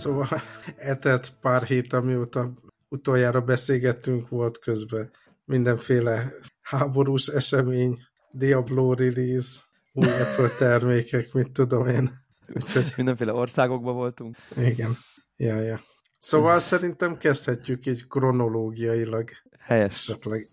Szóval 0.00 0.28
etett 0.76 1.32
pár 1.40 1.62
hét, 1.62 1.92
amióta 1.92 2.52
utoljára 2.88 3.40
beszélgettünk, 3.40 4.28
volt 4.28 4.58
közben 4.58 5.10
mindenféle 5.44 6.32
háborús 6.60 7.26
esemény, 7.26 7.98
Diablo 8.30 8.94
release, 8.94 9.60
új 9.92 10.06
Apple 10.06 10.48
termékek, 10.58 11.32
mit 11.32 11.52
tudom 11.52 11.86
én. 11.86 12.10
Úgyhogy... 12.48 12.92
Mindenféle 12.96 13.32
országokban 13.32 13.94
voltunk. 13.94 14.36
Igen. 14.56 14.96
Ja, 15.36 15.60
ja. 15.60 15.80
Szóval 16.18 16.58
szerintem 16.58 17.16
kezdhetjük 17.16 17.86
így 17.86 18.06
kronológiailag. 18.06 19.30
Helyes. 19.58 19.92
Esetleg. 19.92 20.50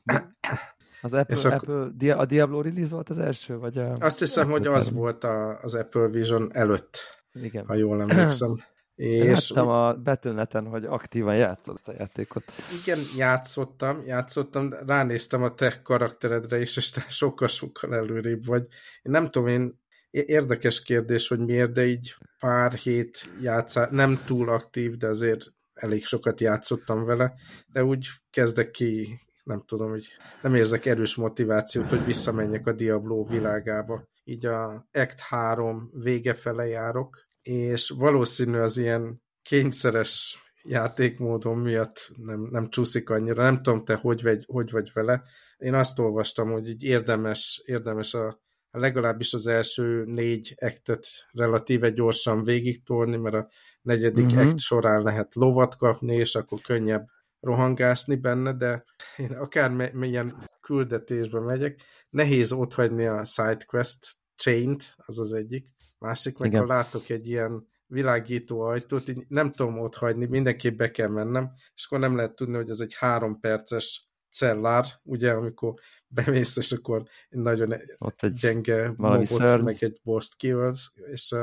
Az 1.02 1.14
Apple, 1.14 1.54
Apple, 1.54 2.16
a 2.16 2.26
Diablo 2.26 2.62
release 2.62 2.94
volt 2.94 3.10
az 3.10 3.20
első? 3.20 3.58
Vagy 3.58 3.78
a... 3.78 3.94
Azt 4.00 4.20
hiszem, 4.20 4.50
hogy 4.50 4.68
az 4.68 4.92
volt 4.92 5.24
a, 5.24 5.62
az 5.62 5.76
Apple 5.76 6.08
Vision 6.08 6.50
előtt, 6.54 6.98
Igen. 7.34 7.66
ha 7.66 7.74
jól 7.74 8.02
emlékszem. 8.02 8.64
És 8.98 9.50
Láttam 9.50 9.70
a 9.70 9.94
Betülneten, 9.94 10.66
hogy 10.66 10.86
aktívan 10.86 11.36
játszott 11.36 11.76
ezt 11.76 11.88
a 11.88 11.94
játékot. 11.98 12.44
Igen, 12.82 13.00
játszottam, 13.18 14.06
játszottam, 14.06 14.74
ránéztem 14.86 15.44
a 15.44 15.54
te 15.54 15.82
karakteredre 15.84 16.60
is, 16.62 16.78
és 16.78 16.90
te 16.90 17.06
sokkal-sokkal 17.08 17.96
előrébb 17.96 18.46
vagy. 18.46 18.62
Én 19.02 19.12
nem 19.12 19.30
tudom, 19.30 19.48
én 19.48 19.80
érdekes 20.10 20.82
kérdés, 20.82 21.28
hogy 21.28 21.40
miért, 21.40 21.72
de 21.72 21.86
így 21.86 22.16
pár 22.40 22.74
hét 22.74 23.30
játszá, 23.42 23.88
nem 23.92 24.22
túl 24.26 24.50
aktív, 24.50 24.96
de 24.96 25.08
azért 25.08 25.46
elég 25.74 26.06
sokat 26.06 26.40
játszottam 26.40 27.04
vele, 27.04 27.34
de 27.68 27.84
úgy 27.84 28.08
kezdek 28.30 28.72
ki, 28.72 29.20
nem 29.44 29.64
tudom, 29.66 29.90
hogy 29.90 30.08
nem 30.42 30.56
érzek 30.56 30.86
erős 30.86 31.16
motivációt, 31.16 31.90
hogy 31.90 32.06
visszamenjek 32.06 32.68
a 32.68 32.74
Diablo 32.74 33.26
világába. 33.26 34.08
Így 34.24 34.46
a 34.46 34.88
Act 34.92 35.20
3 35.20 35.90
vége 35.94 36.34
fele 36.34 36.68
járok, 36.68 37.27
és 37.48 37.90
valószínű 37.90 38.58
az 38.58 38.78
ilyen 38.78 39.22
kényszeres 39.42 40.42
játékmódon 40.64 41.58
miatt 41.58 42.12
nem, 42.16 42.48
nem 42.52 42.70
csúszik 42.70 43.10
annyira. 43.10 43.44
Nem 43.44 43.62
tudom, 43.62 43.84
te 43.84 43.96
hogy 43.96 44.24
vagy, 44.24 44.44
hogy 44.48 44.72
vagy 44.72 44.90
vele. 44.94 45.24
Én 45.58 45.74
azt 45.74 46.00
olvastam, 46.00 46.52
hogy 46.52 46.70
így 46.70 46.84
érdemes, 46.84 47.62
érdemes 47.66 48.14
a, 48.14 48.40
legalábbis 48.72 49.34
az 49.34 49.48
első 49.48 50.04
négy 50.06 50.54
ektet 50.56 51.08
relatíve 51.32 51.90
gyorsan 51.90 52.44
végigtolni, 52.44 53.18
mert 53.18 53.36
a 53.36 53.50
negyedik 53.82 54.26
uh-huh. 54.26 54.42
ekt 54.42 54.60
során 54.60 55.02
lehet 55.02 55.36
lovat 55.36 55.76
kapni, 55.76 56.16
és 56.16 56.36
akkor 56.36 56.62
könnyebb 56.62 57.06
rohangászni 57.40 58.16
benne, 58.16 58.54
de 58.54 58.84
én 59.18 59.32
akár 59.32 59.92
milyen 59.94 60.50
küldetésbe 60.62 61.40
megyek, 61.40 61.82
nehéz 62.10 62.52
otthagyni 62.52 63.06
a 63.06 63.26
sidequest 63.26 64.18
chain-t, 64.36 64.94
az 64.96 65.20
az 65.20 65.34
egyik, 65.34 65.68
Másik 66.00 66.38
meg, 66.38 66.50
Igen. 66.50 66.62
ha 66.62 66.68
látok 66.68 67.10
egy 67.10 67.28
ilyen 67.28 67.68
világító 67.88 68.60
ajtót, 68.60 69.08
így 69.10 69.26
nem 69.28 69.52
tudom 69.52 69.78
ott 69.78 69.96
hagyni, 69.96 70.26
mindenképp 70.26 70.78
be 70.78 70.92
kell 70.92 71.08
mennem, 71.08 71.52
és 71.76 71.86
akkor 71.86 72.00
nem 72.00 72.16
lehet 72.16 72.36
tudni, 72.36 72.56
hogy 72.56 72.70
ez 72.70 72.80
egy 72.80 72.96
három 72.96 73.40
perces 73.40 74.10
cellár, 74.30 74.86
ugye, 75.04 75.32
amikor 75.32 75.74
bemész, 76.08 76.58
és 76.58 76.72
akkor 76.72 77.04
nagyon 77.30 77.74
ott 77.98 78.24
egy 78.24 78.34
gyenge 78.34 78.94
mobot, 78.96 79.62
meg 79.62 79.84
egy 79.84 80.00
boss 80.04 80.30
kills, 80.38 80.92
és 81.12 81.36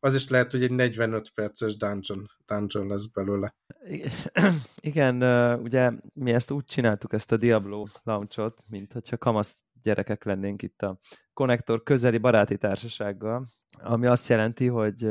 az 0.00 0.14
is 0.14 0.28
lehet, 0.28 0.50
hogy 0.50 0.62
egy 0.62 0.70
45 0.70 1.30
perces 1.30 1.76
dungeon, 1.76 2.30
dungeon 2.46 2.86
lesz 2.86 3.06
belőle. 3.06 3.54
Igen, 4.80 5.22
ugye 5.60 5.92
mi 6.12 6.32
ezt 6.32 6.50
úgy 6.50 6.64
csináltuk, 6.64 7.12
ezt 7.12 7.32
a 7.32 7.36
Diablo 7.36 7.86
launchot, 8.02 8.62
mint 8.68 8.92
hogyha 8.92 9.16
kamasz 9.16 9.64
gyerekek 9.82 10.24
lennénk 10.24 10.62
itt 10.62 10.82
a 10.82 10.98
konnektor 11.32 11.82
közeli 11.82 12.18
baráti 12.18 12.58
társasággal, 12.58 13.46
ami 13.82 14.06
azt 14.06 14.28
jelenti, 14.28 14.66
hogy 14.66 15.08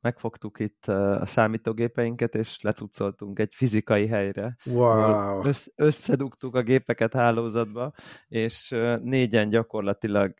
megfogtuk 0.00 0.58
itt 0.58 0.86
a 0.86 1.26
számítógépeinket, 1.26 2.34
és 2.34 2.60
lecucoltunk 2.60 3.38
egy 3.38 3.54
fizikai 3.54 4.06
helyre. 4.06 4.56
Wow. 4.64 5.46
Össz, 5.46 5.66
összedugtuk 5.74 6.54
a 6.54 6.62
gépeket 6.62 7.14
hálózatba, 7.14 7.92
és 8.28 8.76
négyen 9.02 9.48
gyakorlatilag 9.48 10.34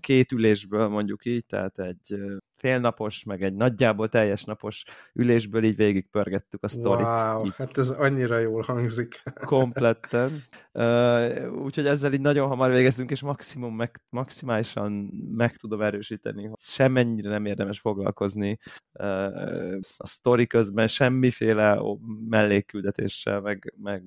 két 0.00 0.32
ülésből 0.32 0.88
mondjuk 0.88 1.24
így, 1.24 1.46
tehát 1.46 1.78
egy 1.78 2.18
félnapos, 2.58 3.24
meg 3.24 3.42
egy 3.42 3.54
nagyjából 3.54 4.08
teljes 4.08 4.44
napos 4.44 4.84
ülésből 5.14 5.64
így 5.64 5.76
végigpörgettük 5.76 6.62
a 6.62 6.68
sztorit. 6.68 7.06
Wow, 7.06 7.44
így. 7.44 7.54
hát 7.56 7.78
ez 7.78 7.88
annyira 7.90 8.38
jól 8.38 8.62
hangzik. 8.62 9.22
Kompletten. 9.44 10.30
Uh, 10.72 11.62
úgyhogy 11.62 11.86
ezzel 11.86 12.12
így 12.12 12.20
nagyon 12.20 12.48
hamar 12.48 12.70
végeztünk, 12.70 13.10
és 13.10 13.22
maximum 13.22 13.76
meg, 13.76 14.00
maximálisan 14.08 14.92
meg 15.36 15.56
tudom 15.56 15.82
erősíteni, 15.82 16.46
hogy 16.46 16.58
semmennyire 16.60 17.30
nem 17.30 17.46
érdemes 17.46 17.80
foglalkozni 17.80 18.58
uh, 18.92 19.78
a 19.96 20.06
sztori 20.06 20.46
közben, 20.46 20.86
semmiféle 20.86 21.80
mellékküldetéssel, 22.28 23.40
meg, 23.40 23.74
meg 23.82 24.02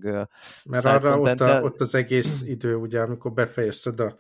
Mert 0.70 0.86
arra 0.86 1.20
ott, 1.20 1.40
a, 1.40 1.62
ott 1.62 1.80
az 1.80 1.96
egész 1.96 2.42
idő, 2.46 2.76
ugye, 2.76 3.02
amikor 3.02 3.34
befejezted 3.34 4.00
a 4.00 4.18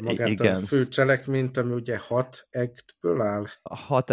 magát 0.00 0.28
igen. 0.28 0.62
a 0.62 0.66
fő 0.66 0.88
cselekményt, 0.88 1.56
ami 1.56 1.72
ugye 1.72 1.98
hat 1.98 2.48
actből 2.50 3.20
áll. 3.20 3.44
A 3.62 3.76
hat 3.76 4.10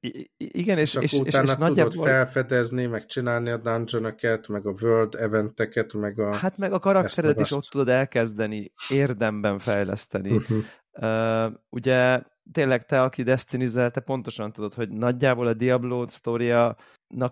I 0.00 0.30
igen, 0.36 0.78
és, 0.78 0.94
és, 0.94 1.12
és, 1.12 1.12
utána 1.12 1.44
és, 1.44 1.50
és 1.50 1.56
tudod 1.56 1.68
nagyjából... 1.68 2.06
felfedezni, 2.06 2.86
meg 2.86 3.06
csinálni 3.06 3.50
a 3.50 3.56
dungeon 3.56 4.14
meg 4.48 4.66
a 4.66 4.74
world 4.80 5.14
eventeket, 5.14 5.92
meg 5.92 6.18
a... 6.18 6.34
Hát 6.34 6.58
meg 6.58 6.72
a 6.72 6.78
karaktered 6.78 7.40
is 7.40 7.50
ott 7.50 7.62
tudod 7.70 7.88
elkezdeni 7.88 8.72
érdemben 8.88 9.58
fejleszteni. 9.58 10.30
Uh-huh. 10.30 10.64
Uh, 10.92 11.52
ugye 11.68 12.22
tényleg 12.52 12.84
te, 12.84 13.02
aki 13.02 13.22
destiny 13.22 13.72
te 13.72 14.00
pontosan 14.00 14.52
tudod, 14.52 14.74
hogy 14.74 14.88
nagyjából 14.88 15.46
a 15.46 15.54
Diablo 15.54 16.08
sztoriának 16.08 16.76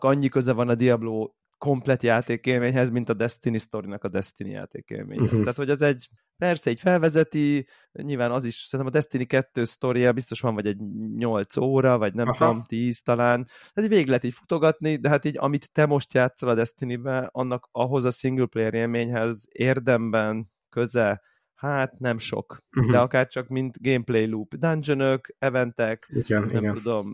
annyi 0.01 0.29
köze 0.29 0.53
van 0.53 0.69
a 0.69 0.75
Diablo 0.75 1.31
komplet 1.61 2.03
játékélményhez, 2.03 2.91
mint 2.91 3.09
a 3.09 3.15
Destiny 3.15 3.59
story 3.59 3.95
a 3.99 4.09
Destiny 4.09 4.51
játékélményhez. 4.51 5.27
Uh-huh. 5.27 5.41
Tehát, 5.41 5.57
hogy 5.57 5.71
az 5.71 5.83
egy 5.83 6.09
Persze, 6.41 6.71
egy 6.71 6.81
felvezeti, 6.81 7.67
nyilván 7.93 8.31
az 8.31 8.45
is, 8.45 8.55
szerintem 8.55 8.95
a 8.95 8.99
Destiny 8.99 9.27
2 9.27 9.65
sztoria 9.65 10.13
biztos 10.13 10.41
van, 10.41 10.55
vagy 10.55 10.67
egy 10.67 10.77
8 11.17 11.57
óra, 11.57 11.99
vagy 11.99 12.15
nem 12.15 12.29
Aha. 12.29 12.37
tudom, 12.37 12.65
10 12.65 13.03
talán. 13.03 13.47
Tehát 13.73 13.91
végig 13.91 14.07
lehet 14.07 14.25
így 14.25 14.35
futogatni, 14.35 14.97
de 14.97 15.09
hát 15.09 15.25
így, 15.25 15.37
amit 15.39 15.73
te 15.73 15.87
most 15.87 16.15
játszol 16.15 16.49
a 16.49 16.55
Destiny-be, 16.55 17.29
annak 17.33 17.69
ahhoz 17.73 18.05
a 18.05 18.11
single 18.11 18.47
player 18.47 18.75
élményhez 18.75 19.45
érdemben 19.53 20.51
köze 20.69 21.23
hát 21.61 21.99
nem 21.99 22.19
sok, 22.19 22.63
uh-huh. 22.77 22.93
de 22.93 22.99
akár 22.99 23.27
csak 23.27 23.49
mint 23.49 23.83
gameplay 23.83 24.27
loop, 24.27 24.55
dungeonök, 24.55 25.35
eventek, 25.39 26.11
igen, 26.13 26.43
nem 26.43 26.57
igen. 26.57 26.75
tudom, 26.75 27.11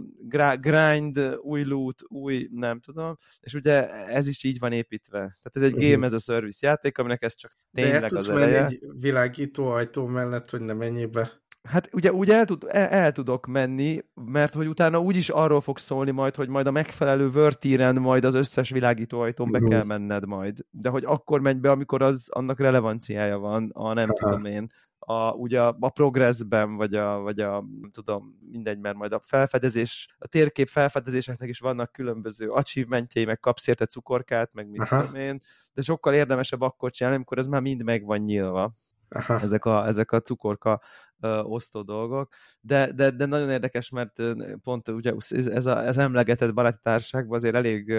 grind, 0.61 1.19
új 1.41 1.65
loot, 1.65 2.03
új, 2.09 2.49
nem 2.53 2.81
tudom, 2.81 3.17
és 3.41 3.55
ugye 3.55 3.89
ez 4.07 4.27
is 4.27 4.45
így 4.45 4.59
van 4.59 4.73
építve. 4.73 5.19
Tehát 5.19 5.53
ez 5.53 5.63
egy 5.63 5.75
uh-huh. 5.75 5.91
game 5.91 6.07
as 6.07 6.13
a 6.13 6.19
service 6.19 6.67
játék, 6.67 6.99
aminek 6.99 7.23
ez 7.23 7.35
csak 7.35 7.57
tényleg 7.73 8.11
de 8.11 8.17
az 8.17 8.29
eleje. 8.29 8.65
egy 8.65 8.79
világító 9.01 9.67
ajtó 9.67 10.07
mellett, 10.07 10.51
hogy 10.51 10.61
nem 10.61 10.81
ennyibe 10.81 11.45
Hát 11.67 11.89
ugye 11.93 12.13
úgy 12.13 12.31
el, 12.31 12.45
tud, 12.45 12.65
el, 12.69 12.89
el 12.89 13.13
tudok 13.13 13.47
menni, 13.47 14.05
mert 14.15 14.55
hogy 14.55 14.67
utána 14.67 15.01
úgyis 15.01 15.29
arról 15.29 15.61
fog 15.61 15.79
szólni 15.79 16.11
majd, 16.11 16.35
hogy 16.35 16.49
majd 16.49 16.67
a 16.67 16.71
megfelelő 16.71 17.31
vörtíren 17.31 17.97
majd 17.97 18.25
az 18.25 18.35
összes 18.35 18.71
világító 18.71 19.21
ajtón 19.21 19.51
be 19.51 19.59
kell 19.59 19.85
menned 19.85 20.27
majd. 20.27 20.59
De 20.71 20.89
hogy 20.89 21.05
akkor 21.05 21.41
menj 21.41 21.59
be, 21.59 21.71
amikor 21.71 22.03
az 22.03 22.29
annak 22.31 22.59
relevanciája 22.59 23.39
van, 23.39 23.71
a 23.75 23.93
nem 23.93 24.09
Aha. 24.11 24.13
tudom 24.13 24.45
én, 24.45 24.67
a, 25.09 25.33
ugye 25.33 25.61
a 25.61 25.91
progressben, 25.95 26.77
vagy 26.77 26.95
a, 26.95 27.19
vagy 27.19 27.41
a, 27.41 27.51
nem 27.81 27.91
tudom, 27.93 28.39
mindegy, 28.51 28.79
mert 28.79 28.97
majd 28.97 29.13
a 29.13 29.21
felfedezés, 29.27 30.09
a 30.19 30.27
térkép 30.27 30.69
felfedezéseknek 30.69 31.49
is 31.49 31.59
vannak 31.59 31.93
különböző 31.93 32.49
achievementjei, 32.49 33.25
meg 33.25 33.41
kapsz 33.41 33.67
érte 33.67 33.87
cukorkát, 33.87 34.51
meg 34.53 34.69
mit 34.69 34.89
tudom 34.89 35.15
én, 35.15 35.39
de 35.75 35.83
sokkal 35.83 36.15
érdemesebb 36.15 36.61
akkor 36.61 36.91
csinálni, 36.91 37.17
amikor 37.17 37.39
ez 37.39 37.47
már 37.47 37.61
mind 37.61 37.83
meg 37.83 38.05
van 38.05 38.19
nyilva. 38.19 38.73
Aha. 39.09 39.41
ezek 39.41 39.65
a, 39.65 39.87
ezek 39.87 40.13
a 40.13 40.21
cukorka 40.21 40.81
ö, 41.21 41.41
osztó 41.41 41.83
dolgok, 41.83 42.35
de, 42.61 42.93
de, 42.93 43.11
de 43.11 43.27
nagyon 43.27 43.51
érdekes, 43.51 43.91
mert 43.91 44.23
pont 44.63 44.89
ugye 44.89 45.13
ez, 45.31 45.67
a, 45.67 45.87
ez 45.87 45.99
emlegetett 45.99 46.55
baráti 46.55 46.79
társaságban 46.83 47.37
azért 47.37 47.55
elég, 47.55 47.95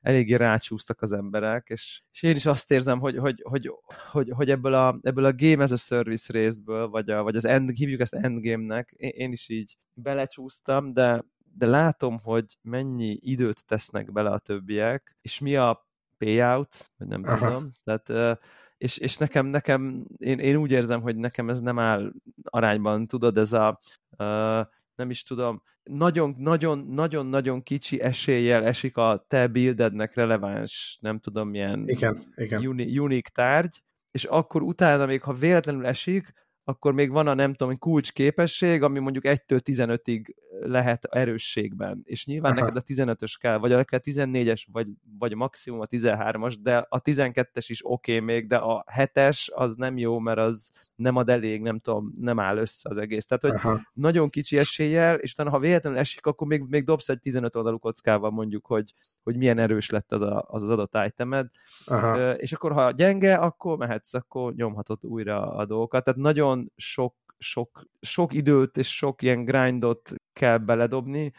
eléggé 0.00 0.34
rácsúsztak 0.34 1.02
az 1.02 1.12
emberek, 1.12 1.68
és, 1.68 2.02
és 2.12 2.22
én 2.22 2.36
is 2.36 2.46
azt 2.46 2.70
érzem, 2.70 2.98
hogy, 2.98 3.16
hogy, 3.16 3.42
hogy, 3.42 3.70
hogy, 4.10 4.30
hogy 4.34 4.50
ebből, 4.50 4.74
a, 4.74 4.98
ebből 5.02 5.24
a 5.24 5.34
game 5.36 5.62
as 5.62 5.70
a 5.70 5.76
service 5.76 6.32
részből, 6.32 6.88
vagy, 6.88 7.10
a, 7.10 7.22
vagy 7.22 7.36
az 7.36 7.44
end, 7.44 7.70
hívjuk 7.70 8.00
ezt 8.00 8.14
endgame-nek, 8.14 8.90
én, 8.96 9.10
én 9.14 9.32
is 9.32 9.48
így 9.48 9.78
belecsúsztam, 9.94 10.92
de, 10.92 11.24
de 11.56 11.66
látom, 11.66 12.18
hogy 12.22 12.58
mennyi 12.62 13.18
időt 13.20 13.66
tesznek 13.66 14.12
bele 14.12 14.30
a 14.30 14.38
többiek, 14.38 15.16
és 15.22 15.38
mi 15.38 15.56
a 15.56 15.88
payout, 16.18 16.90
vagy 16.96 17.08
nem 17.08 17.22
Aha. 17.24 17.38
tudom, 17.38 17.72
tehát 17.84 18.38
és, 18.80 18.98
és 18.98 19.16
nekem, 19.16 19.46
nekem 19.46 20.06
én, 20.16 20.38
én 20.38 20.56
úgy 20.56 20.70
érzem, 20.70 21.00
hogy 21.00 21.16
nekem 21.16 21.48
ez 21.48 21.60
nem 21.60 21.78
áll 21.78 22.12
arányban, 22.42 23.06
tudod, 23.06 23.38
ez 23.38 23.52
a 23.52 23.78
uh, 24.18 24.66
nem 24.94 25.10
is 25.10 25.22
tudom, 25.22 25.62
nagyon-nagyon-nagyon-nagyon 25.82 27.62
kicsi 27.62 28.00
eséllyel 28.00 28.64
esik 28.64 28.96
a 28.96 29.24
te 29.28 29.46
buildednek 29.46 30.14
releváns, 30.14 30.98
nem 31.00 31.18
tudom 31.18 31.48
milyen 31.48 31.88
igen, 31.88 32.32
igen. 32.36 32.66
Uni, 32.66 32.98
unik 32.98 33.28
tárgy, 33.28 33.82
és 34.10 34.24
akkor 34.24 34.62
utána 34.62 35.06
még, 35.06 35.22
ha 35.22 35.32
véletlenül 35.32 35.86
esik, 35.86 36.32
akkor 36.64 36.92
még 36.92 37.10
van 37.10 37.26
a 37.26 37.34
nem 37.34 37.54
tudom, 37.54 37.78
kulcs 37.78 38.12
képesség, 38.12 38.82
ami 38.82 38.98
mondjuk 38.98 39.24
1-től 39.26 39.60
15-ig 39.64 40.34
lehet 40.62 41.04
erősségben, 41.04 42.00
és 42.04 42.26
nyilván 42.26 42.52
Aha. 42.52 42.60
neked 42.60 42.76
a 42.76 42.82
15-ös 42.82 43.34
kell, 43.40 43.58
vagy 43.58 43.72
a 43.72 43.84
14-es, 43.84 44.62
vagy, 44.72 44.86
vagy 45.18 45.34
maximum 45.34 45.80
a 45.80 45.86
13-as, 45.86 46.54
de 46.60 46.86
a 46.88 47.02
12-es 47.02 47.64
is 47.66 47.80
oké 47.84 48.14
okay 48.14 48.24
még, 48.24 48.46
de 48.46 48.56
a 48.56 48.84
7-es 48.96 49.46
az 49.52 49.74
nem 49.74 49.98
jó, 49.98 50.18
mert 50.18 50.38
az 50.38 50.70
nem 50.94 51.16
ad 51.16 51.28
elég, 51.28 51.60
nem 51.60 51.78
tudom, 51.78 52.14
nem 52.20 52.38
áll 52.38 52.56
össze 52.56 52.88
az 52.88 52.96
egész. 52.96 53.26
Tehát, 53.26 53.42
hogy 53.42 53.70
Aha. 53.70 53.80
nagyon 53.92 54.30
kicsi 54.30 54.58
eséllyel, 54.58 55.16
és 55.16 55.32
utána, 55.32 55.50
ha 55.50 55.58
véletlenül 55.58 55.98
esik, 55.98 56.26
akkor 56.26 56.46
még, 56.46 56.62
még 56.68 56.84
dobsz 56.84 57.08
egy 57.08 57.20
15 57.20 57.56
oldalú 57.56 57.78
kockával 57.78 58.30
mondjuk, 58.30 58.66
hogy, 58.66 58.94
hogy 59.22 59.36
milyen 59.36 59.58
erős 59.58 59.90
lett 59.90 60.12
az 60.12 60.22
a, 60.22 60.44
az, 60.48 60.62
az 60.62 60.68
adott 60.68 60.98
itemed, 61.06 61.46
Aha. 61.84 62.32
és 62.32 62.52
akkor 62.52 62.72
ha 62.72 62.90
gyenge, 62.90 63.34
akkor 63.34 63.76
mehetsz, 63.76 64.14
akkor 64.14 64.54
nyomhatod 64.54 64.98
újra 65.04 65.54
a 65.54 65.64
dolgokat. 65.64 66.04
Tehát 66.04 66.20
nagyon 66.20 66.72
sok 66.76 67.14
sok, 67.42 67.86
sok 68.00 68.32
időt 68.32 68.76
és 68.76 68.96
sok 68.96 69.22
ilyen 69.22 69.44
grindot 69.44 70.12
kell 70.40 70.58
beledobni, 70.58 71.32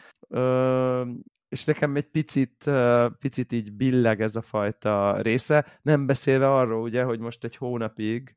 és 1.48 1.64
nekem 1.64 1.96
egy 1.96 2.10
picit, 2.10 2.70
picit 3.18 3.52
így 3.52 3.72
billeg 3.72 4.20
ez 4.20 4.36
a 4.36 4.42
fajta 4.42 5.20
része, 5.20 5.66
nem 5.82 6.06
beszélve 6.06 6.54
arról 6.54 6.82
ugye, 6.82 7.02
hogy 7.02 7.18
most 7.18 7.44
egy 7.44 7.56
hónapig 7.56 8.36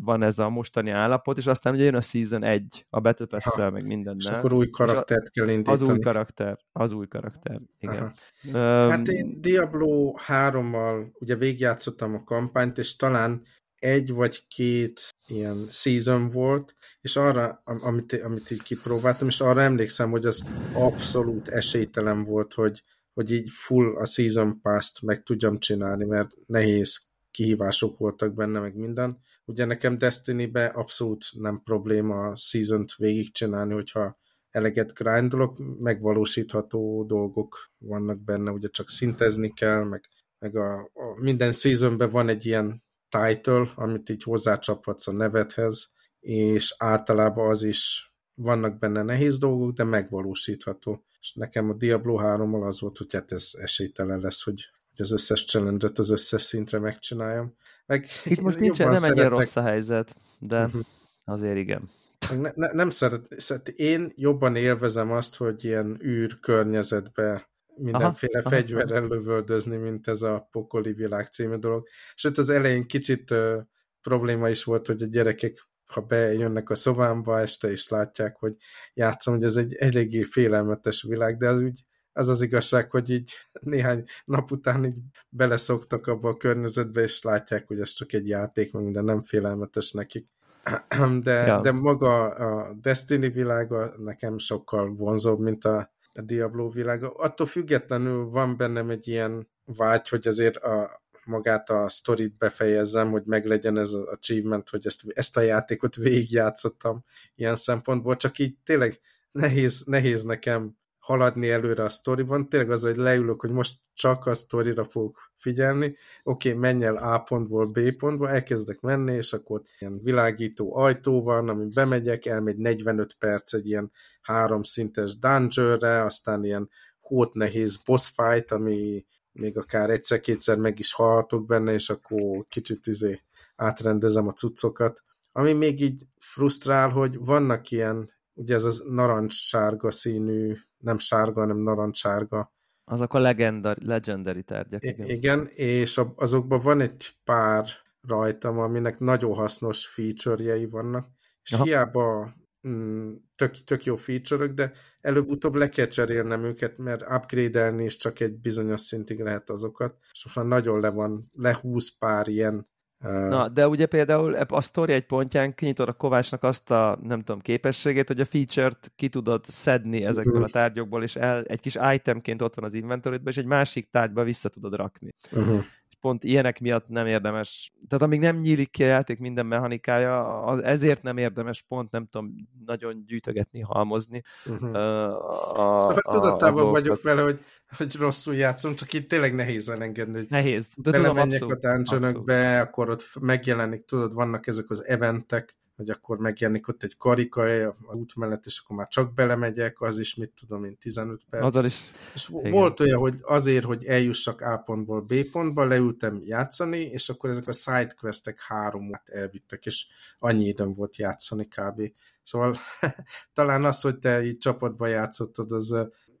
van 0.00 0.22
ez 0.22 0.38
a 0.38 0.48
mostani 0.48 0.90
állapot, 0.90 1.38
és 1.38 1.46
aztán 1.46 1.74
ugye 1.74 1.84
jön 1.84 1.94
a 1.94 2.00
Season 2.00 2.42
1 2.42 2.86
a 2.90 3.00
Battle 3.00 3.26
pass 3.26 3.56
meg 3.56 3.86
mindennel. 3.86 4.16
És 4.18 4.26
akkor 4.26 4.52
új 4.52 4.68
karaktert 4.70 5.30
kell 5.30 5.48
indítani. 5.48 5.76
Az 5.76 5.88
új 5.88 5.98
karakter, 5.98 6.58
az 6.72 6.92
új 6.92 7.06
karakter, 7.06 7.60
igen. 7.78 8.12
Um, 8.52 8.90
hát 8.90 9.08
én 9.08 9.40
Diablo 9.40 10.14
3-mal 10.28 11.06
ugye 11.20 11.36
végigjátszottam 11.36 12.14
a 12.14 12.24
kampányt, 12.24 12.78
és 12.78 12.96
talán 12.96 13.42
egy 13.80 14.12
vagy 14.12 14.46
két 14.48 15.08
ilyen 15.26 15.66
season 15.68 16.28
volt, 16.28 16.74
és 17.00 17.16
arra, 17.16 17.62
amit, 17.64 18.12
amit 18.12 18.50
így 18.50 18.62
kipróbáltam, 18.62 19.28
és 19.28 19.40
arra 19.40 19.62
emlékszem, 19.62 20.10
hogy 20.10 20.26
az 20.26 20.48
abszolút 20.72 21.48
esélytelen 21.48 22.24
volt, 22.24 22.54
hogy, 22.54 22.82
hogy 23.12 23.32
így 23.32 23.50
full 23.50 23.96
a 23.96 24.04
season 24.04 24.60
pass-t 24.60 25.02
meg 25.02 25.22
tudjam 25.22 25.58
csinálni, 25.58 26.04
mert 26.04 26.30
nehéz 26.46 27.08
kihívások 27.30 27.98
voltak 27.98 28.34
benne, 28.34 28.60
meg 28.60 28.74
minden. 28.74 29.18
Ugye 29.44 29.64
nekem 29.64 29.98
Destiny-be 29.98 30.66
abszolút 30.66 31.24
nem 31.32 31.62
probléma 31.64 32.26
a 32.26 32.36
season-t 32.36 32.96
végigcsinálni, 32.96 33.72
hogyha 33.72 34.18
eleget 34.50 34.92
grindolok, 34.92 35.58
megvalósítható 35.78 37.04
dolgok 37.04 37.70
vannak 37.78 38.20
benne, 38.24 38.50
ugye 38.50 38.68
csak 38.68 38.88
szintezni 38.88 39.52
kell, 39.52 39.84
meg, 39.84 40.04
meg 40.38 40.56
a, 40.56 40.78
a 40.78 41.20
minden 41.20 41.52
seasonben 41.52 42.10
van 42.10 42.28
egy 42.28 42.46
ilyen 42.46 42.82
title, 43.10 43.72
amit 43.74 44.08
így 44.08 44.22
hozzácsaphatsz 44.22 45.06
a 45.06 45.12
nevedhez, 45.12 45.92
és 46.20 46.74
általában 46.78 47.50
az 47.50 47.62
is 47.62 48.12
vannak 48.34 48.78
benne 48.78 49.02
nehéz 49.02 49.38
dolgok, 49.38 49.72
de 49.72 49.84
megvalósítható. 49.84 51.04
És 51.20 51.32
nekem 51.32 51.70
a 51.70 51.74
Diablo 51.74 52.18
3-mal 52.22 52.66
az 52.66 52.80
volt, 52.80 52.98
hogy 52.98 53.12
hát 53.12 53.32
ez 53.32 53.50
esélytelen 53.52 54.20
lesz, 54.20 54.42
hogy, 54.42 54.70
hogy 54.90 55.06
az 55.06 55.12
összes 55.12 55.44
challenge 55.44 55.88
az 55.94 56.10
összes 56.10 56.42
szintre 56.42 56.78
megcsináljam. 56.78 57.54
Meg 57.86 58.06
Itt 58.24 58.40
most 58.40 58.58
nincs, 58.58 58.78
nem 58.78 59.04
egy 59.04 59.16
ilyen 59.16 59.28
rossz 59.28 59.56
a 59.56 59.62
helyzet, 59.62 60.16
de 60.38 60.64
uh-huh. 60.64 60.82
azért 61.24 61.56
igen. 61.56 61.90
Ne, 62.28 62.50
ne, 62.54 62.72
nem 62.72 62.90
szeret, 62.90 63.40
szeret, 63.40 63.68
én 63.68 64.12
jobban 64.14 64.56
élvezem 64.56 65.10
azt, 65.10 65.36
hogy 65.36 65.64
ilyen 65.64 66.00
űr 66.04 66.40
környezetbe 66.40 67.49
mindenféle 67.80 68.38
aha, 68.38 68.48
fegyverrel 68.48 69.04
aha. 69.04 69.14
lövöldözni, 69.14 69.76
mint 69.76 70.08
ez 70.08 70.22
a 70.22 70.48
Pokoli 70.50 70.92
világ 70.92 71.26
című 71.26 71.56
dolog. 71.56 71.88
Sőt, 72.14 72.38
az 72.38 72.50
elején 72.50 72.86
kicsit 72.86 73.30
uh, 73.30 73.62
probléma 74.02 74.48
is 74.48 74.64
volt, 74.64 74.86
hogy 74.86 75.02
a 75.02 75.06
gyerekek 75.06 75.68
ha 75.90 76.00
bejönnek 76.00 76.70
a 76.70 76.74
szobámba 76.74 77.40
este, 77.40 77.70
és 77.70 77.88
látják, 77.88 78.36
hogy 78.36 78.54
játszom, 78.94 79.34
hogy 79.34 79.44
ez 79.44 79.56
egy 79.56 79.74
eléggé 79.74 80.22
félelmetes 80.22 81.02
világ, 81.02 81.36
de 81.36 81.48
az 81.48 81.60
úgy 81.60 81.84
az 82.12 82.28
az 82.28 82.42
igazság, 82.42 82.90
hogy 82.90 83.10
így 83.10 83.32
néhány 83.60 84.04
nap 84.24 84.50
után 84.50 84.84
így 84.84 84.98
beleszoktak 85.28 86.06
abba 86.06 86.28
a 86.28 86.36
környezetbe, 86.36 87.02
és 87.02 87.22
látják, 87.22 87.66
hogy 87.66 87.80
ez 87.80 87.90
csak 87.90 88.12
egy 88.12 88.28
játék, 88.28 88.72
meg 88.72 88.82
minden 88.82 89.04
nem 89.04 89.22
félelmetes 89.22 89.92
nekik. 89.92 90.28
De, 91.22 91.46
ja. 91.46 91.60
de 91.60 91.72
maga 91.72 92.24
a 92.24 92.74
Destiny 92.80 93.32
világa 93.32 93.94
nekem 93.96 94.38
sokkal 94.38 94.94
vonzóbb, 94.94 95.40
mint 95.40 95.64
a 95.64 95.92
a 96.14 96.22
Diablo 96.22 96.70
világa. 96.70 97.10
Attól 97.10 97.46
függetlenül 97.46 98.24
van 98.24 98.56
bennem 98.56 98.90
egy 98.90 99.08
ilyen 99.08 99.48
vágy, 99.64 100.08
hogy 100.08 100.26
azért 100.26 100.56
a, 100.56 101.02
magát 101.24 101.70
a 101.70 101.88
sztorit 101.88 102.36
befejezzem, 102.38 103.10
hogy 103.10 103.22
meglegyen 103.24 103.78
ez 103.78 103.92
az 103.92 104.06
achievement, 104.06 104.68
hogy 104.68 104.86
ezt, 104.86 105.02
ezt 105.06 105.36
a 105.36 105.40
játékot 105.40 105.94
végigjátszottam 105.94 107.04
ilyen 107.34 107.56
szempontból, 107.56 108.16
csak 108.16 108.38
így 108.38 108.56
tényleg 108.64 109.00
nehéz, 109.32 109.82
nehéz 109.86 110.22
nekem 110.22 110.78
haladni 110.98 111.50
előre 111.50 111.82
a 111.82 111.88
sztoriban. 111.88 112.48
Tényleg 112.48 112.70
az, 112.70 112.82
hogy 112.82 112.96
leülök, 112.96 113.40
hogy 113.40 113.50
most 113.50 113.80
csak 113.94 114.26
a 114.26 114.34
sztorira 114.34 114.84
fogok 114.84 115.32
figyelni. 115.36 115.96
Oké, 116.22 116.48
okay, 116.48 116.60
menj 116.60 116.84
el 116.84 116.96
A 116.96 117.18
pontból 117.18 117.70
B 117.70 117.96
pontba, 117.96 118.30
elkezdek 118.30 118.80
menni, 118.80 119.14
és 119.14 119.32
akkor 119.32 119.62
ilyen 119.78 120.00
világító 120.02 120.76
ajtó 120.76 121.22
van, 121.22 121.48
amin 121.48 121.70
bemegyek, 121.74 122.26
elmegy 122.26 122.56
45 122.56 123.14
perc 123.18 123.52
egy 123.52 123.66
ilyen 123.66 123.90
háromszintes 124.30 125.18
dungeonre, 125.18 126.04
aztán 126.04 126.44
ilyen 126.44 126.70
hót 127.00 127.34
nehéz 127.34 127.76
boss 127.76 128.12
fight, 128.14 128.50
ami 128.50 129.04
még 129.32 129.58
akár 129.58 129.90
egyszer-kétszer 129.90 130.58
meg 130.58 130.78
is 130.78 130.92
halhatok 130.92 131.46
benne, 131.46 131.72
és 131.72 131.90
akkor 131.90 132.46
kicsit 132.48 132.86
izé 132.86 133.22
átrendezem 133.56 134.28
a 134.28 134.32
cuccokat. 134.32 135.02
Ami 135.32 135.52
még 135.52 135.80
így 135.80 136.02
frusztrál, 136.18 136.88
hogy 136.88 137.18
vannak 137.18 137.70
ilyen, 137.70 138.10
ugye 138.34 138.54
ez 138.54 138.64
az 138.64 138.82
narancssárga 138.88 139.90
színű, 139.90 140.56
nem 140.78 140.98
sárga, 140.98 141.40
hanem 141.40 141.58
narancssárga. 141.58 142.52
Azok 142.84 143.14
a 143.14 143.18
legendary, 143.18 143.86
legendary 143.86 144.42
tárgyak. 144.42 144.84
Igen, 144.84 145.08
igen 145.08 145.46
és 145.46 146.00
azokban 146.14 146.60
van 146.60 146.80
egy 146.80 147.10
pár 147.24 147.68
rajtam, 148.08 148.58
aminek 148.58 148.98
nagyon 148.98 149.34
hasznos 149.34 149.86
feature-jei 149.86 150.66
vannak, 150.66 151.08
és 151.42 151.52
Aha. 151.52 151.64
hiába 151.64 152.34
mm, 152.68 153.12
tök, 153.36 153.64
tök 153.64 153.84
jó 153.84 153.96
feature 153.96 154.46
de 154.46 154.72
előbb-utóbb 155.00 155.54
le 155.54 155.68
kell 155.68 155.86
cserélnem 155.86 156.44
őket, 156.44 156.78
mert 156.78 157.02
upgrade-elni 157.02 157.84
is 157.84 157.96
csak 157.96 158.20
egy 158.20 158.38
bizonyos 158.38 158.80
szintig 158.80 159.20
lehet 159.20 159.50
azokat, 159.50 159.96
és 160.12 160.24
most 160.24 160.36
már 160.36 160.46
nagyon 160.46 160.80
le 160.80 160.90
van, 160.90 161.30
lehúz 161.32 161.98
pár 161.98 162.28
ilyen 162.28 162.68
Na, 163.02 163.48
de 163.48 163.68
ugye 163.68 163.86
például 163.86 164.34
a 164.34 164.60
sztori 164.60 164.92
egy 164.92 165.06
pontján 165.06 165.54
kinyitod 165.54 165.88
a 165.88 165.92
Kovácsnak 165.92 166.42
azt 166.42 166.70
a, 166.70 166.98
nem 167.02 167.22
tudom, 167.22 167.40
képességét, 167.40 168.08
hogy 168.08 168.20
a 168.20 168.24
feature-t 168.24 168.92
ki 168.96 169.08
tudod 169.08 169.44
szedni 169.44 170.04
ezekből 170.04 170.42
a 170.42 170.48
tárgyokból, 170.48 171.02
és 171.02 171.16
el, 171.16 171.42
egy 171.42 171.60
kis 171.60 171.78
itemként 171.94 172.42
ott 172.42 172.54
van 172.54 172.64
az 172.64 172.74
inventory 172.74 173.18
és 173.24 173.36
egy 173.36 173.46
másik 173.46 173.90
tárgyba 173.90 174.24
vissza 174.24 174.48
tudod 174.48 174.74
rakni. 174.74 175.14
Uh-huh 175.32 175.64
pont 176.00 176.24
ilyenek 176.24 176.60
miatt 176.60 176.88
nem 176.88 177.06
érdemes, 177.06 177.72
tehát 177.88 178.04
amíg 178.04 178.20
nem 178.20 178.36
nyílik 178.36 178.70
ki 178.70 178.82
a 178.82 178.86
játék 178.86 179.18
minden 179.18 179.46
mechanikája, 179.46 180.42
az, 180.44 180.62
ezért 180.62 181.02
nem 181.02 181.16
érdemes 181.16 181.64
pont, 181.68 181.90
nem 181.90 182.06
tudom, 182.06 182.34
nagyon 182.66 183.04
gyűjtögetni, 183.06 183.60
halmozni. 183.60 184.22
Uh-huh. 184.46 184.74
A, 184.74 185.76
a, 185.76 185.80
szóval 185.80 185.96
tudatában 185.96 186.66
a 186.66 186.70
vagyok 186.70 187.02
vele, 187.02 187.22
hogy, 187.22 187.38
hogy 187.76 187.94
rosszul 187.96 188.34
játszunk, 188.34 188.74
csak 188.74 188.92
itt 188.92 189.08
tényleg 189.08 189.34
nehéz 189.34 189.68
elengedni, 189.68 190.16
hogy 190.18 190.26
nehéz. 190.28 190.72
De 190.76 190.90
tudom, 190.90 191.16
abszolút, 191.16 191.64
a 191.64 191.74
dungeonokbe, 191.74 192.60
akkor 192.60 192.90
ott 192.90 193.04
megjelenik, 193.20 193.84
tudod, 193.84 194.12
vannak 194.12 194.46
ezek 194.46 194.70
az 194.70 194.84
eventek, 194.84 195.59
hogy 195.80 195.90
akkor 195.90 196.18
megjelenik 196.18 196.68
ott 196.68 196.82
egy 196.82 196.96
karika 196.96 197.42
a 197.66 197.94
út 197.94 198.14
mellett, 198.14 198.46
és 198.46 198.60
akkor 198.64 198.76
már 198.76 198.88
csak 198.88 199.14
belemegyek, 199.14 199.80
az 199.80 199.98
is, 199.98 200.14
mit 200.14 200.32
tudom 200.40 200.64
én, 200.64 200.76
15 200.76 201.22
perc. 201.30 201.44
Azzal 201.44 201.64
is. 201.64 201.90
És 202.14 202.28
igen. 202.28 202.50
volt 202.50 202.80
olyan, 202.80 202.98
hogy 202.98 203.18
azért, 203.22 203.64
hogy 203.64 203.84
eljussak 203.84 204.40
A 204.40 204.56
pontból 204.56 205.00
B 205.00 205.14
pontba, 205.32 205.64
leültem 205.64 206.20
játszani, 206.24 206.78
és 206.78 207.08
akkor 207.08 207.30
ezek 207.30 207.48
a 207.48 207.52
sidequestek 207.52 208.40
háromát 208.40 209.08
elvittek, 209.08 209.66
és 209.66 209.86
annyi 210.18 210.44
időm 210.44 210.74
volt 210.74 210.96
játszani 210.96 211.46
kb. 211.46 211.82
Szóval 212.22 212.56
talán 213.32 213.64
az, 213.64 213.80
hogy 213.80 213.98
te 213.98 214.22
így 214.22 214.38
csapatba 214.38 214.86
játszottad, 214.86 215.52
az 215.52 215.76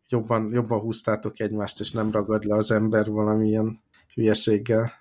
jobban, 0.08 0.52
jobban 0.52 0.80
húztátok 0.80 1.40
egymást, 1.40 1.80
és 1.80 1.92
nem 1.92 2.10
ragad 2.10 2.44
le 2.44 2.56
az 2.56 2.70
ember 2.70 3.10
valamilyen 3.10 3.82
hülyeséggel. 4.14 4.92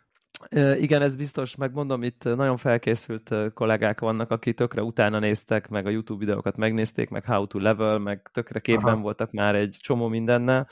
Igen, 0.77 1.01
ez 1.01 1.15
biztos, 1.15 1.55
megmondom, 1.55 2.03
itt 2.03 2.23
nagyon 2.23 2.57
felkészült 2.57 3.35
kollégák 3.53 3.99
vannak, 3.99 4.31
akik 4.31 4.55
tökre 4.55 4.83
utána 4.83 5.19
néztek, 5.19 5.69
meg 5.69 5.85
a 5.85 5.89
YouTube 5.89 6.19
videókat 6.19 6.57
megnézték, 6.57 7.09
meg 7.09 7.25
How 7.25 7.47
to 7.47 7.59
Level, 7.59 7.99
meg 7.99 8.29
tökre 8.33 8.59
képben 8.59 8.93
Aha. 8.93 9.01
voltak 9.01 9.31
már 9.31 9.55
egy 9.55 9.77
csomó 9.79 10.07
mindennel, 10.07 10.67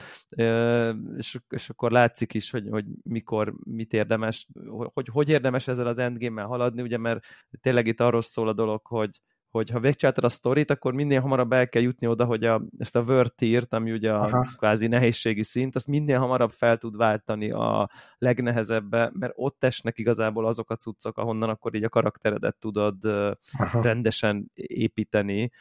és, 1.17 1.37
és 1.49 1.69
akkor 1.69 1.91
látszik 1.91 2.33
is, 2.33 2.51
hogy, 2.51 2.67
hogy 2.69 2.85
mikor, 3.03 3.53
mit 3.63 3.93
érdemes, 3.93 4.47
hogy 4.93 5.07
hogy 5.11 5.29
érdemes 5.29 5.67
ezzel 5.67 5.87
az 5.87 5.97
endgame-mel 5.97 6.45
haladni, 6.45 6.81
ugye, 6.81 6.97
mert 6.97 7.25
tényleg 7.61 7.87
itt 7.87 7.99
arról 7.99 8.21
szól 8.21 8.47
a 8.47 8.53
dolog, 8.53 8.85
hogy, 8.85 9.21
hogy 9.57 9.69
ha 9.69 9.79
végcsináltad 9.79 10.23
a 10.23 10.29
sztorit, 10.29 10.71
akkor 10.71 10.93
minél 10.93 11.21
hamarabb 11.21 11.51
el 11.51 11.69
kell 11.69 11.81
jutni 11.81 12.07
oda, 12.07 12.25
hogy 12.25 12.43
a, 12.43 12.61
ezt 12.77 12.95
a 12.95 13.01
word 13.01 13.33
tiert, 13.33 13.73
ami 13.73 13.91
ugye 13.91 14.13
a 14.13 14.19
Aha. 14.19 14.47
kvázi 14.57 14.87
nehézségi 14.87 15.43
szint, 15.43 15.75
azt 15.75 15.87
minél 15.87 16.19
hamarabb 16.19 16.51
fel 16.51 16.77
tud 16.77 16.97
váltani 16.97 17.51
a 17.51 17.89
legnehezebbe, 18.17 19.11
mert 19.13 19.33
ott 19.35 19.63
esnek 19.63 19.99
igazából 19.99 20.45
azok 20.45 20.69
a 20.71 20.75
cuccok, 20.75 21.17
ahonnan 21.17 21.49
akkor 21.49 21.75
így 21.75 21.83
a 21.83 21.89
karakteredet 21.89 22.57
tudod 22.57 23.05
Aha. 23.05 23.81
rendesen 23.81 24.51
építeni, 24.55 25.51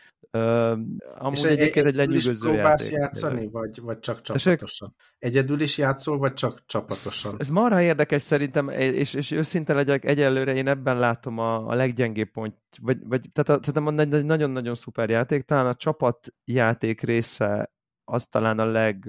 amúgy 1.18 1.36
és 1.36 1.42
egyébként 1.42 1.86
egy 1.86 1.94
lenyűgöző 1.94 2.30
is 2.30 2.38
próbálsz 2.38 2.90
játék, 2.90 2.98
játszani, 2.98 3.48
vagy, 3.48 3.80
vagy 3.80 3.98
csak 3.98 4.20
csapatosan? 4.20 4.94
Egyedül 5.18 5.60
is 5.60 5.78
játszol, 5.78 6.18
vagy 6.18 6.32
csak 6.32 6.62
csapatosan? 6.66 7.34
Ez 7.38 7.48
marha 7.48 7.80
érdekes 7.80 8.22
szerintem, 8.22 8.68
és, 8.68 9.14
és 9.14 9.30
őszinte 9.30 9.74
legyek, 9.74 10.04
egyelőre 10.04 10.54
én 10.54 10.68
ebben 10.68 10.98
látom 10.98 11.38
a, 11.38 11.66
a 11.66 11.74
leggyengébb 11.74 12.30
pont, 12.30 12.56
vagy, 12.80 12.98
vagy 13.04 13.30
tehát 13.32 13.64
szerintem 13.64 13.98
egy 13.98 14.24
nagyon-nagyon 14.24 14.74
szuper 14.74 15.10
játék, 15.10 15.42
talán 15.42 15.66
a 15.66 15.74
csapatjáték 15.74 17.00
része 17.00 17.74
az 18.04 18.26
talán 18.26 18.58
a 18.58 18.64
leg 18.64 19.08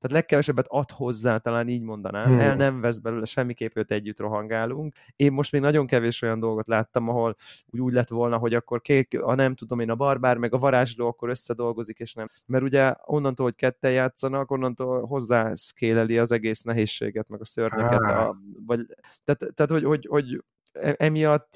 tehát 0.00 0.16
legkevesebbet 0.16 0.66
ad 0.68 0.90
hozzá, 0.90 1.36
talán 1.36 1.68
így 1.68 1.82
mondanám, 1.82 2.26
hmm. 2.26 2.38
el 2.38 2.56
nem 2.56 2.80
vesz 2.80 2.98
belőle 2.98 3.24
semmiképp, 3.24 3.72
hogy 3.72 3.84
együtt 3.88 4.18
rohangálunk. 4.20 4.94
Én 5.16 5.32
most 5.32 5.52
még 5.52 5.60
nagyon 5.60 5.86
kevés 5.86 6.22
olyan 6.22 6.40
dolgot 6.40 6.66
láttam, 6.66 7.08
ahol 7.08 7.36
úgy, 7.66 7.80
úgy 7.80 7.92
lett 7.92 8.08
volna, 8.08 8.36
hogy 8.36 8.54
akkor 8.54 8.80
kék, 8.80 9.22
a 9.22 9.34
nem 9.34 9.54
tudom 9.54 9.80
én, 9.80 9.90
a 9.90 9.94
barbár, 9.94 10.36
meg 10.36 10.54
a 10.54 10.58
varázsló 10.58 11.06
akkor 11.06 11.28
összedolgozik, 11.28 11.98
és 11.98 12.14
nem. 12.14 12.28
Mert 12.46 12.64
ugye 12.64 12.94
onnantól, 13.04 13.44
hogy 13.44 13.56
ketten 13.56 13.92
játszanak, 13.92 14.50
onnantól 14.50 15.06
hozzá 15.06 15.54
szkéleli 15.54 16.18
az 16.18 16.32
egész 16.32 16.62
nehézséget, 16.62 17.28
meg 17.28 17.40
a 17.40 17.44
szörnyeket. 17.44 18.00
A, 18.00 18.36
vagy, 18.66 18.86
tehát, 19.24 19.54
tehát 19.54 19.70
hogy, 19.70 19.84
hogy, 19.84 20.06
hogy 20.10 20.44
e, 20.72 20.94
emiatt 20.98 21.54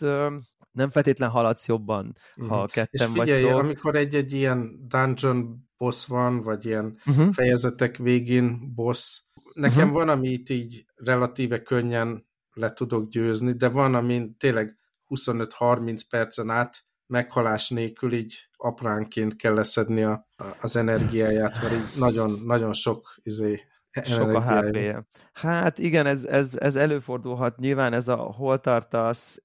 nem 0.74 0.90
feltétlen 0.90 1.30
haladsz 1.30 1.66
jobban, 1.66 2.16
uh-huh. 2.36 2.56
ha 2.56 2.66
ketten 2.66 3.10
És 3.10 3.18
figyelj, 3.20 3.42
vagytok. 3.42 3.60
amikor 3.60 3.96
egy-egy 3.96 4.32
ilyen 4.32 4.86
dungeon 4.88 5.68
boss 5.76 6.06
van, 6.06 6.40
vagy 6.40 6.66
ilyen 6.66 6.98
uh-huh. 7.06 7.32
fejezetek 7.32 7.96
végén 7.96 8.74
boss, 8.74 9.20
nekem 9.52 9.78
uh-huh. 9.78 9.92
van, 9.92 10.08
amit 10.08 10.50
így 10.50 10.84
relatíve 10.94 11.62
könnyen 11.62 12.26
le 12.52 12.72
tudok 12.72 13.08
győzni, 13.08 13.52
de 13.52 13.68
van, 13.68 13.94
amin 13.94 14.36
tényleg 14.36 14.78
25-30 15.08 16.00
percen 16.10 16.50
át 16.50 16.84
meghalás 17.06 17.68
nélkül 17.68 18.12
így 18.12 18.34
apránként 18.56 19.36
kell 19.36 19.54
leszedni 19.54 20.02
a, 20.02 20.28
az 20.60 20.76
energiáját, 20.76 21.62
mert 21.62 21.74
így 21.74 21.98
nagyon, 21.98 22.42
nagyon 22.44 22.72
sok 22.72 23.14
izé, 23.22 23.60
sok 24.02 24.34
a 24.34 24.42
hp 24.42 24.76
-je. 24.76 25.06
Hát 25.32 25.78
igen, 25.78 26.06
ez, 26.06 26.24
ez, 26.24 26.56
ez 26.60 26.76
előfordulhat. 26.76 27.58
Nyilván 27.58 27.92
ez 27.92 28.08
a 28.08 28.16
hol 28.16 28.60
tartasz, 28.60 29.42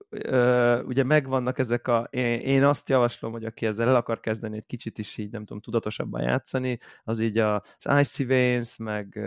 ugye 0.86 1.04
megvannak 1.04 1.60
ezek 1.60 1.88
a... 1.88 2.08
Én, 2.10 2.40
én 2.40 2.64
azt 2.64 2.90
javaslom, 2.90 3.32
hogy 3.32 3.46
aki 3.46 3.66
ezzel 3.66 3.88
el 3.88 3.96
akar 3.96 4.20
kezdeni 4.20 4.58
egy 4.58 4.66
kicsit 4.66 4.98
is 4.98 5.18
így, 5.18 5.32
nem 5.32 5.46
tudom, 5.46 5.62
tudatosabban 5.62 6.22
játszani, 6.22 6.80
az 7.04 7.20
így 7.20 7.38
az 7.38 7.88
Icy 8.00 8.26
Veins, 8.26 8.78
meg, 8.78 9.20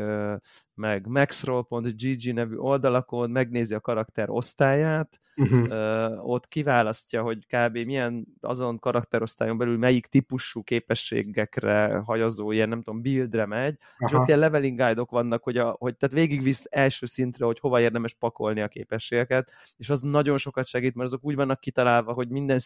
meg 0.75 1.07
maxroll.gg 1.07 2.33
nevű 2.35 2.57
oldalakon 2.57 3.31
megnézi 3.31 3.75
a 3.75 3.81
karakter 3.81 4.31
osztályát, 4.31 5.21
uh-huh. 5.37 6.29
ott 6.29 6.49
kiválasztja, 6.49 7.23
hogy 7.23 7.47
kb. 7.47 7.77
milyen 7.77 8.27
azon 8.41 8.79
karakterosztályon 8.79 9.59
belül 9.59 9.79
melyik 9.79 10.07
típusú 10.07 10.63
képességekre 10.63 12.01
hajazó, 12.05 12.53
ilyen 12.53 12.69
nem 12.69 12.83
tudom, 12.83 13.03
buildre 13.03 13.47
megy, 13.47 13.77
Aha. 13.99 14.07
és 14.07 14.13
ott 14.13 14.27
ilyen 14.27 14.39
leveling 14.39 14.79
guide-ok 14.79 15.11
vannak, 15.11 15.43
hogy, 15.43 15.57
a, 15.57 15.77
hogy 15.79 15.97
tehát 15.97 16.15
végigvisz 16.15 16.67
első 16.71 17.07
szintre, 17.07 17.45
hogy 17.45 17.59
hova 17.59 17.81
érdemes 17.81 18.15
pakolni 18.15 18.61
a 18.61 18.69
képességeket, 18.69 19.51
és 19.77 19.91
az 19.91 20.01
nagyon 20.01 20.39
sokat 20.39 20.67
segít, 20.67 20.95
mert 20.95 21.09
azok 21.09 21.25
úgy 21.25 21.35
vannak 21.35 21.61
kitalálva, 21.61 22.13
hogy 22.13 22.29
minden 22.29 22.59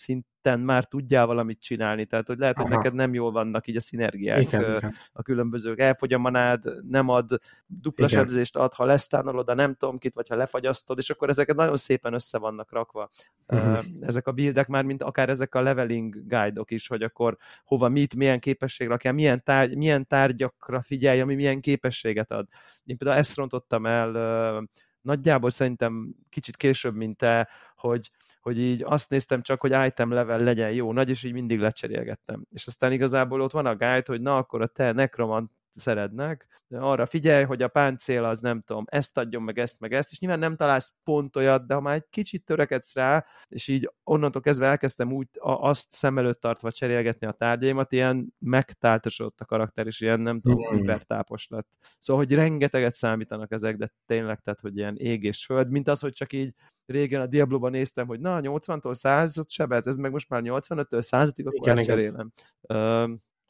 szinten 0.46 0.60
már 0.66 0.84
tudjál 0.84 1.26
valamit 1.26 1.60
csinálni, 1.60 2.06
tehát 2.06 2.26
hogy 2.26 2.38
lehet, 2.38 2.58
Aha. 2.58 2.68
hogy 2.68 2.76
neked 2.76 2.94
nem 2.94 3.14
jól 3.14 3.32
vannak 3.32 3.66
így 3.66 3.76
a 3.76 3.80
szinergiák, 3.80 4.40
igen, 4.40 4.64
a, 4.64 4.76
igen. 4.76 4.94
a 5.12 5.22
különbözők, 5.22 5.78
elfogy 5.78 6.12
a 6.12 6.18
manád, 6.18 6.64
nem 6.88 7.08
ad 7.08 7.28
dupla 7.66 8.06
igen. 8.06 8.18
sebzést 8.18 8.56
ad, 8.56 8.74
ha 8.74 8.84
lesztánolod 8.84 9.48
a 9.48 9.54
nem 9.54 9.74
tudom 9.74 9.98
kit, 9.98 10.14
vagy 10.14 10.28
ha 10.28 10.34
lefagyasztod, 10.34 10.98
és 10.98 11.10
akkor 11.10 11.28
ezeket 11.28 11.56
nagyon 11.56 11.76
szépen 11.76 12.12
össze 12.12 12.38
vannak 12.38 12.72
rakva. 12.72 13.08
Uh-huh. 13.46 13.84
Ezek 14.00 14.26
a 14.26 14.32
buildek 14.32 14.66
már, 14.66 14.84
mint 14.84 15.02
akár 15.02 15.28
ezek 15.28 15.54
a 15.54 15.62
leveling 15.62 16.26
guide-ok 16.26 16.70
is, 16.70 16.88
hogy 16.88 17.02
akkor 17.02 17.36
hova 17.64 17.88
mit, 17.88 18.14
milyen 18.14 18.40
képesség 18.40 18.88
rakjál, 18.88 19.12
milyen, 19.12 19.42
tárgy, 19.44 19.76
milyen 19.76 20.06
tárgyakra 20.06 20.82
figyelj, 20.82 21.20
ami 21.20 21.34
milyen 21.34 21.60
képességet 21.60 22.30
ad. 22.30 22.46
Én 22.84 22.96
például 22.96 23.20
ezt 23.20 23.36
rontottam 23.36 23.86
el 23.86 24.68
nagyjából 25.00 25.50
szerintem 25.50 26.14
kicsit 26.30 26.56
később, 26.56 26.94
mint 26.94 27.16
te, 27.16 27.48
hogy, 27.76 28.10
hogy 28.46 28.58
így 28.58 28.82
azt 28.82 29.10
néztem 29.10 29.42
csak, 29.42 29.60
hogy 29.60 29.76
item 29.86 30.10
level 30.10 30.38
legyen 30.38 30.72
jó 30.72 30.92
nagy, 30.92 31.10
és 31.10 31.22
így 31.22 31.32
mindig 31.32 31.60
lecserélgettem. 31.60 32.46
És 32.50 32.66
aztán 32.66 32.92
igazából 32.92 33.40
ott 33.40 33.52
van 33.52 33.66
a 33.66 33.76
guide, 33.76 34.02
hogy 34.06 34.20
na 34.20 34.36
akkor 34.36 34.62
a 34.62 34.66
te 34.66 34.92
nekromant 34.92 35.50
szeretnek, 35.78 36.46
arra 36.70 37.06
figyelj, 37.06 37.44
hogy 37.44 37.62
a 37.62 37.68
páncél 37.68 38.24
az 38.24 38.40
nem 38.40 38.60
tudom, 38.60 38.84
ezt 38.86 39.18
adjon 39.18 39.42
meg 39.42 39.58
ezt, 39.58 39.80
meg 39.80 39.92
ezt, 39.92 40.10
és 40.10 40.18
nyilván 40.18 40.38
nem 40.38 40.56
találsz 40.56 40.94
pont 41.04 41.36
olyat, 41.36 41.66
de 41.66 41.74
ha 41.74 41.80
már 41.80 41.94
egy 41.94 42.06
kicsit 42.10 42.44
törekedsz 42.44 42.94
rá, 42.94 43.26
és 43.48 43.68
így 43.68 43.90
onnantól 44.04 44.42
kezdve 44.42 44.66
elkezdtem 44.66 45.12
úgy 45.12 45.28
azt 45.40 45.90
szem 45.90 46.18
előtt 46.18 46.40
tartva 46.40 46.72
cserélgetni 46.72 47.26
a 47.26 47.32
tárgyaimat, 47.32 47.92
ilyen 47.92 48.34
megtáltosodott 48.38 49.40
a 49.40 49.44
karakter, 49.44 49.86
és 49.86 50.00
ilyen 50.00 50.20
nem 50.20 50.40
tudom, 50.40 50.74
mm. 50.74 50.76
hipertápos 50.76 51.46
lett. 51.48 51.68
Szóval, 51.98 52.24
hogy 52.24 52.34
rengeteget 52.34 52.94
számítanak 52.94 53.52
ezek, 53.52 53.76
de 53.76 53.92
tényleg, 54.06 54.40
tehát, 54.40 54.60
hogy 54.60 54.76
ilyen 54.76 54.96
ég 54.96 55.22
és 55.22 55.44
föld, 55.44 55.70
mint 55.70 55.88
az, 55.88 56.00
hogy 56.00 56.12
csak 56.12 56.32
így 56.32 56.54
régen 56.86 57.20
a 57.20 57.26
Diablo-ban 57.26 57.70
néztem, 57.70 58.06
hogy 58.06 58.20
na, 58.20 58.40
80-tól 58.42 58.94
100-ot 59.02 59.48
sebez, 59.48 59.86
ez 59.86 59.96
meg 59.96 60.10
most 60.10 60.28
már 60.28 60.42
85-től 60.44 60.86
100-ig, 60.90 61.46
akkor 61.46 61.68
igen, 61.68 61.82
cserélem. 61.82 62.32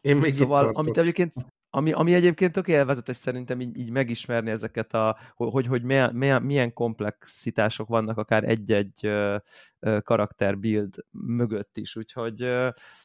Én 0.01 0.17
még 0.17 0.35
szóval, 0.35 0.69
amit 0.75 0.99
egyébként 0.99 1.35
ami, 1.77 1.93
ami 1.93 2.15
egyébként 2.15 2.53
tök 2.53 2.69
élvezetes 2.69 3.17
szerintem 3.17 3.61
így, 3.61 3.77
így 3.79 3.91
megismerni 3.91 4.51
ezeket 4.51 4.95
a, 4.95 5.19
hogy, 5.35 5.67
hogy 5.67 5.83
milyen, 5.83 6.15
milyen, 6.15 6.43
milyen 6.43 6.73
komplexitások 6.73 7.89
vannak 7.89 8.19
akár 8.19 8.45
egy-egy 8.45 9.11
karakter 10.03 10.59
build 10.59 10.95
mögött 11.11 11.77
is, 11.77 11.97
úgyhogy 11.97 12.47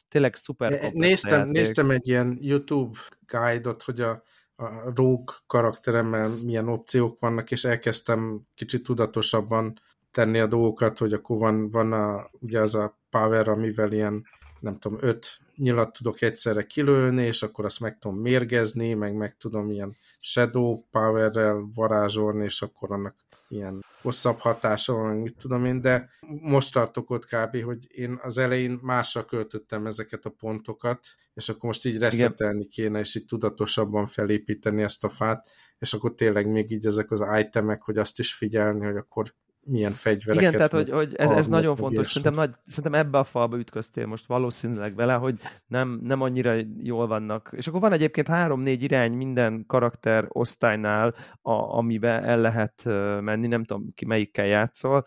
tényleg 0.08 0.34
szuper 0.34 0.92
néztem, 0.92 1.48
néztem 1.48 1.90
egy 1.90 2.08
ilyen 2.08 2.38
YouTube 2.40 2.98
guide-ot, 3.26 3.82
hogy 3.82 4.00
a, 4.00 4.22
a 4.56 4.92
Rogue 4.94 5.34
karakteremmel 5.46 6.28
milyen 6.28 6.68
opciók 6.68 7.20
vannak, 7.20 7.50
és 7.50 7.64
elkezdtem 7.64 8.40
kicsit 8.54 8.82
tudatosabban 8.82 9.72
tenni 10.10 10.38
a 10.38 10.46
dolgokat, 10.46 10.98
hogy 10.98 11.12
akkor 11.12 11.38
van, 11.38 11.70
van 11.70 11.92
a, 11.92 12.30
ugye 12.40 12.60
az 12.60 12.74
a 12.74 12.98
power, 13.10 13.48
amivel 13.48 13.92
ilyen 13.92 14.26
nem 14.60 14.78
tudom, 14.78 14.98
öt 15.00 15.26
nyilat 15.62 15.92
tudok 15.92 16.22
egyszerre 16.22 16.62
kilőni, 16.62 17.24
és 17.24 17.42
akkor 17.42 17.64
azt 17.64 17.80
meg 17.80 17.98
tudom 17.98 18.18
mérgezni, 18.18 18.94
meg 18.94 19.14
meg 19.14 19.36
tudom 19.36 19.70
ilyen 19.70 19.96
shadow 20.20 20.80
powerrel 20.90 21.70
varázsolni, 21.74 22.44
és 22.44 22.62
akkor 22.62 22.92
annak 22.92 23.14
ilyen 23.48 23.84
hosszabb 24.02 24.38
hatása 24.38 24.92
van, 24.92 25.16
mit 25.16 25.36
tudom 25.36 25.64
én, 25.64 25.80
de 25.80 26.10
most 26.40 26.72
tartok 26.72 27.10
ott 27.10 27.24
kb., 27.24 27.62
hogy 27.62 27.78
én 27.88 28.18
az 28.22 28.38
elején 28.38 28.78
másra 28.82 29.24
költöttem 29.24 29.86
ezeket 29.86 30.24
a 30.24 30.30
pontokat, 30.30 31.06
és 31.34 31.48
akkor 31.48 31.62
most 31.64 31.84
így 31.84 31.98
reszetelni 31.98 32.68
kéne, 32.68 32.98
és 32.98 33.14
így 33.14 33.24
tudatosabban 33.24 34.06
felépíteni 34.06 34.82
ezt 34.82 35.04
a 35.04 35.08
fát, 35.08 35.50
és 35.78 35.92
akkor 35.92 36.14
tényleg 36.14 36.50
még 36.50 36.70
így 36.70 36.86
ezek 36.86 37.10
az 37.10 37.24
itemek, 37.38 37.82
hogy 37.82 37.98
azt 37.98 38.18
is 38.18 38.34
figyelni, 38.34 38.86
hogy 38.86 38.96
akkor 38.96 39.34
milyen 39.64 39.92
fegyvereket. 39.92 40.40
Igen, 40.40 40.52
tehát 40.52 40.72
hogy, 40.72 40.90
hogy 40.90 41.14
ez, 41.16 41.30
ez 41.30 41.48
nagyon 41.48 41.76
fontos. 41.76 42.06
Szerintem, 42.06 42.34
nagy, 42.34 42.50
szerintem 42.66 43.00
ebbe 43.00 43.18
a 43.18 43.24
falba 43.24 43.58
ütköztél 43.58 44.06
most 44.06 44.26
valószínűleg 44.26 44.94
vele, 44.94 45.14
hogy 45.14 45.38
nem, 45.66 46.00
nem 46.02 46.20
annyira 46.20 46.54
jól 46.82 47.06
vannak. 47.06 47.52
És 47.56 47.66
akkor 47.66 47.80
van 47.80 47.92
egyébként 47.92 48.26
három-négy 48.26 48.82
irány 48.82 49.12
minden 49.12 49.64
karakter 49.66 50.26
osztálynál, 50.28 51.14
a, 51.42 51.52
amiben 51.52 52.24
el 52.24 52.40
lehet 52.40 52.82
menni, 53.20 53.46
nem 53.46 53.64
tudom 53.64 53.92
ki 53.94 54.06
melyikkel 54.06 54.46
játszol. 54.46 55.04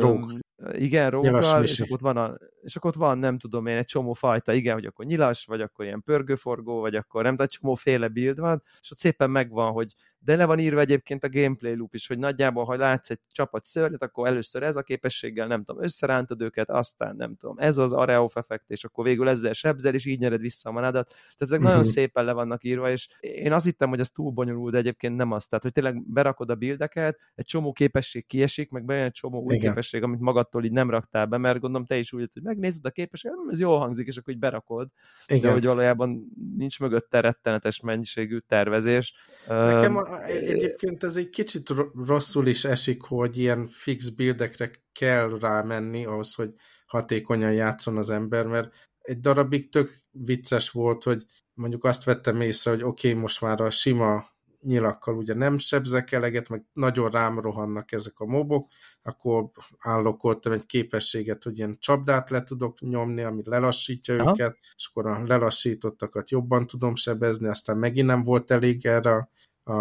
Rók. 0.00 0.32
Igen, 0.72 1.10
rókkal, 1.10 1.62
és 1.62 1.80
akkor, 1.80 1.92
ott 1.92 2.00
van 2.00 2.16
a, 2.16 2.36
és 2.62 2.76
akkor 2.76 2.90
ott 2.90 2.96
van, 2.96 3.18
nem 3.18 3.38
tudom 3.38 3.66
én, 3.66 3.76
egy 3.76 3.84
csomó 3.84 4.12
fajta, 4.12 4.52
igen, 4.52 4.74
hogy 4.74 4.84
akkor 4.84 5.04
nyilas, 5.04 5.44
vagy 5.44 5.60
akkor 5.60 5.84
ilyen 5.84 6.02
pörgőforgó, 6.02 6.80
vagy 6.80 6.94
akkor 6.94 7.22
nem, 7.22 7.36
de 7.36 7.42
egy 7.42 7.48
csomó 7.48 7.74
féle 7.74 8.08
build 8.08 8.38
van, 8.38 8.62
és 8.80 8.90
ott 8.90 8.98
szépen 8.98 9.30
megvan, 9.30 9.72
hogy 9.72 9.94
de 10.20 10.36
le 10.36 10.44
van 10.44 10.58
írva 10.58 10.80
egyébként 10.80 11.24
a 11.24 11.28
gameplay 11.28 11.74
loop 11.74 11.94
is, 11.94 12.06
hogy 12.06 12.18
nagyjából, 12.18 12.64
ha 12.64 12.76
látsz 12.76 13.10
egy 13.10 13.20
csapat 13.32 13.64
szörnyet, 13.64 14.02
akkor 14.02 14.26
először 14.26 14.62
ez 14.62 14.76
a 14.76 14.82
képességgel, 14.82 15.46
nem 15.46 15.64
tudom, 15.64 15.82
összerántod 15.82 16.40
őket, 16.40 16.70
aztán 16.70 17.16
nem 17.16 17.36
tudom, 17.36 17.58
ez 17.58 17.78
az 17.78 17.92
areof 17.92 18.36
effekt, 18.36 18.70
és 18.70 18.84
akkor 18.84 19.04
végül 19.04 19.28
ezzel 19.28 19.52
sebzel, 19.52 19.94
és 19.94 20.06
így 20.06 20.18
nyered 20.18 20.40
vissza 20.40 20.68
a 20.68 20.72
manádat. 20.72 21.06
Tehát 21.08 21.36
ezek 21.38 21.58
uh-huh. 21.58 21.68
nagyon 21.68 21.84
mhm. 21.84 21.94
szépen 21.94 22.24
le 22.24 22.32
vannak 22.32 22.64
írva, 22.64 22.90
és 22.90 23.08
én 23.20 23.52
azt 23.52 23.64
hittem, 23.64 23.88
hogy 23.88 24.00
ez 24.00 24.10
túl 24.10 24.30
bonyolult, 24.30 24.72
de 24.72 24.78
egyébként 24.78 25.16
nem 25.16 25.32
az. 25.32 25.46
Tehát, 25.46 25.64
hogy 25.64 25.72
tényleg 25.72 26.10
berakod 26.12 26.50
a 26.50 26.54
bildeket, 26.54 27.20
egy 27.34 27.44
csomó 27.44 27.72
képesség 27.72 28.26
kiesik, 28.26 28.70
meg 28.70 28.84
bejön 28.84 29.04
egy 29.04 29.12
csomó 29.12 29.42
új 29.42 29.54
Igen. 29.54 29.68
képesség, 29.68 29.87
amit 29.92 30.20
magadtól 30.20 30.64
így 30.64 30.72
nem 30.72 30.90
raktál 30.90 31.26
be, 31.26 31.36
mert 31.38 31.60
gondolom 31.60 31.86
te 31.86 31.98
is 31.98 32.12
úgy, 32.12 32.30
hogy 32.32 32.42
megnézed 32.42 32.84
a 32.84 32.90
képesség, 32.90 33.30
hm, 33.30 33.50
ez 33.50 33.60
jól 33.60 33.78
hangzik, 33.78 34.06
és 34.06 34.16
akkor 34.16 34.32
így 34.32 34.38
berakod. 34.38 34.88
Igen. 35.26 35.42
De 35.42 35.52
hogy 35.52 35.64
valójában 35.64 36.32
nincs 36.56 36.80
mögötte 36.80 37.20
rettenetes 37.20 37.80
mennyiségű 37.80 38.38
tervezés. 38.38 39.14
Nekem 39.46 39.96
a, 39.96 40.24
egyébként 40.24 41.04
ez 41.04 41.16
egy 41.16 41.28
kicsit 41.28 41.74
rosszul 42.06 42.46
is 42.46 42.64
esik, 42.64 43.02
hogy 43.02 43.36
ilyen 43.36 43.66
fix 43.66 44.08
buildekre 44.08 44.70
kell 44.92 45.38
rámenni 45.40 46.04
ahhoz, 46.04 46.34
hogy 46.34 46.50
hatékonyan 46.86 47.52
játszon 47.52 47.96
az 47.96 48.10
ember, 48.10 48.46
mert 48.46 48.72
egy 48.98 49.20
darabig 49.20 49.68
tök 49.68 49.90
vicces 50.10 50.70
volt, 50.70 51.02
hogy 51.02 51.24
mondjuk 51.54 51.84
azt 51.84 52.04
vettem 52.04 52.40
észre, 52.40 52.70
hogy 52.70 52.82
oké, 52.82 53.08
okay, 53.08 53.20
most 53.20 53.40
már 53.40 53.60
a 53.60 53.70
sima 53.70 54.36
nyilakkal 54.60 55.16
ugye 55.16 55.34
nem 55.34 55.58
sebzek 55.58 56.12
eleget, 56.12 56.48
meg 56.48 56.64
nagyon 56.72 57.10
rám 57.10 57.40
rohannak 57.40 57.92
ezek 57.92 58.18
a 58.18 58.26
mobok, 58.26 58.68
akkor 59.02 59.50
állokoltam 59.78 60.52
egy 60.52 60.66
képességet, 60.66 61.42
hogy 61.42 61.58
ilyen 61.58 61.76
csapdát 61.80 62.30
le 62.30 62.42
tudok 62.42 62.80
nyomni, 62.80 63.22
ami 63.22 63.42
lelassítja 63.44 64.14
Aha. 64.14 64.30
őket, 64.30 64.58
és 64.76 64.88
akkor 64.90 65.06
a 65.06 65.24
lelassítottakat 65.26 66.30
jobban 66.30 66.66
tudom 66.66 66.94
sebezni, 66.94 67.48
aztán 67.48 67.76
megint 67.78 68.06
nem 68.06 68.22
volt 68.22 68.50
elég 68.50 68.86
erre 68.86 69.30
a, 69.62 69.72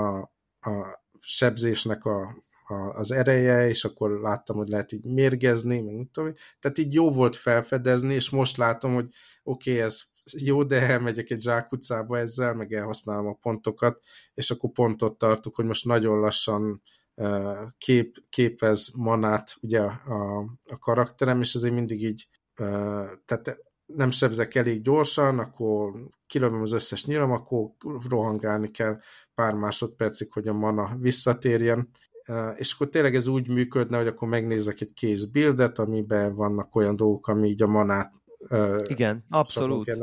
a 0.60 1.02
sebzésnek 1.20 2.06
a, 2.06 2.46
a, 2.68 2.74
az 2.74 3.12
ereje, 3.12 3.68
és 3.68 3.84
akkor 3.84 4.20
láttam, 4.20 4.56
hogy 4.56 4.68
lehet 4.68 4.92
így 4.92 5.04
mérgezni, 5.04 5.82
meg 5.82 5.96
mit 5.96 6.10
tudom. 6.10 6.34
Tehát 6.60 6.78
így 6.78 6.94
jó 6.94 7.12
volt 7.12 7.36
felfedezni, 7.36 8.14
és 8.14 8.30
most 8.30 8.58
látom, 8.58 8.94
hogy 8.94 9.08
oké, 9.44 9.72
okay, 9.72 9.84
ez 9.84 10.02
jó, 10.38 10.64
de 10.64 10.82
elmegyek 10.82 11.30
egy 11.30 11.42
zsákutcába 11.42 12.18
ezzel, 12.18 12.54
meg 12.54 12.74
elhasználom 12.74 13.28
a 13.28 13.38
pontokat, 13.42 14.00
és 14.34 14.52
akkor 14.52 14.72
pontot 14.72 15.18
tartok, 15.18 15.56
hogy 15.56 15.66
most 15.66 15.86
nagyon 15.86 16.20
lassan 16.20 16.82
kép, 17.78 18.18
képez 18.30 18.92
manát 18.96 19.56
ugye 19.62 19.82
a, 19.82 20.40
a 20.66 20.78
karakterem, 20.80 21.42
és 21.42 21.56
azért 21.56 21.74
mindig 21.74 22.04
így 22.04 22.28
tehát 23.26 23.60
nem 23.86 24.12
sebzek 24.12 24.56
elég 24.56 24.82
gyorsan, 24.82 25.40
akkor 25.40 25.94
kilövöm 26.28 26.62
az 26.62 26.72
összes 26.72 27.06
nyilam, 27.06 27.32
akkor 27.32 27.70
rohangálni 28.10 28.72
kell 28.72 29.00
pár 29.36 29.54
másodpercig, 29.54 30.32
hogy 30.32 30.48
a 30.48 30.54
mana 30.54 30.96
visszatérjen, 31.00 31.90
és 32.56 32.74
akkor 32.74 32.90
tényleg 32.90 33.16
ez 33.16 33.28
úgy 33.28 33.48
működne, 33.48 33.98
hogy 33.98 34.08
akkor 34.08 34.28
megnézek 34.28 34.82
egy 34.82 34.94
kész 34.94 35.24
buildet, 35.24 35.80
amiben 35.80 36.36
vannak 36.36 36.76
olyan 36.76 36.96
dolgok, 36.96 37.28
ami 37.28 37.48
így 37.48 37.62
a 37.62 37.68
manát 37.68 38.14
igen, 38.84 39.26
abszolút. 39.30 39.98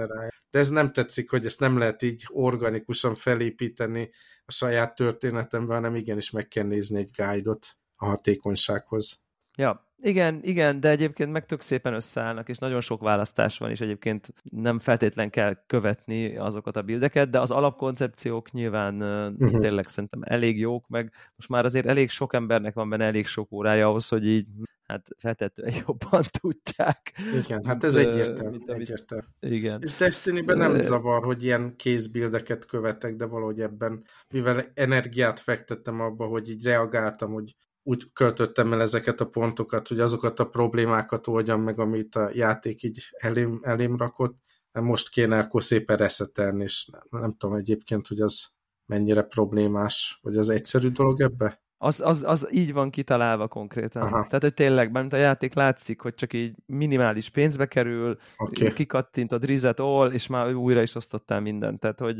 De 0.51 0.59
ez 0.59 0.69
nem 0.69 0.93
tetszik, 0.93 1.31
hogy 1.31 1.47
ezt 1.47 1.61
nem 1.61 1.79
lehet 1.79 2.03
így 2.03 2.27
organikusan 2.29 3.15
felépíteni 3.15 4.11
a 4.45 4.53
saját 4.53 4.95
történetemben, 4.95 5.77
hanem 5.77 5.95
igenis 5.95 6.31
meg 6.31 6.49
kell 6.49 6.65
nézni 6.65 6.99
egy 6.99 7.11
guide-ot 7.17 7.67
a 7.97 8.07
hatékonysághoz. 8.07 9.23
Ja, 9.57 9.89
igen, 9.97 10.41
igen, 10.43 10.81
de 10.81 10.89
egyébként 10.89 11.33
meg 11.33 11.47
tök 11.47 11.61
szépen 11.61 11.95
összeállnak, 11.95 12.49
és 12.49 12.59
nagyon 12.59 12.81
sok 12.81 13.01
választás 13.01 13.59
van, 13.59 13.71
és 13.71 13.81
egyébként 13.81 14.35
nem 14.43 14.79
feltétlen 14.79 15.31
kell 15.31 15.65
követni 15.67 16.37
azokat 16.37 16.77
a 16.77 16.83
bildeket, 16.83 17.31
de 17.31 17.41
az 17.41 17.51
alapkoncepciók 17.51 18.53
nyilván 18.53 19.03
uh-huh. 19.33 19.61
tényleg 19.61 19.89
szerintem 19.89 20.21
elég 20.25 20.59
jók, 20.59 20.89
meg 20.89 21.13
most 21.37 21.49
már 21.49 21.65
azért 21.65 21.87
elég 21.87 22.11
sok 22.11 22.35
embernek 22.35 22.75
van 22.75 22.89
benne 22.89 23.05
elég 23.05 23.27
sok 23.27 23.53
órája 23.53 23.89
ahhoz, 23.89 24.09
hogy 24.09 24.27
így 24.27 24.47
hát 24.87 25.09
feltetően 25.19 25.75
jobban 25.87 26.25
tudják. 26.41 27.13
Igen, 27.45 27.65
hát 27.65 27.85
ez 27.85 27.95
egyértelmű. 27.95 28.59
egyértelmű. 28.67 29.27
Igen. 29.41 29.83
És 29.83 29.95
Destiny-ben 29.95 30.59
nem 30.59 30.81
zavar, 30.81 31.25
hogy 31.25 31.45
ilyen 31.45 31.77
kézbildeket 31.77 32.65
követek, 32.65 33.17
de 33.17 33.27
valahogy 33.27 33.61
ebben, 33.61 34.05
mivel 34.29 34.65
energiát 34.75 35.41
fektettem 35.41 36.01
abba, 36.01 36.27
hogy 36.27 36.51
így 36.51 36.65
reagáltam, 36.65 37.33
hogy 37.33 37.57
úgy 37.83 38.13
költöttem 38.13 38.73
el 38.73 38.81
ezeket 38.81 39.21
a 39.21 39.29
pontokat, 39.29 39.89
hogy 39.89 40.01
azokat 40.01 40.41
a 40.41 40.49
problémákat 40.49 41.27
oldjam 41.27 41.63
meg, 41.63 41.79
amit 41.79 42.15
a 42.15 42.31
játék 42.33 42.83
így 42.83 43.09
elém, 43.17 43.61
elém 43.63 43.97
rakott. 43.97 44.43
Most 44.73 45.09
kéne 45.09 45.39
akkor 45.39 45.63
szépen 45.63 45.97
reszetelni, 45.97 46.63
és 46.63 46.89
nem, 46.93 47.21
nem 47.21 47.37
tudom 47.37 47.57
egyébként, 47.57 48.07
hogy 48.07 48.21
az 48.21 48.53
mennyire 48.87 49.23
problémás, 49.23 50.19
vagy 50.23 50.37
az 50.37 50.49
egyszerű 50.49 50.89
dolog 50.89 51.21
ebbe? 51.21 51.64
Az, 51.85 52.01
az, 52.01 52.23
az 52.23 52.49
így 52.53 52.73
van 52.73 52.91
kitalálva 52.91 53.49
konkrétan. 53.49 54.03
Aha. 54.03 54.27
Tehát, 54.27 54.43
hogy 54.43 54.55
tényleg, 54.55 54.93
mert 54.93 55.13
a 55.13 55.17
játék 55.17 55.55
látszik, 55.55 56.01
hogy 56.01 56.15
csak 56.15 56.33
így 56.33 56.55
minimális 56.67 57.31
pénzbe 57.31 57.67
kerül, 57.67 58.17
okay. 58.37 58.73
kikattintod 58.73 59.45
rizet 59.45 59.81
all, 59.81 60.11
és 60.13 60.27
már 60.27 60.55
újra 60.55 60.83
is 60.83 60.95
osztottál 60.95 61.41
mindent. 61.41 61.81
Tehát, 61.81 62.01
hogy 62.01 62.17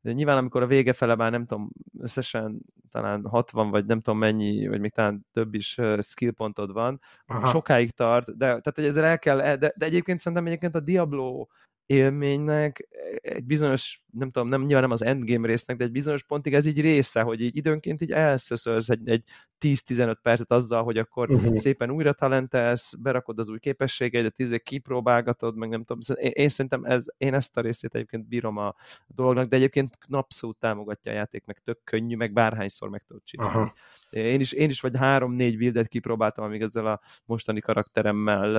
de 0.00 0.12
nyilván 0.12 0.36
amikor 0.36 0.62
a 0.62 0.66
vége 0.66 0.92
fele 0.92 1.14
már 1.14 1.30
nem 1.30 1.46
tudom, 1.46 1.70
összesen 1.98 2.60
talán 2.90 3.26
60 3.26 3.70
vagy 3.70 3.86
nem 3.86 4.00
tudom 4.00 4.18
mennyi, 4.18 4.68
vagy 4.68 4.80
még 4.80 4.92
talán 4.92 5.26
több 5.32 5.54
is 5.54 5.78
skill 6.00 6.32
pontod 6.32 6.72
van, 6.72 7.00
Aha. 7.26 7.46
sokáig 7.46 7.90
tart, 7.90 8.26
de 8.26 8.46
tehát 8.46 8.72
hogy 8.74 8.84
ezzel 8.84 9.04
el 9.04 9.18
kell, 9.18 9.56
de, 9.56 9.72
de 9.76 9.86
egyébként 9.86 10.20
szerintem 10.20 10.46
egyébként 10.46 10.74
a 10.74 10.80
Diablo 10.80 11.46
élménynek 11.88 12.88
egy 13.20 13.44
bizonyos, 13.44 14.02
nem 14.10 14.30
tudom, 14.30 14.48
nem, 14.48 14.60
nyilván 14.60 14.82
nem 14.82 14.90
az 14.90 15.02
endgame 15.02 15.46
résznek, 15.46 15.76
de 15.76 15.84
egy 15.84 15.90
bizonyos 15.90 16.22
pontig 16.22 16.54
ez 16.54 16.66
így 16.66 16.80
része, 16.80 17.20
hogy 17.20 17.40
így 17.40 17.56
időnként 17.56 18.00
így 18.00 18.12
elszöszölsz 18.12 18.88
egy, 18.88 19.08
egy 19.08 19.22
10-15 19.60 20.16
percet 20.22 20.52
azzal, 20.52 20.82
hogy 20.82 20.98
akkor 20.98 21.30
uh-huh. 21.30 21.56
szépen 21.56 21.90
újra 21.90 22.12
talentelsz, 22.12 22.94
berakod 22.94 23.38
az 23.38 23.48
új 23.48 23.58
képességeidet, 23.58 24.38
izé 24.38 24.58
kipróbálgatod, 24.58 25.56
meg 25.56 25.68
nem 25.68 25.84
tudom. 25.84 26.16
Én, 26.20 26.30
én 26.34 26.48
szerintem 26.48 26.84
ez, 26.84 27.04
én 27.16 27.34
ezt 27.34 27.56
a 27.56 27.60
részét 27.60 27.94
egyébként 27.94 28.28
bírom 28.28 28.56
a 28.56 28.74
dolognak, 29.06 29.44
de 29.44 29.56
egyébként 29.56 29.98
napszót 30.06 30.56
támogatja 30.56 31.12
a 31.12 31.14
játék, 31.14 31.44
meg 31.44 31.60
tök 31.64 31.78
könnyű, 31.84 32.16
meg 32.16 32.32
bárhányszor 32.32 32.88
meg 32.88 33.04
tudod 33.06 33.22
csinálni. 33.24 33.54
Aha. 33.54 33.72
Én 34.10 34.40
is, 34.40 34.52
én 34.52 34.68
is 34.68 34.80
vagy 34.80 34.96
három-négy 34.96 35.56
buildet 35.58 35.88
kipróbáltam, 35.88 36.44
amíg 36.44 36.62
ezzel 36.62 36.86
a 36.86 37.00
mostani 37.24 37.60
karakteremmel 37.60 38.56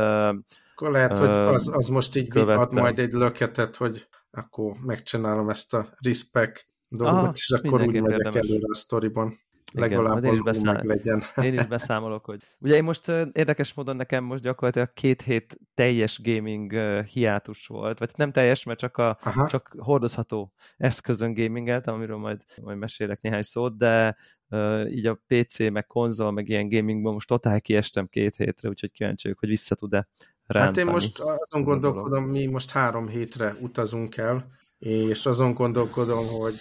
akkor 0.80 0.92
lehet, 0.92 1.18
hogy 1.18 1.30
az, 1.30 1.70
az 1.74 1.88
most 1.88 2.16
így 2.16 2.28
követtem. 2.28 2.62
ad 2.62 2.74
majd 2.74 3.00
egy 3.00 3.12
löketet, 3.12 3.76
hogy 3.76 4.08
akkor 4.32 4.76
megcsinálom 4.82 5.50
ezt 5.50 5.74
a 5.74 5.94
respect 6.04 6.68
dolgot, 6.88 7.18
Aha, 7.18 7.32
és 7.34 7.50
akkor 7.50 7.82
úgy 7.82 8.02
megyek 8.02 8.36
előre 8.36 8.66
a 8.70 8.76
sztoriban. 8.76 9.40
Legalább 9.74 10.24
én 10.24 10.32
is 10.32 10.42
beszáll... 10.42 10.74
meg 10.74 10.86
legyen. 10.86 11.24
Én 11.46 11.54
is 11.54 11.66
beszámolok, 11.66 12.26
hogy... 12.26 12.42
Ugye 12.60 12.76
én 12.76 12.84
most 12.84 13.08
érdekes 13.32 13.74
módon 13.74 13.96
nekem 13.96 14.24
most 14.24 14.44
gyakorlatilag 14.44 14.94
két 14.94 15.22
hét 15.22 15.58
teljes 15.74 16.22
gaming 16.24 16.74
hiátus 17.06 17.68
volt, 17.68 18.00
vagy 18.00 18.12
nem 18.16 18.32
teljes, 18.32 18.64
mert 18.64 18.80
csak, 18.80 18.98
a, 18.98 19.18
csak 19.48 19.76
hordozható 19.78 20.54
eszközön 20.78 21.34
gamingeltem, 21.34 21.94
amiről 21.94 22.18
majd, 22.18 22.42
majd 22.62 22.78
mesélek 22.78 23.22
néhány 23.22 23.42
szót, 23.42 23.78
de 23.78 24.18
uh, 24.50 24.92
így 24.92 25.06
a 25.06 25.22
PC, 25.28 25.60
meg 25.60 25.86
konzol, 25.86 26.32
meg 26.32 26.50
ilyen 26.50 26.70
gamingban 26.70 27.14
most 27.14 27.28
totál 27.28 27.62
kiestem 27.62 28.08
két 28.08 28.36
hétre, 28.36 28.70
úgyhogy 28.70 28.92
kíváncsi 28.92 29.22
vagyok, 29.24 29.40
hogy 29.40 29.50
vissza 29.50 29.76
tud-e 29.76 30.08
rántani. 30.46 30.78
Hát 30.78 30.88
én 30.88 30.94
most 30.94 31.20
azon 31.20 31.64
gondolkodom, 31.64 32.24
mi 32.24 32.46
most 32.46 32.72
három 32.72 33.08
hétre 33.08 33.56
utazunk 33.62 34.18
el, 34.18 34.52
és 34.80 35.26
azon 35.26 35.54
gondolkodom, 35.54 36.28
hogy 36.28 36.60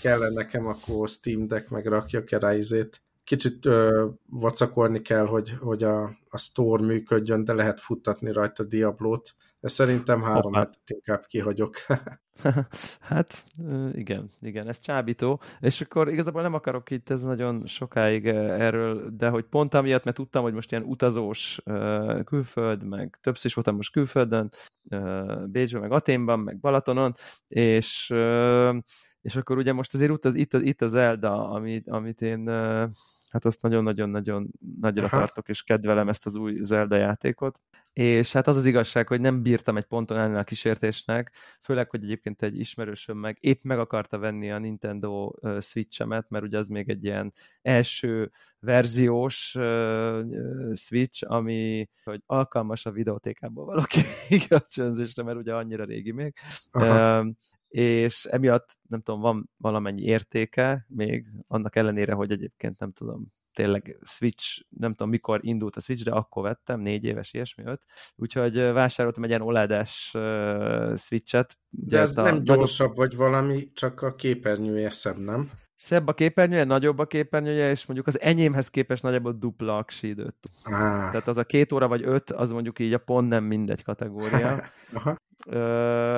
kellene 0.00 0.34
nekem 0.34 0.66
akkor 0.66 1.08
Steam 1.08 1.46
Deck, 1.46 1.68
meg 1.68 1.86
rakjak 1.86 2.30
rá 2.30 2.54
izét. 2.54 3.02
Kicsit 3.24 3.66
ö, 3.66 4.06
vacakolni 4.26 5.02
kell, 5.02 5.26
hogy, 5.26 5.52
hogy 5.60 5.82
a, 5.82 6.02
a 6.28 6.38
store 6.38 6.84
működjön, 6.84 7.44
de 7.44 7.52
lehet 7.52 7.80
futtatni 7.80 8.32
rajta 8.32 8.62
Diablót, 8.62 9.34
de 9.60 9.68
szerintem 9.68 10.22
három 10.22 10.52
hetet 10.52 10.90
inkább 10.90 11.26
kihagyok. 11.26 11.76
hát 13.00 13.44
igen, 13.92 14.30
igen, 14.40 14.68
ez 14.68 14.80
csábító, 14.80 15.40
és 15.60 15.80
akkor 15.80 16.08
igazából 16.08 16.42
nem 16.42 16.54
akarok 16.54 16.90
itt 16.90 17.10
ez 17.10 17.22
nagyon 17.22 17.66
sokáig 17.66 18.26
erről, 18.26 19.10
de 19.16 19.28
hogy 19.28 19.44
pont 19.44 19.74
amiatt, 19.74 20.04
mert 20.04 20.16
tudtam, 20.16 20.42
hogy 20.42 20.52
most 20.52 20.70
ilyen 20.70 20.84
utazós 20.84 21.60
külföld, 22.24 22.84
meg 22.84 23.18
többször 23.22 23.46
is 23.46 23.54
voltam 23.54 23.76
most 23.76 23.92
külföldön, 23.92 24.50
Bécsben, 25.46 25.80
meg 25.80 25.92
Aténban, 25.92 26.40
meg 26.40 26.58
Balatonon, 26.58 27.14
és 27.48 28.12
és 29.20 29.36
akkor 29.36 29.58
ugye 29.58 29.72
most 29.72 29.94
azért 29.94 30.10
utaz, 30.10 30.34
itt, 30.34 30.52
itt 30.52 30.80
az 30.80 30.90
Zelda, 30.90 31.50
amit, 31.50 31.88
amit 31.88 32.22
én 32.22 32.50
hát 33.30 33.44
azt 33.44 33.62
nagyon-nagyon-nagyon 33.62 34.48
nagyra 34.80 35.04
Aha. 35.04 35.18
tartok, 35.18 35.48
és 35.48 35.62
kedvelem 35.62 36.08
ezt 36.08 36.26
az 36.26 36.34
új 36.34 36.58
Zelda 36.62 36.96
játékot. 36.96 37.60
És 37.92 38.32
hát 38.32 38.46
az 38.46 38.56
az 38.56 38.66
igazság, 38.66 39.08
hogy 39.08 39.20
nem 39.20 39.42
bírtam 39.42 39.76
egy 39.76 39.84
ponton 39.84 40.18
ennél 40.18 40.36
a 40.36 40.44
kísértésnek, 40.44 41.32
főleg, 41.60 41.90
hogy 41.90 42.02
egyébként 42.02 42.42
egy 42.42 42.58
ismerősöm 42.58 43.18
meg 43.18 43.36
épp 43.40 43.62
meg 43.62 43.78
akarta 43.78 44.18
venni 44.18 44.50
a 44.50 44.58
Nintendo 44.58 45.32
Switch-emet, 45.60 46.28
mert 46.28 46.44
ugye 46.44 46.58
az 46.58 46.68
még 46.68 46.88
egy 46.88 47.04
ilyen 47.04 47.32
első 47.62 48.30
verziós 48.60 49.54
uh, 49.54 50.74
Switch, 50.74 51.30
ami 51.30 51.88
hogy 52.04 52.22
alkalmas 52.26 52.86
a 52.86 52.90
videótékából 52.90 53.64
való 53.64 53.82
kikölcsönzésre, 54.28 55.22
mert 55.22 55.38
ugye 55.38 55.54
annyira 55.54 55.84
régi 55.84 56.12
még. 56.12 56.34
Uh, 56.72 57.26
és 57.68 58.24
emiatt 58.24 58.76
nem 58.88 59.00
tudom, 59.00 59.20
van 59.20 59.50
valamennyi 59.56 60.02
értéke 60.02 60.86
még, 60.88 61.26
annak 61.46 61.76
ellenére, 61.76 62.12
hogy 62.12 62.30
egyébként 62.30 62.80
nem 62.80 62.92
tudom, 62.92 63.32
tényleg 63.58 63.98
Switch, 64.02 64.64
nem 64.68 64.90
tudom 64.90 65.08
mikor 65.08 65.40
indult 65.42 65.76
a 65.76 65.80
Switch, 65.80 66.04
de 66.04 66.10
akkor 66.10 66.42
vettem, 66.42 66.80
négy 66.80 67.04
éves, 67.04 67.32
ilyesmi 67.32 67.64
öt. 67.64 67.82
Úgyhogy 68.16 68.54
vásároltam 68.54 69.22
egy 69.22 69.28
ilyen 69.28 69.42
OLED-es 69.42 70.10
uh, 70.14 70.96
Switch-et. 70.96 71.58
De 71.68 71.98
ez 71.98 72.14
nem 72.14 72.42
gyorsabb 72.44 72.88
nagyobb... 72.88 72.96
vagy 72.96 73.16
valami, 73.16 73.72
csak 73.72 74.02
a 74.02 74.14
képernyője 74.14 74.90
szebb, 74.90 75.18
nem? 75.18 75.50
Szebb 75.76 76.06
a 76.06 76.14
képernyője, 76.14 76.64
nagyobb 76.64 76.98
a 76.98 77.06
képernyője, 77.06 77.70
és 77.70 77.86
mondjuk 77.86 78.08
az 78.08 78.20
enyémhez 78.20 78.68
képest 78.68 79.02
nagyobb 79.02 79.24
a 79.24 79.32
dupla 79.32 79.76
aksi 79.76 80.08
időt. 80.08 80.36
Ah. 80.62 80.72
Tehát 81.10 81.28
az 81.28 81.36
a 81.36 81.44
két 81.44 81.72
óra 81.72 81.88
vagy 81.88 82.02
öt, 82.04 82.30
az 82.30 82.52
mondjuk 82.52 82.78
így 82.78 82.92
a 82.92 82.98
pont 82.98 83.28
nem 83.28 83.44
mindegy 83.44 83.82
kategória. 83.82 84.64
Aha. 84.94 85.16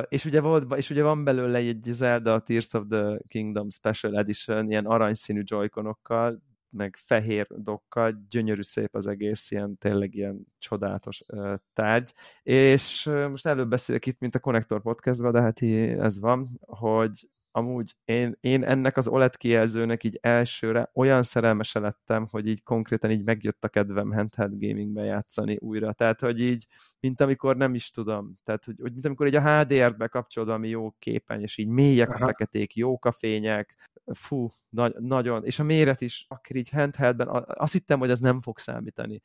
És, 0.09 0.25
ugye 0.25 0.41
volt, 0.41 0.75
és 0.77 0.91
ugye 0.91 1.03
van 1.03 1.25
belőle 1.25 1.59
egy 1.59 1.83
Zelda 1.83 2.39
Tears 2.39 2.75
of 2.75 2.85
the 2.89 3.21
Kingdom 3.29 3.71
Special 3.71 4.19
Edition, 4.19 4.71
ilyen 4.71 4.87
aranyszínű 4.87 5.41
joyconokkal, 5.45 6.43
meg 6.71 6.97
fehér 6.97 7.47
dokkal, 7.49 8.27
gyönyörű 8.31 8.63
szép 8.63 8.95
az 8.95 9.07
egész, 9.07 9.51
ilyen 9.51 9.79
tényleg 9.79 10.15
ilyen 10.15 10.47
csodálatos 10.59 11.23
uh, 11.27 11.55
tárgy. 11.73 12.15
És 12.43 13.07
uh, 13.07 13.29
most 13.29 13.47
előbb 13.47 13.69
beszélek 13.69 14.07
itt, 14.07 14.19
mint 14.21 14.35
a 14.35 14.39
Connector 14.39 14.83
podcastban, 14.83 15.33
de 15.33 15.41
hát 15.41 15.63
ez 16.07 16.21
van, 16.21 16.49
hogy 16.61 17.29
amúgy 17.53 17.97
én, 18.05 18.37
én 18.41 18.65
ennek 18.65 18.97
az 18.97 19.09
OLED 19.09 19.37
kijelzőnek 19.37 20.05
így 20.05 20.19
elsőre 20.23 20.91
olyan 20.95 21.23
szerelmese 21.23 21.79
lettem, 21.79 22.27
hogy 22.31 22.47
így 22.47 22.63
konkrétan 22.63 23.11
így 23.11 23.25
megjött 23.25 23.65
a 23.65 23.69
kedvem 23.69 24.13
handheld 24.13 24.53
gamingbe 24.59 25.05
játszani 25.05 25.57
újra. 25.57 25.93
Tehát, 25.93 26.21
hogy 26.21 26.41
így, 26.41 26.67
mint 27.01 27.21
amikor 27.21 27.57
nem 27.57 27.75
is 27.75 27.91
tudom, 27.91 28.39
tehát, 28.45 28.65
hogy, 28.65 28.77
hogy 28.81 28.93
mint 28.93 29.07
amikor 29.07 29.27
egy 29.27 29.35
a 29.35 29.59
HDR-t 29.59 29.97
bekapcsolod, 29.97 30.49
ami 30.49 30.69
jó 30.69 30.91
képen, 30.99 31.41
és 31.41 31.59
így 31.59 31.69
mélyek 31.69 32.09
Aha. 32.09 32.25
a 32.25 32.27
feketék, 32.27 32.75
jók 32.75 33.05
a 33.05 33.13
fények, 33.13 33.89
fú, 34.15 34.49
nagy, 34.69 34.95
nagyon, 34.99 35.45
és 35.45 35.59
a 35.59 35.65
méret 35.65 36.01
is, 36.01 36.25
akár 36.29 36.57
így 36.57 36.71
handheldben, 36.71 37.29
azt 37.47 37.73
hittem, 37.73 37.99
hogy 37.99 38.11
az 38.11 38.21
nem 38.21 38.41
fog 38.41 38.59
számítani. 38.59 39.23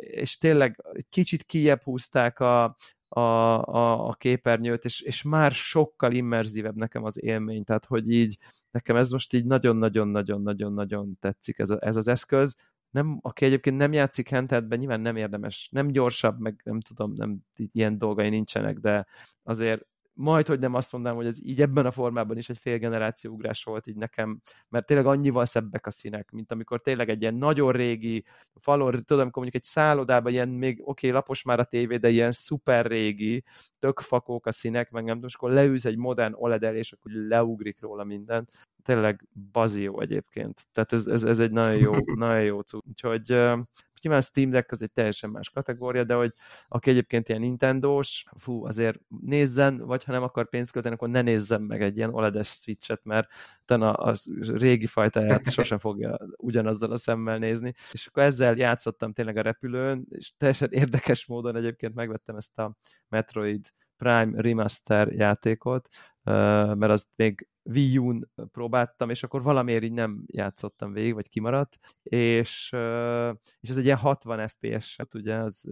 És 0.00 0.38
tényleg 0.38 0.84
kicsit 1.08 1.42
kijebb 1.42 1.82
húzták 1.82 2.40
a, 2.40 2.76
a, 3.12 3.20
a, 3.20 4.08
a 4.08 4.14
képernyőt, 4.14 4.84
és, 4.84 5.00
és 5.00 5.22
már 5.22 5.52
sokkal 5.52 6.12
immerzívebb 6.12 6.76
nekem 6.76 7.04
az 7.04 7.22
élmény, 7.22 7.64
tehát 7.64 7.84
hogy 7.84 8.10
így 8.10 8.38
nekem 8.70 8.96
ez 8.96 9.10
most 9.10 9.32
így 9.32 9.44
nagyon-nagyon-nagyon-nagyon-nagyon 9.44 11.16
tetszik 11.20 11.58
ez, 11.58 11.70
a, 11.70 11.78
ez 11.80 11.96
az 11.96 12.08
eszköz, 12.08 12.56
nem, 12.90 13.18
aki 13.22 13.44
egyébként 13.44 13.76
nem 13.76 13.92
játszik 13.92 14.30
handheldben, 14.30 14.78
nyilván 14.78 15.00
nem 15.00 15.16
érdemes, 15.16 15.68
nem 15.72 15.88
gyorsabb, 15.88 16.40
meg 16.40 16.60
nem 16.64 16.80
tudom, 16.80 17.12
nem 17.12 17.38
ilyen 17.54 17.98
dolgai 17.98 18.28
nincsenek, 18.28 18.78
de 18.78 19.06
azért 19.42 19.86
majd, 20.14 20.46
hogy 20.46 20.58
nem 20.58 20.74
azt 20.74 20.92
mondanám, 20.92 21.16
hogy 21.16 21.26
ez 21.26 21.42
így 21.42 21.60
ebben 21.60 21.86
a 21.86 21.90
formában 21.90 22.36
is 22.36 22.48
egy 22.48 22.58
fél 22.58 22.78
generáció 22.78 23.32
ugrás 23.32 23.64
volt 23.64 23.86
így 23.86 23.96
nekem, 23.96 24.40
mert 24.68 24.86
tényleg 24.86 25.06
annyival 25.06 25.46
szebbek 25.46 25.86
a 25.86 25.90
színek, 25.90 26.30
mint 26.30 26.52
amikor 26.52 26.80
tényleg 26.80 27.08
egy 27.08 27.20
ilyen 27.20 27.34
nagyon 27.34 27.72
régi 27.72 28.24
falon, 28.54 28.90
tudom, 28.90 29.20
amikor 29.20 29.42
mondjuk 29.42 29.54
egy 29.54 29.62
szállodában 29.62 30.32
ilyen 30.32 30.48
még, 30.48 30.80
oké, 30.80 30.88
okay, 30.90 31.10
lapos 31.10 31.42
már 31.42 31.58
a 31.58 31.64
tévé, 31.64 31.96
de 31.96 32.08
ilyen 32.08 32.30
szuper 32.30 32.86
régi, 32.86 33.44
tök 33.78 34.00
fakók 34.00 34.46
a 34.46 34.52
színek, 34.52 34.90
meg 34.90 35.04
nem 35.04 35.14
tudom, 35.14 35.28
és 35.28 35.34
akkor 35.34 35.50
leűz 35.50 35.86
egy 35.86 35.96
modern 35.96 36.34
OLED 36.36 36.62
el, 36.62 36.76
és 36.76 36.92
akkor 36.92 37.12
leugrik 37.12 37.80
róla 37.80 38.04
mindent. 38.04 38.50
Tényleg 38.82 39.28
bazió 39.52 40.00
egyébként. 40.00 40.66
Tehát 40.72 40.92
ez, 40.92 41.06
ez, 41.06 41.24
ez 41.24 41.38
egy 41.38 41.50
nagyon 41.50 41.80
jó, 41.80 41.92
nagyon 42.26 42.42
jó 42.42 42.60
cucc. 42.60 42.86
Úgyhogy 42.88 43.34
Nyilván 44.02 44.22
Steam 44.22 44.50
Deck 44.50 44.72
az 44.72 44.82
egy 44.82 44.92
teljesen 44.92 45.30
más 45.30 45.50
kategória, 45.50 46.04
de 46.04 46.14
hogy 46.14 46.34
aki 46.68 46.90
egyébként 46.90 47.28
ilyen 47.28 47.40
Nintendo-s, 47.40 48.24
fú, 48.38 48.66
azért 48.66 49.00
nézzen, 49.20 49.78
vagy 49.78 50.04
ha 50.04 50.12
nem 50.12 50.22
akar 50.22 50.48
pénzt 50.48 50.72
költeni, 50.72 50.94
akkor 50.94 51.08
ne 51.08 51.22
nézzen 51.22 51.62
meg 51.62 51.82
egy 51.82 51.96
ilyen 51.96 52.14
OLED-es 52.14 52.48
Switch-et, 52.48 53.04
mert 53.04 53.28
utána 53.62 53.92
a 53.92 54.14
régi 54.40 54.86
fajtáját 54.86 55.52
sose 55.52 55.78
fogja 55.78 56.18
ugyanazzal 56.36 56.90
a 56.90 56.96
szemmel 56.96 57.38
nézni. 57.38 57.72
És 57.92 58.06
akkor 58.06 58.22
ezzel 58.22 58.56
játszottam 58.56 59.12
tényleg 59.12 59.36
a 59.36 59.42
repülőn, 59.42 60.06
és 60.10 60.32
teljesen 60.36 60.70
érdekes 60.70 61.26
módon 61.26 61.56
egyébként 61.56 61.94
megvettem 61.94 62.36
ezt 62.36 62.58
a 62.58 62.76
Metroid 63.08 63.72
Prime 63.96 64.40
Remaster 64.40 65.08
játékot, 65.08 65.88
mert 66.22 66.92
azt 66.92 67.08
még 67.16 67.48
Wii 67.62 67.98
U-n 67.98 68.30
próbáltam, 68.52 69.10
és 69.10 69.22
akkor 69.22 69.42
valamiért 69.42 69.82
így 69.82 69.92
nem 69.92 70.22
játszottam 70.26 70.92
végig, 70.92 71.14
vagy 71.14 71.28
kimaradt, 71.28 71.78
és, 72.02 72.76
és 73.60 73.70
ez 73.70 73.76
egy 73.76 73.84
ilyen 73.84 73.96
60 73.96 74.48
FPS, 74.48 74.96
hát 74.96 75.14
ugye, 75.14 75.34
az 75.34 75.68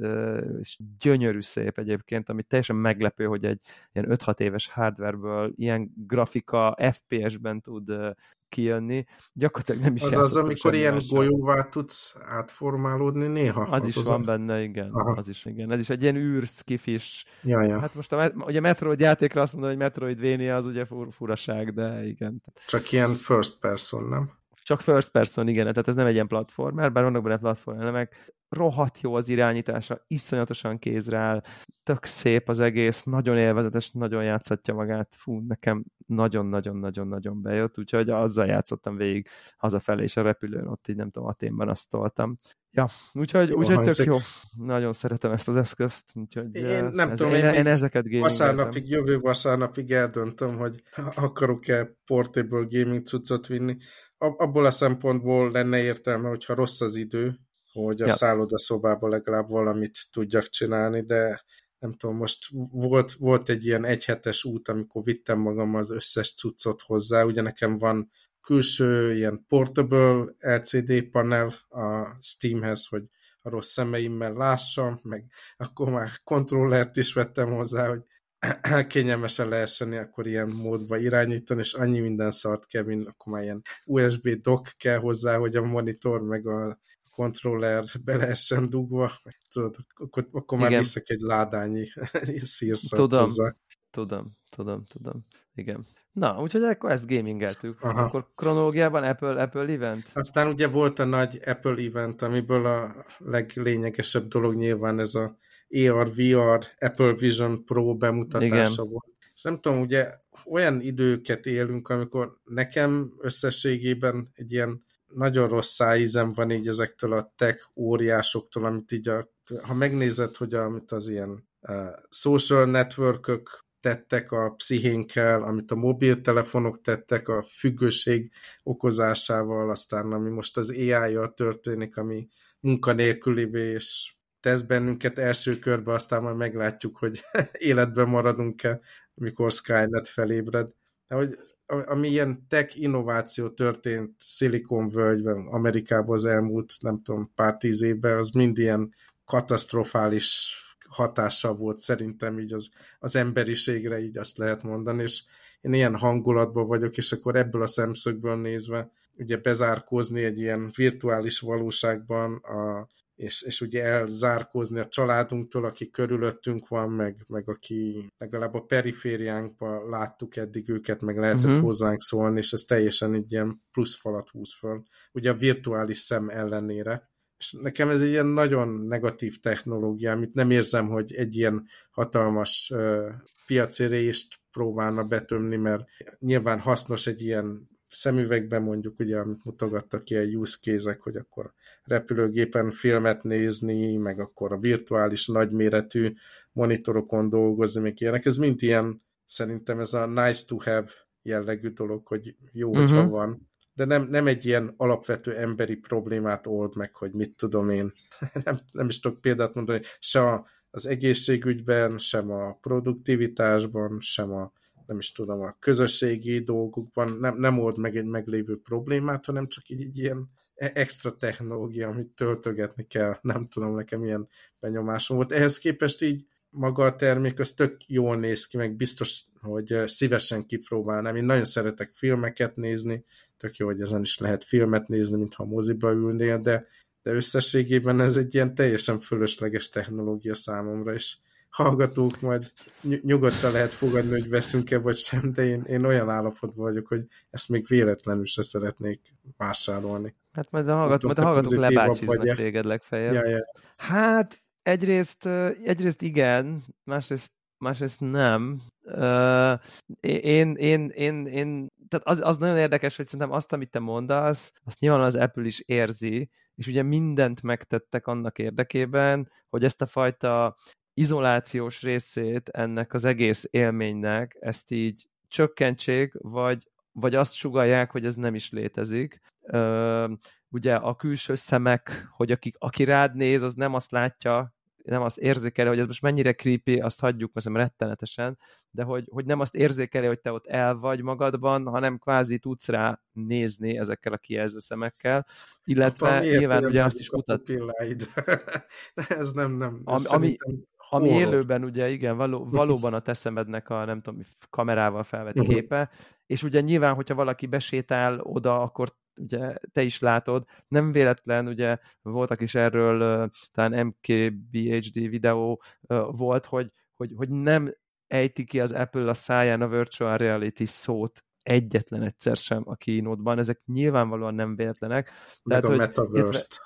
és 0.59 0.79
gyönyörű 0.98 1.40
szép 1.40 1.79
egyébként, 1.79 2.29
ami 2.29 2.42
teljesen 2.42 2.77
meglepő, 2.77 3.24
hogy 3.24 3.44
egy 3.44 3.62
ilyen 3.92 4.07
5-6 4.11 4.40
éves 4.40 4.68
hardwareből 4.68 5.53
ilyen 5.57 5.92
grafika 5.96 6.77
FPS-ben 6.92 7.61
tud 7.61 8.16
kijönni. 8.48 9.05
Gyakorlatilag 9.33 9.81
nem 9.81 9.94
is 9.94 10.03
Az 10.03 10.16
az, 10.16 10.37
amikor 10.37 10.74
ilyen 10.74 11.03
golyóvá 11.09 11.62
tudsz 11.62 12.16
átformálódni 12.20 13.27
néha? 13.27 13.62
Az, 13.62 13.83
az 13.83 13.88
is 13.88 13.96
az 13.96 14.07
van 14.07 14.20
a... 14.20 14.24
benne, 14.24 14.62
igen. 14.62 14.90
Aha. 14.92 15.16
Az 15.16 15.29
is, 15.29 15.44
igen. 15.44 15.72
Ez 15.72 15.81
is 15.81 15.90
egy 15.90 16.03
ilyen 16.03 16.16
űrszkifis. 16.16 17.24
Ja, 17.42 17.62
ja. 17.62 17.79
Hát 17.81 17.94
most 17.94 18.12
a, 18.12 18.33
ugye 18.37 18.61
Metroid 18.61 19.01
játékra 19.01 19.42
azt 19.42 19.53
mondom, 19.53 19.70
hogy 19.70 19.79
Metroidvania 19.79 20.57
az 20.57 20.66
ugye 20.66 20.85
fur, 20.85 21.09
furaság, 21.11 21.74
de 21.79 22.07
igen. 22.07 22.43
Csak 22.67 22.93
ilyen 22.93 23.14
first 23.14 23.61
person, 23.61 24.05
nem? 24.05 24.31
Csak 24.62 24.81
first 24.81 25.11
person, 25.11 25.49
igen, 25.49 25.62
tehát 25.62 25.88
ez 25.88 25.95
nem 25.95 26.07
egy 26.07 26.14
ilyen 26.14 26.27
platformer, 26.27 26.93
bár 26.93 27.05
vannak 27.05 27.23
benne 27.23 27.37
platform 27.37 27.81
elemek. 27.81 28.33
Rohadt 28.49 29.01
jó 29.01 29.15
az 29.15 29.29
irányítása, 29.29 30.05
iszonyatosan 30.07 30.79
kézre 30.79 31.19
áll, 31.19 31.43
tök 31.83 32.05
szép 32.05 32.49
az 32.49 32.61
egész, 32.61 33.03
nagyon 33.03 33.39
élvezetes, 33.39 33.91
nagyon 33.91 34.25
játszhatja 34.25 34.75
magát. 34.75 35.15
Fú, 35.17 35.41
nekem 35.47 35.85
nagyon-nagyon-nagyon-nagyon 36.07 37.43
bejött, 37.43 37.79
úgyhogy 37.79 38.11
azzal 38.11 38.47
játszottam 38.47 38.97
végig 38.97 39.29
hazafelé, 39.57 40.03
és 40.03 40.17
a 40.17 40.23
repülőn 40.23 40.67
ott 40.67 40.89
így 40.89 40.97
nem 40.97 41.11
tudom, 41.11 41.29
Aténban 41.29 41.69
azt 41.69 41.91
toltam. 41.91 42.39
Ja, 42.71 42.89
úgyhogy, 43.13 43.49
jó, 43.49 43.57
úgyhogy 43.57 43.95
tök 43.95 44.07
jó. 44.07 44.17
Nagyon 44.57 44.93
szeretem 44.93 45.33
ezt 45.33 45.49
az 45.49 45.57
eszközt. 45.57 46.11
Úgyhogy 46.15 46.57
én 46.57 46.85
nem 46.85 47.11
ez, 47.11 47.19
tudom, 47.19 47.35
én, 47.35 47.45
én 47.45 47.67
ezeket 47.67 48.05
vasárnapig, 48.21 48.89
jövő 48.89 49.19
vasárnapig 49.19 49.93
eldöntöm, 49.93 50.57
hogy 50.57 50.83
akarok-e 51.15 51.97
portable 52.07 52.67
gaming 52.71 53.07
cuccot 53.07 53.47
vinni. 53.47 53.77
Abból 54.19 54.67
a 54.67 54.71
szempontból 54.71 55.51
lenne 55.51 55.79
értelme, 55.83 56.29
hogyha 56.29 56.55
rossz 56.55 56.81
az 56.81 56.97
idő, 56.97 57.39
hogy 57.85 58.03
a 58.03 58.07
ja. 58.07 58.12
szállodaszobában 58.12 59.11
legalább 59.11 59.49
valamit 59.49 59.99
tudjak 60.12 60.49
csinálni, 60.49 61.03
de 61.03 61.43
nem 61.79 61.93
tudom, 61.93 62.17
most 62.17 62.47
volt, 62.71 63.12
volt 63.12 63.49
egy 63.49 63.67
ilyen 63.67 63.85
egyhetes 63.85 64.45
út, 64.45 64.69
amikor 64.69 65.03
vittem 65.03 65.38
magam 65.38 65.75
az 65.75 65.91
összes 65.91 66.35
cuccot 66.35 66.81
hozzá, 66.81 67.23
ugye 67.23 67.43
nekem 67.43 67.79
van 67.79 68.11
külső 68.41 69.14
ilyen 69.14 69.45
portable 69.49 70.25
LCD 70.38 71.03
panel 71.03 71.55
a 71.69 72.17
Steamhez, 72.21 72.87
hogy 72.87 73.03
a 73.43 73.49
rossz 73.51 73.71
szemeimmel 73.71 74.33
lássam, 74.33 75.01
meg 75.03 75.25
akkor 75.57 75.91
már 75.91 76.11
kontrollert 76.25 76.97
is 76.97 77.12
vettem 77.12 77.53
hozzá, 77.53 77.88
hogy 77.88 78.01
kényelmesen 78.87 79.49
lehessen 79.49 79.93
akkor 79.93 80.27
ilyen 80.27 80.49
módba 80.49 80.97
irányítani, 80.97 81.61
és 81.61 81.73
annyi 81.73 82.01
minden 82.01 82.31
szart 82.31 82.67
kell, 82.67 82.85
mint 82.85 83.09
akkor 83.09 83.33
már 83.33 83.43
ilyen 83.43 83.62
USB 83.85 84.29
dock 84.29 84.75
kell 84.77 84.99
hozzá, 84.99 85.37
hogy 85.37 85.57
a 85.57 85.62
monitor 85.62 86.23
meg 86.23 86.47
a 86.47 86.79
kontroller 87.19 87.85
be 88.05 88.17
lehessen 88.17 88.71
dugva, 88.71 89.13
tudod, 89.53 89.77
akkor, 89.95 90.29
akkor 90.33 90.59
már 90.59 90.71
viszek 90.71 91.09
egy 91.09 91.21
ládányi 91.21 91.87
szírszart 92.57 93.03
tudom, 93.03 93.21
hozzá. 93.21 93.55
Tudom, 93.91 94.37
tudom, 94.51 94.85
tudom, 94.85 95.27
igen. 95.55 95.87
Na, 96.13 96.41
úgyhogy 96.41 96.63
akkor 96.63 96.91
ezt 96.91 97.07
gamingeltük. 97.07 97.83
Aha. 97.83 98.03
Akkor 98.03 98.31
kronológiában 98.35 99.03
Apple, 99.03 99.43
Apple 99.43 99.73
event? 99.73 100.11
Aztán 100.13 100.49
ugye 100.49 100.69
volt 100.69 100.99
a 100.99 101.05
nagy 101.05 101.41
Apple 101.45 101.85
event, 101.85 102.23
amiből 102.23 102.67
a 102.67 102.95
leglényegesebb 103.19 104.29
dolog 104.29 104.55
nyilván 104.55 104.99
ez 104.99 105.15
a 105.15 105.39
AR, 105.71 106.15
VR, 106.15 106.67
Apple 106.79 107.15
Vision 107.15 107.65
Pro 107.65 107.97
bemutatása 107.97 108.83
Igen. 108.83 108.91
volt. 108.91 109.15
És 109.35 109.43
nem 109.43 109.61
tudom, 109.61 109.81
ugye 109.81 110.11
olyan 110.45 110.81
időket 110.81 111.47
élünk, 111.47 111.89
amikor 111.89 112.41
nekem 112.45 113.13
összességében 113.19 114.31
egy 114.35 114.53
ilyen 114.53 114.85
nagyon 115.14 115.49
rossz 115.49 115.75
szájízem 115.75 116.33
van 116.33 116.51
így 116.51 116.68
ezektől 116.68 117.12
a 117.12 117.33
tech 117.37 117.68
óriásoktól, 117.75 118.64
amit 118.64 118.92
így 118.92 119.09
a, 119.09 119.31
ha 119.62 119.75
megnézed, 119.75 120.37
hogy 120.37 120.55
amit 120.55 120.92
az 120.92 121.09
ilyen 121.09 121.49
uh, 121.61 121.87
social 122.11 122.64
networkök 122.64 123.66
tettek 123.81 124.33
a 124.33 124.51
pszichénkkel, 124.51 125.42
amit 125.42 125.71
a 125.71 125.75
mobiltelefonok 125.75 126.81
tettek 126.81 127.29
a 127.29 127.42
függőség 127.42 128.33
okozásával, 128.62 129.71
aztán 129.71 130.12
ami 130.12 130.31
most 130.31 130.57
az 130.57 130.71
AI-jal 130.71 131.35
történik, 131.35 131.97
ami 131.97 132.29
munkanélkülivé 132.61 133.71
és 133.71 134.12
tesz 134.40 134.61
bennünket 134.61 135.18
első 135.18 135.59
körbe, 135.59 135.92
aztán 135.92 136.23
majd 136.23 136.37
meglátjuk, 136.37 136.99
hogy 136.99 137.21
életben 137.53 138.09
maradunk-e, 138.09 138.81
amikor 139.14 139.53
Skynet 139.53 140.09
felébred. 140.09 140.68
De 141.07 141.14
hogy 141.14 141.37
ami 141.69 142.09
ilyen 142.09 142.47
tech 142.49 142.81
innováció 142.81 143.49
történt 143.49 144.15
Silicon 144.19 144.89
Valley-ben, 144.89 145.47
Amerikában 145.47 146.15
az 146.15 146.25
elmúlt, 146.25 146.75
nem 146.81 147.03
tudom, 147.03 147.33
pár 147.35 147.57
tíz 147.57 147.83
évben, 147.83 148.19
az 148.19 148.31
mind 148.31 148.59
ilyen 148.59 148.95
katasztrofális 149.25 150.57
hatással 150.89 151.55
volt 151.55 151.79
szerintem 151.79 152.39
így 152.39 152.53
az, 152.53 152.71
az 152.99 153.17
emberiségre, 153.17 154.01
így 154.01 154.19
azt 154.19 154.39
lehet 154.39 154.63
mondani, 154.63 155.03
és 155.03 155.23
én 155.61 155.73
ilyen 155.73 155.97
hangulatban 155.97 156.67
vagyok, 156.67 156.97
és 156.97 157.13
akkor 157.13 157.37
ebből 157.37 157.63
a 157.63 157.67
szemszögből 157.67 158.37
nézve, 158.37 158.91
ugye 159.17 159.37
bezárkózni 159.37 160.25
egy 160.25 160.39
ilyen 160.39 160.73
virtuális 160.77 161.41
valóságban, 161.41 162.35
a, 162.35 162.89
és, 163.19 163.43
és 163.43 163.61
ugye 163.61 163.85
elzárkózni 163.85 164.79
a 164.79 164.89
családunktól, 164.89 165.65
aki 165.65 165.91
körülöttünk 165.91 166.69
van, 166.69 166.91
meg, 166.91 167.25
meg 167.27 167.49
aki 167.49 168.13
legalább 168.19 168.55
a 168.55 168.65
perifériánkban 168.65 169.89
láttuk 169.89 170.37
eddig 170.37 170.69
őket, 170.69 171.01
meg 171.01 171.19
lehetett 171.19 171.45
uh-huh. 171.45 171.63
hozzánk 171.63 172.01
szólni, 172.01 172.39
és 172.39 172.53
ez 172.53 172.61
teljesen 172.61 173.15
egy 173.15 173.33
ilyen 173.33 173.63
plusz 173.73 173.97
falat 173.97 174.29
húz 174.29 174.55
föl, 174.55 174.83
ugye 175.13 175.31
a 175.31 175.35
virtuális 175.35 175.99
szem 175.99 176.29
ellenére 176.29 177.11
és 177.39 177.53
nekem 177.53 177.89
ez 177.89 178.03
egy 178.03 178.09
ilyen 178.09 178.27
nagyon 178.27 178.69
negatív 178.69 179.41
technológia, 179.41 180.13
amit 180.13 180.35
nem 180.35 180.51
érzem, 180.51 180.89
hogy 180.89 181.13
egy 181.13 181.37
ilyen 181.37 181.67
hatalmas 181.91 182.71
uh, 182.75 183.09
piaci 183.47 183.85
részt 183.85 184.35
próbálna 184.51 185.05
betömni, 185.05 185.57
mert 185.57 185.85
nyilván 186.19 186.59
hasznos 186.59 187.07
egy 187.07 187.23
ilyen 187.23 187.69
szemüvegben 187.88 188.62
mondjuk, 188.62 188.98
ugye, 188.98 189.18
amit 189.18 189.44
mutogattak 189.44 190.03
a 190.09 190.14
use 190.14 190.57
case 190.62 190.96
hogy 191.01 191.16
akkor 191.16 191.53
repülőgépen 191.85 192.70
filmet 192.70 193.22
nézni, 193.22 193.96
meg 193.96 194.20
akkor 194.20 194.53
a 194.53 194.59
virtuális 194.59 195.27
nagyméretű 195.27 196.14
monitorokon 196.53 197.29
dolgozni, 197.29 197.81
még 197.81 198.01
ilyenek. 198.01 198.24
Ez 198.24 198.37
mind 198.37 198.62
ilyen, 198.62 199.03
szerintem 199.27 199.81
ez 199.81 199.94
a 199.94 200.07
nice 200.07 200.44
to 200.46 200.57
have 200.57 200.90
jellegű 201.22 201.68
dolog, 201.68 202.07
hogy 202.07 202.35
jó, 202.53 202.68
uh-huh. 202.68 202.88
hogyha 202.88 203.09
van, 203.09 203.48
de 203.74 203.85
nem, 203.85 204.09
nem 204.09 204.27
egy 204.27 204.44
ilyen 204.46 204.74
alapvető 204.77 205.37
emberi 205.37 205.77
problémát 205.77 206.46
old 206.46 206.77
meg, 206.77 206.94
hogy 206.94 207.12
mit 207.12 207.37
tudom 207.37 207.70
én. 207.70 207.92
nem, 208.44 208.61
nem 208.72 208.87
is 208.87 209.01
tudok 209.01 209.20
példát 209.20 209.55
mondani, 209.55 209.81
se 209.98 210.20
a, 210.20 210.46
az 210.70 210.87
egészségügyben, 210.87 211.98
sem 211.98 212.31
a 212.31 212.53
produktivitásban, 212.53 214.01
sem 214.01 214.33
a 214.33 214.53
nem 214.88 214.98
is 214.98 215.12
tudom, 215.12 215.40
a 215.40 215.57
közösségi 215.59 216.38
dolgokban 216.38 217.16
nem, 217.20 217.37
nem 217.37 217.59
old 217.59 217.79
meg 217.79 217.96
egy 217.96 218.05
meglévő 218.05 218.61
problémát, 218.61 219.24
hanem 219.24 219.48
csak 219.48 219.68
így, 219.68 219.81
így 219.81 219.98
ilyen 219.98 220.31
e- 220.55 220.70
extra 220.74 221.16
technológia, 221.16 221.88
amit 221.88 222.07
töltögetni 222.07 222.87
kell. 222.87 223.18
Nem 223.22 223.48
tudom, 223.48 223.74
nekem 223.74 224.05
ilyen 224.05 224.29
benyomásom 224.61 225.16
volt. 225.16 225.33
Ehhez 225.33 225.59
képest 225.59 226.03
így 226.03 226.27
maga 226.51 226.85
a 226.85 226.96
termék 226.96 227.38
az 227.38 227.53
tök 227.53 227.77
jól 227.87 228.16
néz 228.16 228.46
ki, 228.46 228.57
meg 228.57 228.77
biztos, 228.77 229.24
hogy 229.40 229.83
szívesen 229.87 230.46
kipróbálnám. 230.46 231.16
Én 231.16 231.24
nagyon 231.24 231.44
szeretek 231.44 231.90
filmeket 231.94 232.57
nézni, 232.57 233.05
tök 233.37 233.57
jó, 233.57 233.66
hogy 233.66 233.81
ezen 233.81 234.01
is 234.01 234.18
lehet 234.18 234.44
filmet 234.44 234.88
nézni, 234.88 235.16
mintha 235.16 235.44
moziba 235.44 235.92
ülnél, 235.92 236.38
de, 236.38 236.66
de 237.03 237.12
összességében 237.12 238.01
ez 238.01 238.16
egy 238.16 238.35
ilyen 238.35 238.55
teljesen 238.55 239.01
fölösleges 239.01 239.68
technológia 239.68 240.35
számomra, 240.35 240.94
és 240.94 241.16
hallgatók 241.51 242.21
majd 242.21 242.53
nyugodtan 242.83 243.53
lehet 243.53 243.73
fogadni, 243.73 244.11
hogy 244.11 244.29
veszünk-e 244.29 244.79
vagy 244.79 244.97
sem, 244.97 245.33
de 245.33 245.45
én, 245.45 245.63
én 245.63 245.85
olyan 245.85 246.11
állapotban 246.11 246.65
vagyok, 246.65 246.87
hogy 246.87 247.07
ezt 247.31 247.49
még 247.49 247.67
véletlenül 247.67 248.25
se 248.25 248.43
szeretnék 248.43 249.01
vásárolni. 249.37 250.17
Hát 250.33 250.51
majd 250.51 250.69
a, 250.69 250.75
hallgat, 250.75 251.03
majd 251.03 251.19
a 251.19 251.23
hallgatók 251.23 251.59
lebácsiznak 251.59 252.37
téged 252.37 252.65
legfeljebb. 252.65 253.15
Ja, 253.15 253.29
ja. 253.29 253.45
Hát 253.77 254.43
egyrészt, 254.63 255.27
egyrészt 255.63 256.03
igen, 256.03 256.65
másrészt, 256.85 257.33
másrészt 257.59 258.01
nem. 258.01 258.61
Uh, 258.83 259.53
én, 260.01 260.55
én, 260.55 260.89
én, 260.89 261.27
én, 261.27 261.71
tehát 261.89 262.07
az, 262.07 262.21
az 262.21 262.39
nagyon 262.39 262.57
érdekes, 262.57 262.97
hogy 262.97 263.05
szerintem 263.05 263.33
azt, 263.33 263.53
amit 263.53 263.71
te 263.71 263.79
mondasz, 263.79 264.53
azt 264.65 264.81
nyilván 264.81 265.01
az 265.01 265.15
Apple 265.15 265.45
is 265.45 265.61
érzi, 265.61 266.31
és 266.55 266.67
ugye 266.67 266.83
mindent 266.83 267.43
megtettek 267.43 268.07
annak 268.07 268.39
érdekében, 268.39 269.31
hogy 269.49 269.65
ezt 269.65 269.83
a 269.83 269.87
fajta 269.87 270.57
izolációs 270.99 271.83
részét 271.83 272.49
ennek 272.49 272.95
az 272.95 273.05
egész 273.05 273.49
élménynek, 273.51 274.37
ezt 274.41 274.71
így 274.71 275.09
csökkentsék, 275.29 276.13
vagy, 276.19 276.69
vagy 276.93 277.15
azt 277.15 277.35
sugalják, 277.35 277.91
hogy 277.91 278.05
ez 278.05 278.15
nem 278.15 278.35
is 278.35 278.51
létezik. 278.51 279.21
Ö, 279.43 280.13
ugye 280.49 280.75
a 280.75 280.95
külső 280.95 281.35
szemek, 281.35 282.09
hogy 282.17 282.33
aki, 282.33 282.53
aki 282.59 282.85
rád 282.85 283.15
néz, 283.15 283.43
az 283.43 283.55
nem 283.55 283.75
azt 283.75 283.91
látja, 283.91 284.57
nem 284.85 285.03
azt 285.03 285.19
érzékeli, 285.19 285.69
hogy 285.69 285.79
ez 285.79 285.87
most 285.87 286.03
mennyire 286.03 286.33
creepy, 286.33 286.81
azt 286.81 287.01
hagyjuk 287.01 287.33
most 287.33 287.47
rettenetesen, 287.47 288.39
de 288.71 288.83
hogy, 288.83 289.09
hogy 289.11 289.25
nem 289.25 289.41
azt 289.41 289.55
érzékeli, 289.55 290.07
hogy 290.07 290.21
te 290.21 290.33
ott 290.33 290.47
el 290.47 290.75
vagy 290.77 291.03
magadban, 291.03 291.67
hanem 291.67 291.99
kvázi 291.99 292.39
tudsz 292.39 292.69
rá 292.69 293.01
nézni 293.13 293.79
ezekkel 293.79 294.13
a 294.13 294.17
kijelző 294.17 294.59
szemekkel, 294.61 295.27
illetve 295.65 296.09
hát, 296.09 296.23
nyilván 296.23 296.65
ugye 296.65 296.85
azt 296.85 296.99
is 296.99 297.11
mutat. 297.11 297.43
ez 299.09 299.33
nem, 299.33 299.53
nem. 299.53 299.83
Ez 299.85 300.07
ami, 300.07 300.37
ami 300.39 300.67
horror. 300.88 301.20
élőben 301.20 301.64
ugye 301.64 301.88
igen, 301.88 302.16
való, 302.16 302.48
valóban 302.51 302.94
a 302.94 303.01
teszemednek 303.01 303.70
a 303.70 303.85
nem 303.85 304.01
tudom, 304.01 304.20
kamerával 304.51 305.03
felvett 305.03 305.38
uh-huh. 305.38 305.55
képe, 305.55 305.90
és 306.27 306.42
ugye 306.42 306.61
nyilván, 306.61 306.94
hogyha 306.94 307.14
valaki 307.14 307.46
besétál 307.46 308.20
oda, 308.20 308.62
akkor 308.62 308.88
ugye 309.20 309.55
te 309.72 309.83
is 309.83 309.98
látod, 310.01 310.44
nem 310.68 310.92
véletlen, 310.92 311.46
ugye 311.46 311.77
voltak 312.03 312.40
is 312.40 312.55
erről 312.55 313.29
talán 313.53 313.87
MKBHD 313.87 315.09
videó 315.09 315.62
volt, 316.11 316.46
hogy, 316.46 316.72
hogy, 316.96 317.12
hogy 317.16 317.29
nem 317.29 317.74
ejti 318.07 318.44
ki 318.44 318.61
az 318.61 318.72
Apple 318.72 319.09
a 319.09 319.14
száján 319.14 319.62
a 319.62 319.68
virtual 319.68 320.16
reality 320.16 320.64
szót 320.64 321.24
egyetlen 321.42 322.03
egyszer 322.03 322.37
sem 322.37 322.62
a 322.66 322.74
kínótban, 322.74 323.38
ezek 323.38 323.62
nyilvánvalóan 323.66 324.35
nem 324.35 324.57
véletlenek. 324.57 325.11
Meg 325.42 325.61
Tehát, 325.61 325.77
a 325.77 325.79
metaverse-t. 325.79 326.61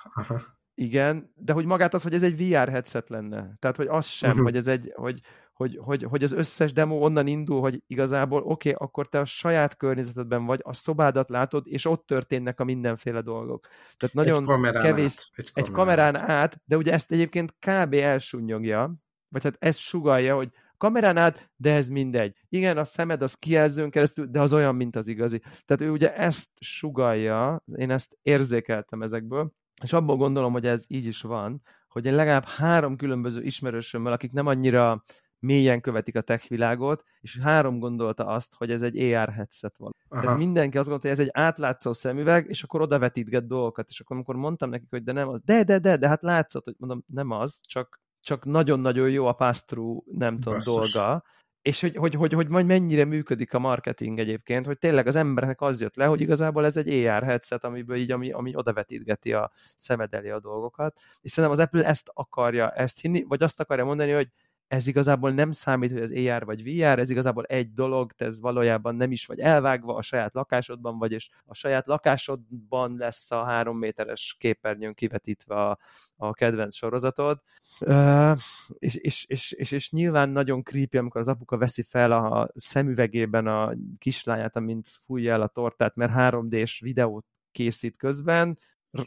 Igen, 0.83 1.33
de 1.35 1.53
hogy 1.53 1.65
magát 1.65 1.95
az, 1.95 2.03
hogy 2.03 2.15
ez 2.15 2.23
egy 2.23 2.37
VR 2.37 2.69
headset 2.69 3.09
lenne. 3.09 3.55
Tehát, 3.59 3.77
hogy 3.77 3.87
az 3.87 4.07
sem, 4.07 4.31
uh-huh. 4.31 4.45
hogy 4.45 4.57
ez 4.57 4.67
egy, 4.67 4.93
hogy, 4.95 5.21
hogy, 5.53 5.79
hogy, 5.83 6.03
hogy 6.03 6.23
az 6.23 6.33
összes 6.33 6.73
demo 6.73 6.97
onnan 6.97 7.27
indul, 7.27 7.61
hogy 7.61 7.83
igazából 7.87 8.43
oké, 8.43 8.73
okay, 8.73 8.87
akkor 8.87 9.09
te 9.09 9.19
a 9.19 9.25
saját 9.25 9.77
környezetedben 9.77 10.45
vagy, 10.45 10.61
a 10.63 10.73
szobádat 10.73 11.31
látod, 11.31 11.67
és 11.67 11.87
ott 11.87 12.07
történnek 12.07 12.61
a 12.61 12.65
mindenféle 12.65 13.21
dolgok. 13.21 13.69
Tehát 13.97 14.15
nagyon 14.15 14.39
egy 14.39 14.45
kamerán 14.45 14.83
kevés, 14.83 15.31
át. 15.37 15.39
Egy, 15.39 15.51
kamerán. 15.53 15.65
egy 15.65 15.71
kamerán 15.71 16.31
át, 16.31 16.61
de 16.65 16.77
ugye 16.77 16.93
ezt 16.93 17.13
egyébként 17.13 17.55
kb. 17.59 17.95
elsunyogja, 17.95 18.95
vagy 19.29 19.43
hát 19.43 19.57
ezt 19.59 19.79
sugalja, 19.79 20.35
hogy 20.35 20.51
kamerán 20.77 21.17
át, 21.17 21.51
de 21.57 21.75
ez 21.75 21.89
mindegy. 21.89 22.37
Igen, 22.49 22.79
a 22.79 22.85
szemed 22.85 23.23
az 23.23 23.35
kijelzőn 23.35 23.91
keresztül, 23.91 24.27
de 24.27 24.41
az 24.41 24.53
olyan, 24.53 24.75
mint 24.75 24.97
az 24.97 25.09
igazi. 25.09 25.39
Tehát 25.39 25.81
ő 25.81 25.91
ugye 25.91 26.17
ezt 26.17 26.51
sugalja, 26.61 27.65
én 27.75 27.91
ezt 27.91 28.19
érzékeltem 28.23 29.03
ezekből, 29.03 29.53
és 29.83 29.93
abból 29.93 30.17
gondolom, 30.17 30.53
hogy 30.53 30.67
ez 30.67 30.85
így 30.89 31.07
is 31.07 31.23
van, 31.23 31.63
hogy 31.89 32.07
én 32.07 32.15
legalább 32.15 32.45
három 32.45 32.97
különböző 32.97 33.43
ismerősömmel, 33.43 34.13
akik 34.13 34.33
nem 34.33 34.47
annyira 34.47 35.05
mélyen 35.39 35.81
követik 35.81 36.17
a 36.17 36.21
tech 36.21 36.49
világot, 36.49 37.03
és 37.21 37.39
három 37.39 37.79
gondolta 37.79 38.27
azt, 38.27 38.55
hogy 38.55 38.71
ez 38.71 38.83
egy 38.83 38.99
AR 38.99 39.33
headset 39.33 39.77
van. 39.79 39.95
Aha. 40.09 40.23
Tehát 40.23 40.39
mindenki 40.39 40.79
azt 40.79 40.89
gondolta, 40.89 41.15
hogy 41.15 41.19
ez 41.19 41.33
egy 41.35 41.43
átlátszó 41.43 41.93
szemüveg, 41.93 42.47
és 42.49 42.63
akkor 42.63 42.81
oda 42.81 42.99
vetítget 42.99 43.47
dolgokat, 43.47 43.89
és 43.89 44.01
akkor 44.01 44.17
amikor 44.17 44.37
mondtam 44.37 44.71
nekik, 44.71 44.91
hogy 44.91 45.03
de 45.03 45.13
nem 45.13 45.29
az, 45.29 45.41
de, 45.45 45.63
de, 45.63 45.79
de, 45.79 45.97
de 45.97 46.09
hát 46.09 46.23
látszott, 46.23 46.65
hogy 46.65 46.75
mondom, 46.79 47.05
nem 47.07 47.31
az, 47.31 47.61
csak 47.63 48.01
csak 48.23 48.45
nagyon-nagyon 48.45 49.11
jó 49.11 49.27
a 49.27 49.33
pass 49.33 49.63
nem 50.05 50.41
tudom, 50.41 50.59
Basszus. 50.59 50.93
dolga, 50.93 51.25
és 51.63 51.81
hogy, 51.81 51.97
hogy, 51.97 52.15
hogy, 52.15 52.33
hogy 52.33 52.49
majd 52.49 52.67
mennyire 52.67 53.05
működik 53.05 53.55
a 53.55 53.59
marketing 53.59 54.19
egyébként, 54.19 54.67
hogy 54.67 54.79
tényleg 54.79 55.07
az 55.07 55.15
embernek 55.15 55.61
az 55.61 55.81
jött 55.81 55.97
le, 55.97 56.05
hogy 56.05 56.21
igazából 56.21 56.65
ez 56.65 56.77
egy 56.77 57.07
AR 57.07 57.23
headset, 57.23 57.65
amiből 57.65 57.97
így, 57.97 58.11
ami, 58.11 58.31
ami 58.31 58.57
odavetítgeti 58.57 59.33
a 59.33 59.51
szemed 59.75 60.15
elé 60.15 60.31
a 60.31 60.41
dolgokat, 60.41 61.01
és 61.21 61.31
szerintem 61.31 61.59
az 61.59 61.65
Apple 61.67 61.85
ezt 61.85 62.11
akarja 62.15 62.71
ezt 62.71 63.01
hinni, 63.01 63.25
vagy 63.29 63.43
azt 63.43 63.61
akarja 63.61 63.85
mondani, 63.85 64.11
hogy 64.11 64.29
ez 64.73 64.87
igazából 64.87 65.31
nem 65.31 65.51
számít, 65.51 65.93
hogy 65.93 66.03
az 66.03 66.11
AR 66.11 66.45
vagy 66.45 66.63
VR, 66.63 66.99
ez 66.99 67.11
igazából 67.11 67.45
egy 67.45 67.73
dolog, 67.73 68.13
te 68.13 68.25
ez 68.25 68.41
valójában 68.41 68.95
nem 68.95 69.13
is 69.13 69.27
vagy 69.27 69.39
elvágva 69.39 69.95
a 69.95 70.03
saját 70.03 70.35
lakásodban 70.35 70.99
vagy, 70.99 71.13
és 71.13 71.29
a 71.45 71.55
saját 71.55 71.87
lakásodban 71.87 72.97
lesz 72.99 73.31
a 73.31 73.45
három 73.45 73.79
méteres 73.79 74.37
képernyőn 74.39 74.95
kivetítve 74.95 75.55
a, 75.55 75.79
a 76.17 76.33
kedvenc 76.33 76.75
sorozatod. 76.75 77.41
Uh, 77.81 78.39
és, 78.79 78.95
és, 78.95 79.25
és, 79.25 79.53
és, 79.53 79.71
és 79.71 79.91
nyilván 79.91 80.29
nagyon 80.29 80.63
creepy, 80.63 80.99
amikor 80.99 81.21
az 81.21 81.29
apuka 81.29 81.57
veszi 81.57 81.83
fel 81.83 82.13
a 82.13 82.51
szemüvegében 82.55 83.47
a 83.47 83.73
kislányát, 83.99 84.57
amint 84.57 84.89
fújja 85.05 85.33
el 85.33 85.43
a 85.43 85.49
tortát, 85.49 85.95
mert 85.95 86.13
3D-s 86.17 86.81
videót 86.81 87.27
készít 87.51 87.97
közben, 87.97 88.59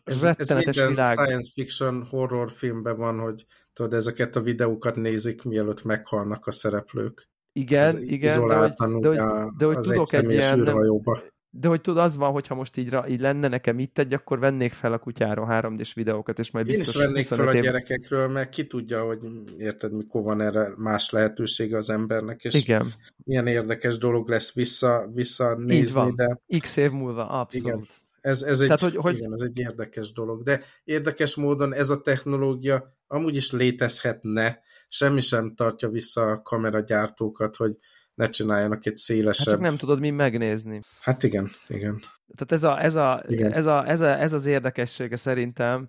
ez, 0.03 0.23
ez 0.23 0.49
minden 0.49 0.87
világ. 0.87 1.17
science 1.17 1.51
fiction 1.53 2.05
horror 2.09 2.51
filmben 2.51 2.97
van, 2.97 3.19
hogy 3.19 3.45
tudod, 3.73 3.93
ezeket 3.93 4.35
a 4.35 4.41
videókat 4.41 4.95
nézik, 4.95 5.43
mielőtt 5.43 5.83
meghalnak 5.83 6.47
a 6.47 6.51
szereplők. 6.51 7.29
Igen, 7.53 7.85
ez 7.85 8.01
igen, 8.01 8.47
de 8.47 8.55
hogy, 8.55 8.73
de, 9.01 9.07
hogy, 9.07 9.17
de 9.57 9.65
hogy 9.65 9.75
tudok 9.75 10.13
egy 10.13 10.31
ilyen, 10.31 10.59
űrhajóba. 10.59 11.21
De 11.49 11.67
hogy 11.67 11.81
tudod, 11.81 12.03
az 12.03 12.17
van, 12.17 12.31
hogyha 12.31 12.55
most 12.55 12.77
így, 12.77 12.97
így 13.07 13.19
lenne 13.19 13.47
nekem 13.47 13.79
itt 13.79 13.97
egy, 13.97 14.13
akkor 14.13 14.39
vennék 14.39 14.71
fel 14.71 14.93
a 14.93 14.97
kutyára 14.97 15.45
3 15.45 15.75
d 15.75 15.93
videókat, 15.93 16.39
és 16.39 16.51
majd 16.51 16.65
biztos... 16.65 16.95
Én 16.95 17.01
is 17.01 17.07
vennék 17.07 17.25
fel 17.25 17.47
a 17.47 17.53
gyerekekről, 17.53 18.27
mert 18.27 18.49
ki 18.49 18.67
tudja, 18.67 19.03
hogy 19.03 19.19
érted, 19.57 19.93
mikor 19.93 20.23
van 20.23 20.41
erre 20.41 20.73
más 20.77 21.09
lehetősége 21.09 21.77
az 21.77 21.89
embernek, 21.89 22.43
és 22.43 22.53
Igen. 22.53 22.93
milyen 23.23 23.47
érdekes 23.47 23.97
dolog 23.97 24.29
lesz 24.29 24.53
vissza, 24.53 25.09
visszanézni. 25.13 25.75
Így 25.75 25.93
van. 25.93 26.15
De... 26.15 26.39
X 26.59 26.77
év 26.77 26.91
múlva, 26.91 27.27
abszolút. 27.27 27.67
Igen. 27.67 27.87
Ez, 28.25 28.41
ez, 28.41 28.59
egy, 28.59 28.65
Tehát, 28.65 28.81
hogy, 28.81 28.95
hogy... 28.95 29.17
Igen, 29.17 29.33
ez 29.33 29.41
egy 29.41 29.59
érdekes 29.59 30.11
dolog, 30.11 30.43
de 30.43 30.61
érdekes 30.83 31.35
módon 31.35 31.73
ez 31.73 31.89
a 31.89 32.01
technológia 32.01 32.97
amúgy 33.07 33.35
is 33.35 33.51
létezhetne, 33.51 34.59
semmi 34.87 35.21
sem 35.21 35.55
tartja 35.55 35.89
vissza 35.89 36.21
a 36.21 36.41
kameragyártókat, 36.41 37.55
hogy 37.55 37.77
ne 38.13 38.29
csináljanak 38.29 38.85
egy 38.85 38.95
szélesebb... 38.95 39.45
Hát 39.45 39.55
csak 39.55 39.63
nem 39.63 39.77
tudod 39.77 39.99
mi 39.99 40.09
megnézni. 40.09 40.81
Hát 41.01 41.23
igen, 41.23 41.49
igen. 41.67 42.01
Tehát 42.35 42.51
ez, 42.51 42.63
a, 42.63 42.83
ez, 42.83 42.95
a, 42.95 43.23
ez, 43.53 43.65
a, 43.65 43.87
ez, 43.87 43.99
a, 43.99 44.19
ez 44.19 44.33
az 44.33 44.45
érdekessége 44.45 45.15
szerintem, 45.15 45.87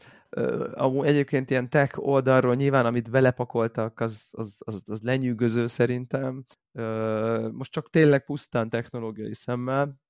amúgy 0.73 1.07
egyébként 1.07 1.51
ilyen 1.51 1.69
tech 1.69 1.99
oldalról 1.99 2.55
nyilván, 2.55 2.87
amit 2.87 3.11
belepakoltak, 3.11 4.01
az, 4.01 4.29
az, 4.31 4.57
az, 4.59 4.83
az 4.87 5.01
lenyűgöző 5.03 5.67
szerintem. 5.67 6.45
Most 7.53 7.73
csak 7.73 7.91
tényleg 7.91 8.25
pusztán 8.25 8.71
technológiai 8.71 9.35
szemmel. 9.35 10.01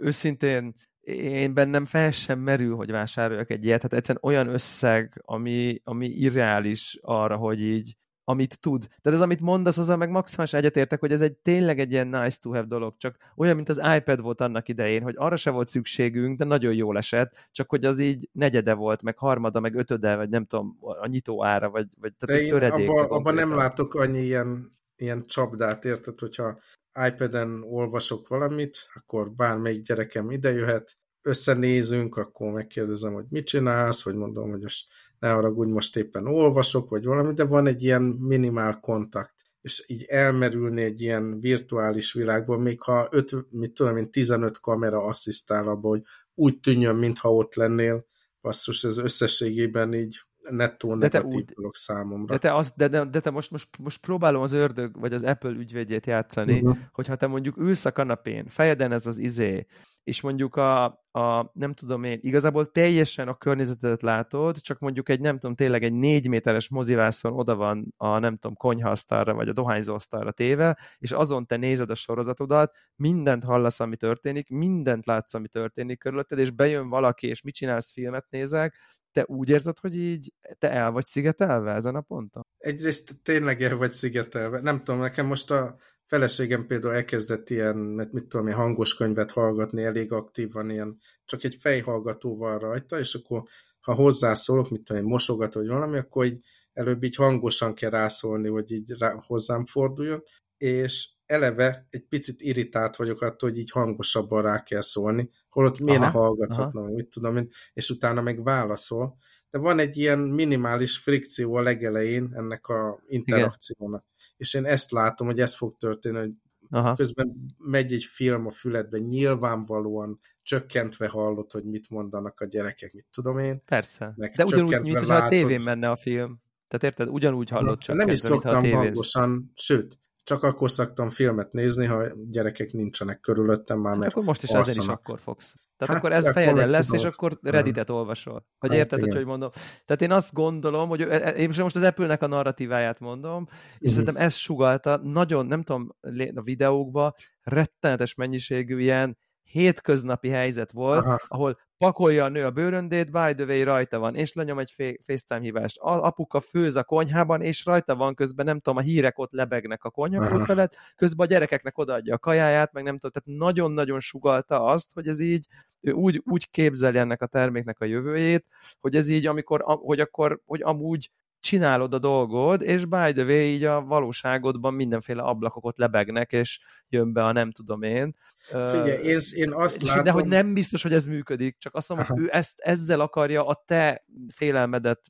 Őszintén 0.00 0.74
én 1.12 1.54
bennem 1.54 1.84
fel 1.84 2.10
sem 2.10 2.38
merül, 2.38 2.76
hogy 2.76 2.90
vásároljak 2.90 3.50
egy 3.50 3.64
ilyet. 3.64 3.82
Hát 3.82 3.92
egyszerűen 3.92 4.24
olyan 4.24 4.48
összeg, 4.48 5.22
ami, 5.24 5.80
ami 5.84 6.06
irreális 6.06 6.98
arra, 7.02 7.36
hogy 7.36 7.62
így 7.62 7.96
amit 8.28 8.60
tud. 8.60 8.86
Tehát 9.02 9.18
ez, 9.18 9.24
amit 9.24 9.40
mondasz, 9.40 9.78
az 9.78 9.88
meg 9.88 10.10
maximális 10.10 10.52
egyetértek, 10.52 11.00
hogy 11.00 11.12
ez 11.12 11.20
egy 11.20 11.36
tényleg 11.36 11.78
egy 11.78 11.92
ilyen 11.92 12.06
nice 12.06 12.38
to 12.40 12.50
have 12.50 12.66
dolog, 12.66 12.96
csak 12.96 13.16
olyan, 13.36 13.56
mint 13.56 13.68
az 13.68 13.82
iPad 13.96 14.20
volt 14.20 14.40
annak 14.40 14.68
idején, 14.68 15.02
hogy 15.02 15.14
arra 15.16 15.36
se 15.36 15.50
volt 15.50 15.68
szükségünk, 15.68 16.38
de 16.38 16.44
nagyon 16.44 16.74
jól 16.74 16.96
esett, 16.96 17.48
csak 17.52 17.70
hogy 17.70 17.84
az 17.84 17.98
így 17.98 18.28
negyede 18.32 18.74
volt, 18.74 19.02
meg 19.02 19.18
harmada, 19.18 19.60
meg 19.60 19.74
ötöde, 19.74 20.16
vagy 20.16 20.28
nem 20.28 20.44
tudom, 20.44 20.76
a 20.80 21.06
nyitó 21.06 21.44
ára, 21.44 21.70
vagy, 21.70 21.86
vagy 22.00 22.14
tehát 22.14 22.40
de 22.40 22.46
én 22.46 22.70
abban 22.70 23.06
abba 23.08 23.32
nem 23.32 23.54
látok 23.54 23.94
annyi 23.94 24.20
ilyen, 24.20 24.78
ilyen 24.96 25.26
csapdát, 25.26 25.84
érted, 25.84 26.20
hogyha 26.20 26.58
iPad-en 27.06 27.62
olvasok 27.62 28.28
valamit, 28.28 28.88
akkor 28.94 29.30
bármelyik 29.30 29.82
gyerekem 29.82 30.30
ide 30.30 30.52
jöhet, 30.52 30.96
összenézünk, 31.22 32.16
akkor 32.16 32.52
megkérdezem, 32.52 33.12
hogy 33.12 33.24
mit 33.28 33.46
csinálsz, 33.46 34.02
vagy 34.02 34.14
mondom, 34.14 34.50
hogy 34.50 34.60
most 34.60 34.86
ne 35.18 35.28
haragudj, 35.28 35.70
most 35.70 35.96
éppen 35.96 36.26
olvasok, 36.26 36.88
vagy 36.88 37.04
valami, 37.04 37.34
de 37.34 37.44
van 37.44 37.66
egy 37.66 37.82
ilyen 37.82 38.02
minimál 38.02 38.80
kontakt. 38.80 39.34
És 39.60 39.84
így 39.86 40.04
elmerülni 40.04 40.82
egy 40.82 41.00
ilyen 41.00 41.40
virtuális 41.40 42.12
világban, 42.12 42.60
még 42.60 42.80
ha 42.80 43.08
öt, 43.10 43.50
mit 43.50 43.72
tudom 43.72 43.96
én, 43.96 44.10
15 44.10 44.60
kamera 44.60 45.02
asszisztál 45.02 45.68
abba, 45.68 45.88
hogy 45.88 46.02
úgy 46.34 46.60
tűnjön, 46.60 46.96
mintha 46.96 47.34
ott 47.34 47.54
lennél, 47.54 48.06
basszus, 48.40 48.84
ez 48.84 48.98
összességében 48.98 49.94
így 49.94 50.20
nettó 50.50 50.94
negatív 50.94 51.32
úgy, 51.32 51.44
dolog 51.44 51.74
számomra. 51.74 52.32
De 52.32 52.38
te, 52.38 52.54
az, 52.54 52.72
de, 52.76 52.88
de, 52.88 53.04
de 53.04 53.20
te 53.20 53.30
most, 53.30 53.50
most, 53.50 53.68
most 53.78 54.00
próbálom 54.00 54.42
az 54.42 54.52
ördög, 54.52 55.00
vagy 55.00 55.12
az 55.12 55.22
Apple 55.22 55.50
ügyvédjét 55.50 56.06
játszani, 56.06 56.60
uh-huh. 56.60 56.76
hogyha 56.92 57.16
te 57.16 57.26
mondjuk 57.26 57.56
ülsz 57.56 57.84
a 57.84 57.92
kanapén, 57.92 58.46
fejeden 58.48 58.92
ez 58.92 59.06
az 59.06 59.18
izé, 59.18 59.66
és 60.06 60.20
mondjuk 60.20 60.56
a, 60.56 60.84
a, 61.10 61.50
nem 61.52 61.72
tudom 61.72 62.04
én, 62.04 62.18
igazából 62.22 62.66
teljesen 62.66 63.28
a 63.28 63.36
környezetet 63.36 64.02
látod, 64.02 64.60
csak 64.60 64.78
mondjuk 64.78 65.08
egy, 65.08 65.20
nem 65.20 65.38
tudom, 65.38 65.54
tényleg 65.54 65.82
egy 65.82 65.92
négy 65.92 66.28
méteres 66.28 66.68
mozivászon 66.68 67.32
oda 67.32 67.54
van 67.54 67.94
a, 67.96 68.18
nem 68.18 68.36
tudom, 68.36 68.56
konyhaasztalra, 68.56 69.34
vagy 69.34 69.48
a 69.48 69.52
dohányzóasztalra 69.52 70.32
téve, 70.32 70.78
és 70.98 71.12
azon 71.12 71.46
te 71.46 71.56
nézed 71.56 71.90
a 71.90 71.94
sorozatodat, 71.94 72.76
mindent 72.96 73.44
hallasz, 73.44 73.80
ami 73.80 73.96
történik, 73.96 74.48
mindent 74.48 75.06
látsz, 75.06 75.34
ami 75.34 75.48
történik 75.48 75.98
körülötted, 75.98 76.38
és 76.38 76.50
bejön 76.50 76.88
valaki, 76.88 77.26
és 77.26 77.42
mit 77.42 77.54
csinálsz, 77.54 77.92
filmet 77.92 78.26
nézek, 78.30 78.74
te 79.12 79.24
úgy 79.26 79.50
érzed, 79.50 79.78
hogy 79.78 79.96
így 79.96 80.32
te 80.58 80.70
el 80.70 80.90
vagy 80.90 81.04
szigetelve 81.04 81.72
ezen 81.72 81.94
a 81.94 82.00
ponton? 82.00 82.46
Egyrészt 82.58 83.16
tényleg 83.22 83.62
el 83.62 83.76
vagy 83.76 83.92
szigetelve. 83.92 84.60
Nem 84.60 84.82
tudom, 84.82 85.00
nekem 85.00 85.26
most 85.26 85.50
a 85.50 85.76
feleségem 86.06 86.66
például 86.66 86.94
elkezdett 86.94 87.50
ilyen, 87.50 87.76
mit 88.12 88.26
tudom, 88.26 88.46
ilyen 88.46 88.58
hangos 88.58 88.94
könyvet 88.94 89.30
hallgatni 89.30 89.82
elég 89.82 90.12
aktívan, 90.12 90.70
ilyen, 90.70 90.98
csak 91.24 91.44
egy 91.44 91.56
fejhallgató 91.60 92.36
van 92.36 92.58
rajta, 92.58 92.98
és 92.98 93.14
akkor 93.14 93.42
ha 93.80 93.94
hozzászólok, 93.94 94.70
mit 94.70 94.82
tudom, 94.82 95.04
mosogat, 95.04 95.54
vagy 95.54 95.66
valami, 95.66 95.98
akkor 95.98 96.24
így 96.24 96.44
előbb 96.72 97.02
így 97.02 97.14
hangosan 97.14 97.74
kell 97.74 97.90
rászólni, 97.90 98.48
hogy 98.48 98.72
így 98.72 98.90
rá, 98.98 99.22
hozzám 99.26 99.66
forduljon, 99.66 100.22
és 100.56 101.08
eleve 101.26 101.86
egy 101.90 102.06
picit 102.08 102.40
irritált 102.40 102.96
vagyok 102.96 103.20
attól, 103.20 103.50
hogy 103.50 103.58
így 103.58 103.70
hangosabban 103.70 104.42
rá 104.42 104.62
kell 104.62 104.80
szólni, 104.80 105.30
holott 105.48 105.80
miért 105.80 106.00
ne 106.00 106.06
hallgathatna, 106.06 106.80
aha. 106.80 106.90
mit 106.90 107.08
tudom 107.08 107.36
én, 107.36 107.48
és 107.72 107.90
utána 107.90 108.20
meg 108.20 108.42
válaszol. 108.42 109.16
De 109.56 109.62
van 109.62 109.78
egy 109.78 109.96
ilyen 109.96 110.18
minimális 110.18 110.96
frikció 110.96 111.54
a 111.54 111.62
legelején 111.62 112.32
ennek 112.34 112.66
a 112.66 113.00
interakciónak. 113.06 114.04
Igen. 114.06 114.34
És 114.36 114.54
én 114.54 114.64
ezt 114.64 114.90
látom, 114.90 115.26
hogy 115.26 115.40
ez 115.40 115.56
fog 115.56 115.76
történni, 115.76 116.18
hogy 116.18 116.32
Aha. 116.70 116.94
közben 116.94 117.54
megy 117.58 117.92
egy 117.92 118.04
film 118.04 118.46
a 118.46 118.50
füledben, 118.50 119.00
nyilvánvalóan 119.00 120.20
csökkentve 120.42 121.08
hallott, 121.08 121.52
hogy 121.52 121.64
mit 121.64 121.90
mondanak 121.90 122.40
a 122.40 122.44
gyerekek, 122.44 122.92
mit 122.92 123.06
tudom 123.12 123.38
én. 123.38 123.62
Persze. 123.64 124.12
Meg 124.16 124.32
De 124.36 124.44
ugyanúgy, 124.44 124.80
mint 124.80 124.98
hogyha 124.98 125.14
a 125.14 125.28
tévén 125.28 125.60
menne 125.60 125.90
a 125.90 125.96
film. 125.96 126.40
Tehát 126.68 126.84
érted, 126.84 127.14
ugyanúgy 127.14 127.48
hallott 127.48 127.80
csak. 127.80 127.96
Nem 127.96 128.08
is 128.08 128.18
szoktam 128.18 128.70
hangosan, 128.70 129.52
sőt, 129.54 129.98
csak 130.26 130.42
akkor 130.42 130.70
szoktam 130.70 131.10
filmet 131.10 131.52
nézni, 131.52 131.86
ha 131.86 132.04
gyerekek 132.30 132.72
nincsenek 132.72 133.20
körülöttem 133.20 133.78
már, 133.78 133.92
hát 133.92 134.00
mert 134.00 134.12
akkor 134.12 134.24
most 134.24 134.42
is 134.42 134.50
alszanak. 134.50 134.68
ezért 134.68 134.86
is 134.86 134.92
akkor 134.92 135.18
fogsz. 135.20 135.54
Tehát 135.76 135.94
hát, 135.94 136.04
akkor 136.04 136.12
ez 136.12 136.32
fejeden 136.32 136.68
lesz, 136.68 136.92
és 136.92 137.04
akkor 137.04 137.38
Redditet 137.42 137.90
olvasol. 137.90 138.46
Hogy 138.58 138.70
hát, 138.70 138.78
érted, 138.78 138.98
igen. 138.98 139.16
hogy, 139.16 139.24
mondom. 139.24 139.50
Tehát 139.84 140.02
én 140.02 140.10
azt 140.10 140.32
gondolom, 140.32 140.88
hogy 140.88 141.00
e, 141.00 141.28
én 141.28 141.52
most 141.58 141.76
az 141.76 141.82
Apple-nek 141.82 142.22
a 142.22 142.26
narratíváját 142.26 143.00
mondom, 143.00 143.46
és 143.48 143.54
uh-huh. 143.54 143.90
szerintem 143.90 144.16
ez 144.16 144.34
sugalta 144.34 144.96
nagyon, 144.96 145.46
nem 145.46 145.62
tudom, 145.62 145.96
a 146.34 146.42
videókba 146.42 147.14
rettenetes 147.42 148.14
mennyiségű 148.14 148.78
ilyen 148.78 149.18
hétköznapi 149.42 150.28
helyzet 150.28 150.72
volt, 150.72 151.04
Aha. 151.04 151.20
ahol 151.28 151.58
pakolja 151.78 152.24
a 152.24 152.28
nő 152.28 152.44
a 152.44 152.50
bőröndét, 152.50 153.10
by 153.10 153.34
the 153.34 153.44
way, 153.44 153.64
rajta 153.64 153.98
van, 153.98 154.14
és 154.14 154.32
lenyom 154.32 154.58
egy 154.58 154.98
FaceTime 155.02 155.40
hívást. 155.40 155.78
A 155.78 156.04
apuka 156.04 156.40
főz 156.40 156.76
a 156.76 156.84
konyhában, 156.84 157.42
és 157.42 157.64
rajta 157.64 157.96
van 157.96 158.14
közben, 158.14 158.44
nem 158.46 158.60
tudom, 158.60 158.78
a 158.78 158.82
hírek 158.82 159.18
ott 159.18 159.32
lebegnek 159.32 159.84
a 159.84 159.90
konyha 159.90 160.44
felett, 160.44 160.76
közben 160.96 161.26
a 161.26 161.30
gyerekeknek 161.30 161.78
odaadja 161.78 162.14
a 162.14 162.18
kajáját, 162.18 162.72
meg 162.72 162.82
nem 162.82 162.98
tudom, 162.98 163.10
tehát 163.10 163.38
nagyon-nagyon 163.38 164.00
sugalta 164.00 164.64
azt, 164.64 164.92
hogy 164.92 165.08
ez 165.08 165.20
így, 165.20 165.46
ő 165.80 165.92
úgy, 165.92 166.22
úgy 166.24 166.50
képzeli 166.50 166.98
ennek 166.98 167.22
a 167.22 167.26
terméknek 167.26 167.80
a 167.80 167.84
jövőjét, 167.84 168.44
hogy 168.80 168.96
ez 168.96 169.08
így, 169.08 169.26
amikor, 169.26 169.62
hogy 169.64 170.00
akkor, 170.00 170.40
hogy 170.46 170.62
amúgy 170.62 171.10
csinálod 171.40 171.94
a 171.94 171.98
dolgod, 171.98 172.62
és 172.62 172.84
by 172.84 173.12
the 173.12 173.24
way, 173.24 173.40
így 173.40 173.64
a 173.64 173.84
valóságodban 173.84 174.74
mindenféle 174.74 175.22
ablakok 175.22 175.78
lebegnek, 175.78 176.32
és 176.32 176.60
jön 176.88 177.12
be 177.12 177.24
a 177.24 177.32
nem 177.32 177.50
tudom 177.50 177.82
én. 177.82 178.16
Figyelj, 178.46 179.02
én, 179.02 179.18
én 179.34 179.52
azt 179.52 179.82
látom... 179.82 180.04
De 180.04 180.10
hogy 180.10 180.26
nem 180.26 180.54
biztos, 180.54 180.82
hogy 180.82 180.92
ez 180.92 181.06
működik, 181.06 181.56
csak 181.58 181.74
azt 181.74 181.88
mondom, 181.88 182.06
Aha. 182.06 182.16
hogy 182.16 182.24
ő 182.24 182.28
ezt, 182.32 182.60
ezzel 182.60 183.00
akarja 183.00 183.46
a 183.46 183.62
te 183.66 184.04
félelmedet 184.34 185.00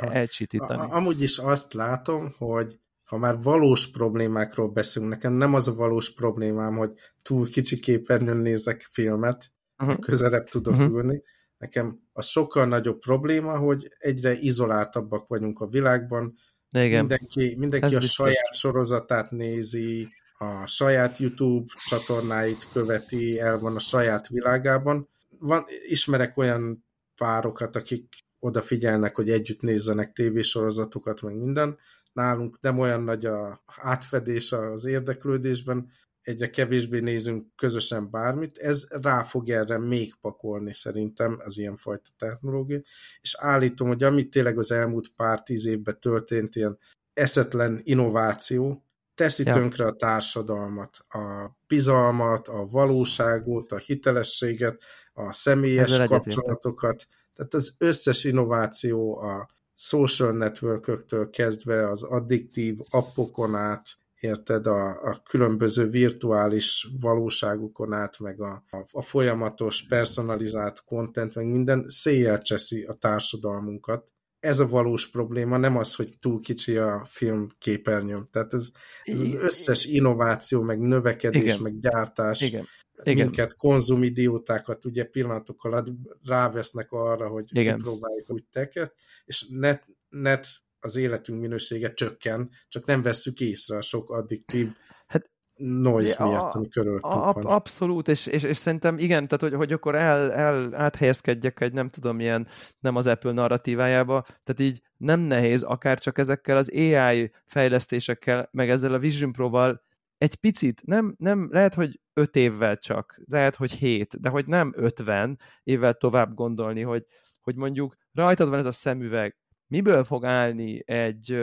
elcsitítani. 0.00 0.86
Amúgy 0.90 1.22
is 1.22 1.38
azt 1.38 1.72
látom, 1.72 2.34
hogy 2.38 2.80
ha 3.04 3.16
már 3.16 3.42
valós 3.42 3.90
problémákról 3.90 4.68
beszélünk, 4.68 5.12
nekem 5.12 5.32
nem 5.32 5.54
az 5.54 5.68
a 5.68 5.74
valós 5.74 6.14
problémám, 6.14 6.76
hogy 6.76 6.92
túl 7.22 7.48
kicsi 7.48 7.78
képernyőn 7.78 8.36
nézek 8.36 8.88
filmet, 8.90 9.52
uh-huh. 9.78 9.98
közelebb 9.98 10.48
tudok 10.48 10.74
uh-huh. 10.74 10.90
ülni, 10.90 11.22
Nekem 11.58 12.00
az 12.12 12.26
sokkal 12.26 12.66
nagyobb 12.66 12.98
probléma, 12.98 13.58
hogy 13.58 13.92
egyre 13.98 14.32
izoláltabbak 14.32 15.28
vagyunk 15.28 15.60
a 15.60 15.66
világban. 15.66 16.34
Igen. 16.70 16.98
Mindenki, 16.98 17.54
mindenki 17.58 17.94
a 17.94 17.98
biztos. 17.98 18.26
saját 18.26 18.54
sorozatát 18.54 19.30
nézi, 19.30 20.08
a 20.38 20.66
saját 20.66 21.18
YouTube 21.18 21.72
csatornáit 21.88 22.68
követi, 22.72 23.40
el 23.40 23.58
van 23.58 23.74
a 23.74 23.78
saját 23.78 24.28
világában. 24.28 25.08
Van, 25.38 25.64
ismerek 25.86 26.36
olyan 26.36 26.84
párokat, 27.16 27.76
akik 27.76 28.24
odafigyelnek, 28.38 29.14
hogy 29.14 29.30
együtt 29.30 29.60
nézzenek 29.60 30.12
tévésorozatokat, 30.12 31.22
meg 31.22 31.36
minden. 31.36 31.78
Nálunk 32.12 32.58
nem 32.60 32.78
olyan 32.78 33.02
nagy 33.02 33.26
a 33.26 33.62
átfedés 33.66 34.52
az 34.52 34.84
érdeklődésben, 34.84 35.90
egyre 36.26 36.50
kevésbé 36.50 37.00
nézünk 37.00 37.46
közösen 37.56 38.10
bármit, 38.10 38.58
ez 38.58 38.86
rá 38.90 39.22
fog 39.22 39.48
erre 39.48 39.78
még 39.78 40.14
pakolni 40.20 40.72
szerintem 40.72 41.36
az 41.44 41.58
ilyenfajta 41.58 42.10
technológia, 42.18 42.80
és 43.20 43.36
állítom, 43.38 43.88
hogy 43.88 44.02
amit 44.02 44.30
tényleg 44.30 44.58
az 44.58 44.70
elmúlt 44.70 45.08
pár 45.16 45.42
tíz 45.42 45.66
évben 45.66 46.00
történt, 46.00 46.56
ilyen 46.56 46.78
eszetlen 47.12 47.80
innováció, 47.82 48.84
teszi 49.14 49.44
ja. 49.44 49.52
tönkre 49.52 49.86
a 49.86 49.92
társadalmat, 49.92 50.96
a 51.08 51.50
bizalmat, 51.66 52.48
a 52.48 52.66
valóságot, 52.66 53.72
a 53.72 53.78
hitelességet, 53.78 54.82
a 55.12 55.32
személyes 55.32 55.92
Ezzel 55.92 56.06
kapcsolatokat, 56.06 57.06
tehát 57.34 57.54
az 57.54 57.74
összes 57.78 58.24
innováció 58.24 59.18
a 59.18 59.48
social 59.74 60.32
networköktől 60.32 61.30
kezdve 61.30 61.88
az 61.88 62.02
addiktív 62.02 62.78
appokon 62.90 63.54
át, 63.54 63.98
érted, 64.20 64.66
a, 64.66 64.88
a 64.88 65.22
különböző 65.28 65.88
virtuális 65.88 66.88
valóságokon 67.00 67.92
át, 67.92 68.18
meg 68.18 68.40
a, 68.40 68.64
a, 68.70 68.86
a 68.90 69.02
folyamatos, 69.02 69.86
personalizált 69.86 70.84
content, 70.84 71.34
meg 71.34 71.46
minden 71.46 71.84
széjjel 71.88 72.42
cseszi 72.42 72.82
a 72.82 72.92
társadalmunkat. 72.92 74.06
Ez 74.40 74.58
a 74.58 74.66
valós 74.66 75.10
probléma, 75.10 75.56
nem 75.56 75.76
az, 75.76 75.94
hogy 75.94 76.18
túl 76.20 76.40
kicsi 76.40 76.76
a 76.76 77.06
film 77.08 77.46
képernyőm. 77.58 78.28
Tehát 78.30 78.52
ez, 78.52 78.68
ez 79.04 79.20
az 79.20 79.34
összes 79.34 79.84
innováció, 79.84 80.62
meg 80.62 80.80
növekedés, 80.80 81.42
Igen. 81.42 81.60
meg 81.60 81.78
gyártás, 81.78 82.40
Igen. 82.40 82.64
Igen. 83.02 83.24
minket, 83.26 83.56
konzumidiótákat 83.56 84.84
ugye 84.84 85.04
pillanatok 85.04 85.64
alatt 85.64 85.86
rávesznek 86.24 86.92
arra, 86.92 87.28
hogy 87.28 87.44
Igen. 87.52 87.76
kipróbáljuk 87.76 88.30
úgy 88.30 88.44
teket, 88.52 88.94
és 89.24 89.46
net, 89.50 89.86
net 90.08 90.46
az 90.86 90.96
életünk 90.96 91.40
minősége 91.40 91.92
csökken, 91.92 92.50
csak 92.68 92.84
nem 92.84 93.02
vesszük 93.02 93.40
észre 93.40 93.76
a 93.76 93.80
sok 93.80 94.10
addiktív 94.10 94.68
hát, 95.06 95.30
noise 95.56 96.24
a, 96.24 96.28
miatt, 96.28 96.54
ami 96.54 96.68
körülöttünk 96.68 97.14
a, 97.14 97.32
van. 97.32 97.44
Abszolút, 97.44 98.08
és, 98.08 98.26
és, 98.26 98.42
és 98.42 98.56
szerintem 98.56 98.98
igen, 98.98 99.28
tehát 99.28 99.40
hogy, 99.40 99.54
hogy 99.54 99.72
akkor 99.72 99.94
el, 99.94 100.32
el 100.32 100.74
áthelyezkedjek 100.74 101.60
egy 101.60 101.72
nem 101.72 101.88
tudom 101.88 102.16
milyen, 102.16 102.48
nem 102.78 102.96
az 102.96 103.06
Apple 103.06 103.32
narratívájába, 103.32 104.22
tehát 104.22 104.60
így 104.60 104.82
nem 104.96 105.20
nehéz, 105.20 105.62
akár 105.62 105.98
csak 105.98 106.18
ezekkel 106.18 106.56
az 106.56 106.70
AI 106.74 107.30
fejlesztésekkel, 107.44 108.48
meg 108.52 108.70
ezzel 108.70 108.94
a 108.94 108.98
Vision 108.98 109.32
Pro-val 109.32 109.84
egy 110.18 110.34
picit, 110.34 110.82
nem, 110.84 111.14
nem, 111.18 111.48
lehet, 111.52 111.74
hogy 111.74 112.00
öt 112.14 112.36
évvel 112.36 112.76
csak, 112.76 113.20
lehet, 113.24 113.56
hogy 113.56 113.72
hét, 113.72 114.20
de 114.20 114.28
hogy 114.28 114.46
nem 114.46 114.72
ötven 114.76 115.38
évvel 115.62 115.94
tovább 115.94 116.34
gondolni, 116.34 116.82
hogy, 116.82 117.06
hogy 117.40 117.56
mondjuk 117.56 117.96
rajtad 118.12 118.48
van 118.48 118.58
ez 118.58 118.66
a 118.66 118.72
szemüveg, 118.72 119.36
miből 119.66 120.04
fog 120.04 120.24
állni 120.24 120.82
egy, 120.86 121.38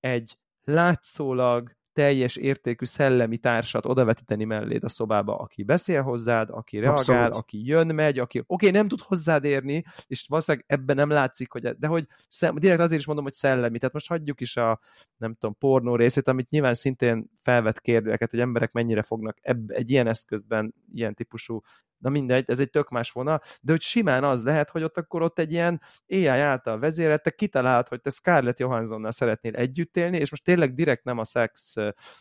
egy 0.00 0.38
látszólag 0.64 1.70
teljes 1.92 2.36
értékű 2.36 2.84
szellemi 2.84 3.38
társat 3.38 3.86
odavetíteni 3.86 4.44
melléd 4.44 4.84
a 4.84 4.88
szobába, 4.88 5.36
aki 5.36 5.62
beszél 5.62 6.02
hozzád, 6.02 6.48
aki 6.50 6.76
reagál, 6.78 6.96
Abszolút. 6.96 7.34
aki 7.34 7.66
jön, 7.66 7.94
megy, 7.94 8.18
aki 8.18 8.38
oké, 8.38 8.46
okay, 8.54 8.70
nem 8.70 8.88
tud 8.88 9.00
hozzád 9.00 9.44
érni, 9.44 9.84
és 10.06 10.26
valószínűleg 10.28 10.66
ebben 10.68 10.96
nem 10.96 11.10
látszik, 11.10 11.52
hogy 11.52 11.76
de 11.78 11.86
hogy 11.86 12.06
szem, 12.28 12.54
direkt 12.54 12.80
azért 12.80 13.00
is 13.00 13.06
mondom, 13.06 13.24
hogy 13.24 13.32
szellemi, 13.32 13.78
tehát 13.78 13.94
most 13.94 14.08
hagyjuk 14.08 14.40
is 14.40 14.56
a 14.56 14.80
nem 15.16 15.34
tudom, 15.34 15.56
pornó 15.58 15.96
részét, 15.96 16.28
amit 16.28 16.50
nyilván 16.50 16.74
szintén 16.74 17.30
felvet 17.42 17.80
kérdőeket, 17.80 18.30
hogy 18.30 18.40
emberek 18.40 18.72
mennyire 18.72 19.02
fognak 19.02 19.38
ebb, 19.40 19.70
egy 19.70 19.90
ilyen 19.90 20.06
eszközben 20.06 20.74
ilyen 20.92 21.14
típusú 21.14 21.60
na 22.02 22.10
mindegy, 22.10 22.50
ez 22.50 22.60
egy 22.60 22.70
tök 22.70 22.88
más 22.88 23.10
vonal, 23.10 23.40
de 23.60 23.72
hogy 23.72 23.80
simán 23.80 24.24
az 24.24 24.44
lehet, 24.44 24.70
hogy 24.70 24.82
ott 24.82 24.96
akkor 24.96 25.22
ott 25.22 25.38
egy 25.38 25.52
ilyen 25.52 25.80
AI 26.08 26.26
által 26.26 26.78
vezérelt, 26.78 27.22
te 27.22 27.30
kitalálod, 27.30 27.88
hogy 27.88 28.00
te 28.00 28.10
Scarlett 28.10 28.58
Johanssonnal 28.58 29.10
szeretnél 29.10 29.54
együtt 29.54 29.96
élni, 29.96 30.18
és 30.18 30.30
most 30.30 30.44
tényleg 30.44 30.74
direkt 30.74 31.04
nem 31.04 31.18
a 31.18 31.24
szex, 31.24 31.74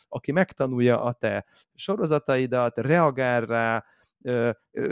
aki 0.08 0.32
megtanulja 0.32 1.04
a 1.04 1.14
te 1.14 1.46
sorozataidat, 1.76 2.78
reagál 2.78 3.42
rá, 3.42 3.86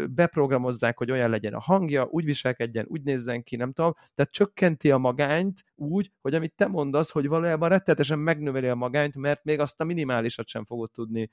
beprogramozzák, 0.09 0.97
hogy 0.97 1.11
olyan 1.11 1.29
legyen 1.29 1.53
a 1.53 1.59
hangja, 1.59 2.07
úgy 2.09 2.25
viselkedjen, 2.25 2.85
úgy 2.87 3.03
nézzen 3.03 3.43
ki, 3.43 3.55
nem 3.55 3.71
tudom, 3.71 3.93
tehát 3.93 4.31
csökkenti 4.31 4.91
a 4.91 4.97
magányt 4.97 5.63
úgy, 5.75 6.11
hogy 6.21 6.33
amit 6.33 6.53
te 6.55 6.67
mondasz, 6.67 7.11
hogy 7.11 7.27
valójában 7.27 7.69
rettetesen 7.69 8.19
megnöveli 8.19 8.67
a 8.67 8.75
magányt, 8.75 9.15
mert 9.15 9.43
még 9.43 9.59
azt 9.59 9.81
a 9.81 9.83
minimálisat 9.83 10.47
sem 10.47 10.65
fogod 10.65 10.91
tudni 10.91 11.29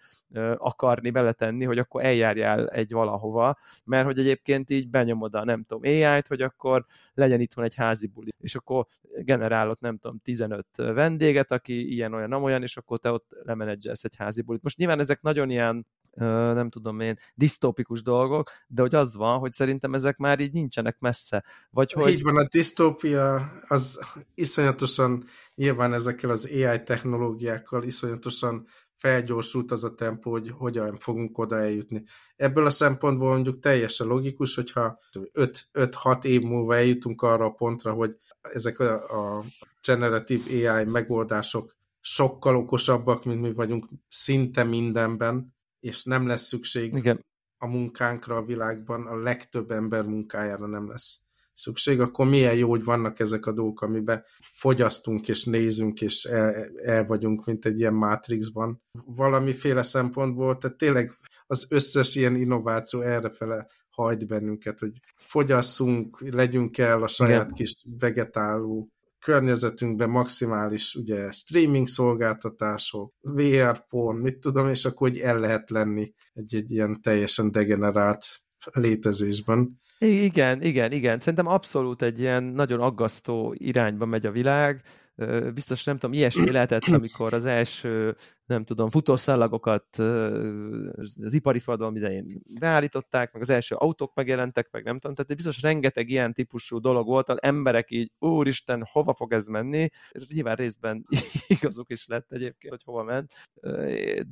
akarni 0.56 1.10
beletenni, 1.10 1.64
hogy 1.64 1.78
akkor 1.78 2.04
eljárjál 2.04 2.68
egy 2.68 2.92
valahova, 2.92 3.58
mert 3.84 4.04
hogy 4.04 4.18
egyébként 4.18 4.70
így 4.70 4.88
benyomod 4.88 5.34
a 5.34 5.44
nem 5.44 5.64
tudom 5.64 5.82
AI-t, 5.92 6.26
hogy 6.26 6.40
akkor 6.40 6.84
legyen 7.14 7.40
itthon 7.40 7.64
egy 7.64 7.74
házi 7.74 8.06
buli, 8.06 8.34
és 8.38 8.54
akkor 8.54 8.86
generálod 9.18 9.76
nem 9.80 9.96
tudom 9.98 10.18
15 10.24 10.66
vendéget, 10.76 11.52
aki 11.52 11.92
ilyen 11.92 12.14
olyan, 12.14 12.28
nem 12.28 12.42
olyan, 12.42 12.62
és 12.62 12.76
akkor 12.76 12.98
te 12.98 13.10
ott 13.10 13.36
lemenedzselsz 13.42 14.04
egy 14.04 14.16
házi 14.16 14.42
bulit. 14.42 14.62
Most 14.62 14.76
nyilván 14.76 14.98
ezek 14.98 15.22
nagyon 15.22 15.50
ilyen 15.50 15.86
nem 16.18 16.70
tudom 16.70 17.00
én, 17.00 17.18
disztópikus 17.34 18.02
dolgok, 18.02 18.50
de 18.66 18.82
hogy 18.82 18.94
az 18.94 19.14
van, 19.14 19.38
hogy 19.38 19.52
szerintem 19.52 19.94
ezek 19.94 20.16
már 20.16 20.40
így 20.40 20.52
nincsenek 20.52 20.98
messze. 20.98 21.44
Vagy 21.70 21.92
hogy... 21.92 22.12
Így 22.12 22.22
van, 22.22 22.36
a 22.36 22.48
disztópia 22.48 23.52
az 23.68 24.00
iszonyatosan, 24.34 25.24
nyilván 25.54 25.92
ezekkel 25.92 26.30
az 26.30 26.50
AI 26.52 26.82
technológiákkal 26.82 27.82
iszonyatosan 27.82 28.66
felgyorsult 28.96 29.70
az 29.70 29.84
a 29.84 29.94
tempó, 29.94 30.30
hogy 30.30 30.50
hogyan 30.50 30.98
fogunk 30.98 31.38
oda 31.38 31.56
eljutni. 31.56 32.04
Ebből 32.36 32.66
a 32.66 32.70
szempontból 32.70 33.32
mondjuk 33.32 33.58
teljesen 33.58 34.06
logikus, 34.06 34.54
hogyha 34.54 34.98
5-6 35.72 36.24
év 36.24 36.42
múlva 36.42 36.74
eljutunk 36.76 37.22
arra 37.22 37.44
a 37.44 37.50
pontra, 37.50 37.92
hogy 37.92 38.16
ezek 38.40 38.78
a, 38.78 39.38
a 39.38 39.44
generatív 39.86 40.42
AI 40.48 40.84
megoldások 40.84 41.76
sokkal 42.00 42.56
okosabbak, 42.56 43.24
mint 43.24 43.40
mi 43.40 43.52
vagyunk 43.52 43.86
szinte 44.08 44.64
mindenben, 44.64 45.55
és 45.80 46.04
nem 46.04 46.26
lesz 46.26 46.46
szükség 46.46 46.94
Igen. 46.94 47.24
a 47.58 47.66
munkánkra 47.66 48.36
a 48.36 48.44
világban, 48.44 49.06
a 49.06 49.16
legtöbb 49.16 49.70
ember 49.70 50.04
munkájára 50.04 50.66
nem 50.66 50.88
lesz 50.88 51.20
szükség, 51.52 52.00
akkor 52.00 52.26
milyen 52.26 52.54
jó, 52.56 52.68
hogy 52.68 52.84
vannak 52.84 53.18
ezek 53.18 53.46
a 53.46 53.52
dolgok, 53.52 53.80
amiben 53.80 54.24
fogyasztunk 54.40 55.28
és 55.28 55.44
nézünk, 55.44 56.00
és 56.00 56.24
el, 56.24 56.54
el 56.76 57.06
vagyunk, 57.06 57.44
mint 57.44 57.64
egy 57.64 57.80
ilyen 57.80 57.94
Matrixban. 57.94 58.82
Valamiféle 59.06 59.82
szempontból, 59.82 60.58
tehát 60.58 60.76
tényleg 60.76 61.12
az 61.46 61.66
összes 61.68 62.14
ilyen 62.14 62.36
innováció 62.36 63.00
errefele 63.00 63.66
hajt 63.90 64.26
bennünket, 64.26 64.78
hogy 64.78 65.00
fogyasszunk, 65.16 66.20
legyünk 66.20 66.78
el 66.78 67.02
a 67.02 67.06
saját 67.06 67.44
Igen. 67.44 67.54
kis 67.54 67.84
vegetáló 67.98 68.90
környezetünkben 69.26 70.10
maximális 70.10 70.94
ugye 70.94 71.30
streaming 71.30 71.86
szolgáltatások, 71.86 73.14
VR 73.20 73.86
porn, 73.88 74.18
mit 74.18 74.38
tudom, 74.38 74.68
és 74.68 74.84
akkor 74.84 75.08
hogy 75.08 75.18
el 75.18 75.38
lehet 75.38 75.70
lenni 75.70 76.12
egy, 76.32 76.54
egy 76.54 76.70
ilyen 76.70 77.00
teljesen 77.00 77.50
degenerált 77.50 78.24
létezésben. 78.72 79.80
Igen, 79.98 80.62
igen, 80.62 80.92
igen. 80.92 81.18
Szerintem 81.18 81.46
abszolút 81.46 82.02
egy 82.02 82.20
ilyen 82.20 82.42
nagyon 82.42 82.80
aggasztó 82.80 83.54
irányba 83.58 84.06
megy 84.06 84.26
a 84.26 84.30
világ. 84.30 84.82
Biztos 85.54 85.84
nem 85.84 85.98
tudom, 85.98 86.14
ilyesmi 86.14 86.50
lehetett, 86.50 86.84
amikor 86.84 87.34
az 87.34 87.44
első, 87.44 88.16
nem 88.46 88.64
tudom, 88.64 88.90
futószallagokat 88.90 89.98
az 91.22 91.34
ipari 91.34 91.58
forradalom 91.58 91.96
idején 91.96 92.26
beállították, 92.60 93.32
meg 93.32 93.42
az 93.42 93.50
első 93.50 93.74
autók 93.74 94.14
megjelentek, 94.14 94.68
meg 94.70 94.84
nem 94.84 94.98
tudom, 94.98 95.14
tehát 95.14 95.34
biztos 95.34 95.62
rengeteg 95.62 96.10
ilyen 96.10 96.32
típusú 96.32 96.78
dolog 96.78 97.06
volt, 97.06 97.28
az 97.28 97.42
emberek 97.42 97.90
így, 97.90 98.12
úristen, 98.18 98.86
hova 98.90 99.14
fog 99.14 99.32
ez 99.32 99.46
menni? 99.46 99.88
Nyilván 100.34 100.56
részben 100.56 101.06
igazuk 101.46 101.90
is 101.90 102.06
lett 102.06 102.32
egyébként, 102.32 102.72
hogy 102.72 102.82
hova 102.84 103.02
ment, 103.02 103.32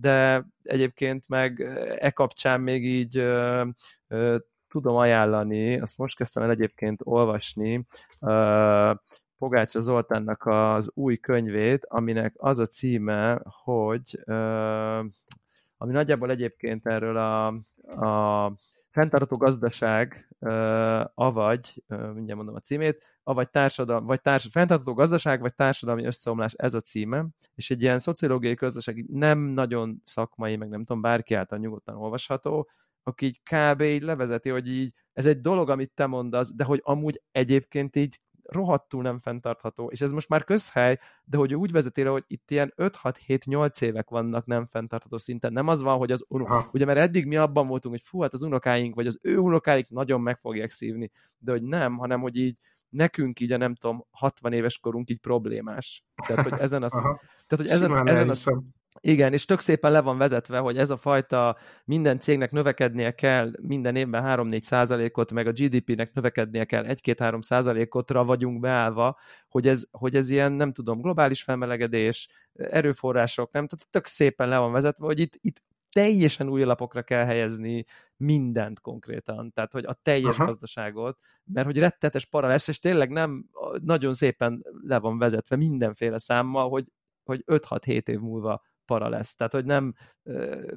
de 0.01 0.47
egyébként 0.63 1.29
meg 1.29 1.61
e 1.99 2.11
kapcsán 2.11 2.61
még 2.61 2.85
így 2.85 3.23
tudom 4.69 4.97
ajánlani, 4.97 5.81
azt 5.81 5.99
most 5.99 6.17
kezdtem 6.17 6.43
el 6.43 6.51
egyébként 6.51 7.01
olvasni, 7.05 7.85
Pogácsa 9.39 9.83
Zoltánnak 9.83 10.47
az 10.47 10.91
új 10.95 11.17
könyvét, 11.17 11.85
aminek 11.89 12.35
az 12.37 12.59
a 12.59 12.67
címe, 12.67 13.41
hogy 13.45 14.21
ami 15.77 15.93
nagyjából 15.93 16.31
egyébként 16.31 16.87
erről 16.87 17.17
a, 17.17 17.47
a 18.07 18.53
fenntartó 18.91 19.37
gazdaság, 19.37 20.29
avagy, 21.15 21.83
mindjárt 21.89 22.35
mondom 22.37 22.55
a 22.55 22.61
címét, 22.61 23.19
avagy 23.23 23.51
társadalmi, 23.51 24.07
vagy 24.07 24.21
társ, 24.21 24.49
fenntartó 24.51 24.93
gazdaság, 24.95 25.41
vagy 25.41 25.55
társadalmi 25.55 26.05
összeomlás, 26.05 26.53
ez 26.53 26.75
a 26.75 26.81
címe, 26.81 27.27
és 27.55 27.71
egy 27.71 27.83
ilyen 27.83 27.99
szociológiai 27.99 28.55
gazdaság 28.55 29.05
nem 29.09 29.39
nagyon 29.39 30.01
szakmai, 30.05 30.57
meg 30.57 30.69
nem 30.69 30.85
tudom, 30.85 31.03
bárki 31.03 31.35
által 31.35 31.59
nyugodtan 31.59 31.97
olvasható, 31.97 32.69
aki 33.03 33.27
így 33.27 33.41
kb. 33.43 33.81
így 33.81 34.03
levezeti, 34.03 34.49
hogy 34.49 34.69
így 34.69 34.95
ez 35.13 35.27
egy 35.27 35.41
dolog, 35.41 35.71
amit 35.71 35.93
te 35.95 36.07
mondasz, 36.07 36.55
de 36.55 36.65
hogy 36.65 36.81
amúgy 36.83 37.23
egyébként 37.33 37.97
így 37.97 38.21
rohadtul 38.49 39.03
nem 39.03 39.19
fenntartható, 39.21 39.91
és 39.91 40.01
ez 40.01 40.11
most 40.11 40.29
már 40.29 40.45
közhely, 40.45 40.99
de 41.25 41.37
hogy 41.37 41.55
úgy 41.55 41.73
vezeti 41.73 42.03
le, 42.03 42.11
hogy 42.11 42.25
itt 42.27 42.51
ilyen 42.51 42.73
5-6-7-8 42.77 43.83
évek 43.83 44.09
vannak 44.09 44.47
nem 44.47 44.67
fenntartható 44.67 45.19
szinten. 45.19 45.53
Nem 45.53 45.69
az 45.69 45.83
van, 45.83 45.99
hogy 45.99 46.13
az 46.13 46.25
unok... 46.29 46.73
Ugye 46.73 46.85
mert 46.85 46.99
eddig 46.99 47.27
mi 47.27 47.37
abban 47.37 47.67
voltunk, 47.67 47.95
hogy 47.95 48.05
fú, 48.05 48.21
hát 48.21 48.33
az 48.33 48.43
unokáink, 48.43 48.95
vagy 48.95 49.07
az 49.07 49.19
ő 49.23 49.39
unokáink 49.39 49.89
nagyon 49.89 50.21
meg 50.21 50.39
fogják 50.39 50.71
szívni, 50.71 51.11
de 51.39 51.53
hogy 51.53 51.63
nem, 51.63 51.97
hanem 51.97 52.21
hogy 52.21 52.37
így 52.37 52.57
nekünk 52.89 53.41
így 53.41 53.53
a 53.53 53.57
nem 53.57 53.75
tudom, 53.75 54.07
60 54.11 54.53
éves 54.53 54.79
korunk 54.79 55.11
így 55.11 55.19
problémás. 55.19 56.05
Tehát, 56.27 56.49
hogy 56.49 56.61
ezen 56.61 56.83
a, 56.83 56.89
tehát, 57.47 57.57
hogy 57.57 57.67
ezen, 57.67 58.09
ezen 58.09 58.29
a, 58.29 58.63
igen, 59.01 59.33
és 59.33 59.45
tök 59.45 59.61
szépen 59.61 59.93
le 59.93 60.01
van 60.01 60.19
vezetve, 60.19 60.59
hogy 60.59 60.79
ez 60.79 60.91
a 60.91 60.97
fajta 60.97 61.57
minden 61.85 62.21
cégnek 62.21 62.51
növekednie 62.51 63.11
kell 63.11 63.51
minden 63.61 63.97
évben 63.97 64.23
3-4 64.27 64.61
százalékot, 64.61 65.33
meg 65.33 65.47
a 65.47 65.53
GDP-nek 65.53 66.13
növekednie 66.13 66.65
kell 66.65 66.85
1-2-3 66.89 67.43
százalékotra 67.43 68.25
vagyunk 68.25 68.61
beállva, 68.61 69.19
hogy 69.49 69.69
ez, 69.69 69.85
hogy 69.91 70.17
ez 70.17 70.31
ilyen, 70.31 70.53
nem 70.53 70.73
tudom, 70.73 71.01
globális 71.01 71.43
felmelegedés, 71.43 72.29
erőforrások, 72.53 73.53
nem, 73.53 73.67
tehát 73.67 73.91
tök 73.91 74.07
szépen 74.07 74.49
le 74.49 74.59
van 74.59 74.73
vezetve, 74.73 75.07
hogy 75.07 75.21
itt, 75.21 75.39
itt 75.41 75.63
teljesen 75.95 76.49
új 76.49 76.63
alapokra 76.63 77.03
kell 77.03 77.25
helyezni 77.25 77.85
mindent 78.17 78.81
konkrétan, 78.81 79.53
tehát 79.53 79.73
hogy 79.73 79.85
a 79.85 79.93
teljes 79.93 80.35
Aha. 80.35 80.45
gazdaságot, 80.45 81.19
mert 81.45 81.67
hogy 81.67 81.79
rettetes 81.79 82.27
para 82.27 82.49
lesz, 82.49 82.69
és 82.69 82.79
tényleg 82.79 83.11
nem 83.11 83.47
nagyon 83.83 84.13
szépen 84.13 84.65
le 84.83 84.99
van 84.99 85.19
vezetve 85.19 85.57
mindenféle 85.57 86.19
számmal, 86.19 86.69
hogy, 86.69 86.87
hogy 87.25 87.45
5-6-7 87.47 88.09
év 88.09 88.19
múlva 88.19 88.63
para 88.87 89.09
lesz. 89.09 89.35
Tehát, 89.35 89.53
hogy 89.53 89.65
nem, 89.65 89.95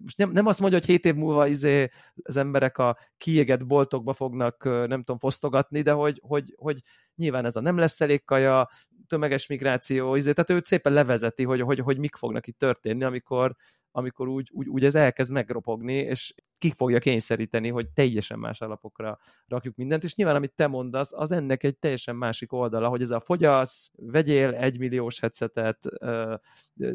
most 0.01 0.18
nem, 0.18 0.32
nem 0.32 0.45
azt 0.45 0.60
mondja, 0.60 0.78
hogy 0.78 0.88
hét 0.88 1.05
év 1.05 1.16
múlva 1.16 1.47
izé 1.47 1.89
az 2.24 2.38
emberek 2.38 2.78
a 2.78 2.97
kiégett 3.18 3.66
boltokba 3.66 4.14
fognak, 4.14 4.64
nem 4.64 4.99
tudom, 4.99 5.18
fosztogatni, 5.18 5.82
de 5.82 5.91
hogy, 5.91 6.22
hogy, 6.24 6.53
hogy 6.58 6.82
nyilván 7.16 7.45
ez 7.45 7.55
a 7.55 7.62
nem 7.62 7.78
lesz 7.78 8.01
elég 8.01 8.24
kaja, 8.26 8.70
tömeges 9.08 9.47
migráció, 9.47 10.16
izé, 10.16 10.32
tehát 10.32 10.49
ő 10.49 10.62
szépen 10.66 10.93
levezeti, 10.93 11.43
hogy, 11.43 11.62
hogy, 11.62 11.80
hogy 11.80 11.97
mik 11.97 12.16
fognak 12.16 12.47
itt 12.47 12.58
történni, 12.58 13.03
amikor, 13.03 13.55
amikor 13.91 14.27
úgy, 14.27 14.49
úgy, 14.53 14.67
úgy 14.67 14.83
ez 14.83 14.95
elkezd 14.95 15.31
megropogni, 15.31 15.93
és 15.93 16.33
ki 16.57 16.71
fogja 16.71 16.99
kényszeríteni, 16.99 17.69
hogy 17.69 17.89
teljesen 17.89 18.39
más 18.39 18.61
alapokra 18.61 19.19
rakjuk 19.47 19.75
mindent, 19.75 20.03
és 20.03 20.15
nyilván 20.15 20.35
amit 20.35 20.53
te 20.55 20.67
mondasz, 20.67 21.13
az 21.13 21.31
ennek 21.31 21.63
egy 21.63 21.77
teljesen 21.77 22.15
másik 22.15 22.53
oldala, 22.53 22.88
hogy 22.88 23.01
ez 23.01 23.09
a 23.09 23.19
fogyasz, 23.19 23.91
vegyél 23.95 24.53
egy 24.53 24.79
milliós 24.79 25.19
headsetet, 25.19 25.85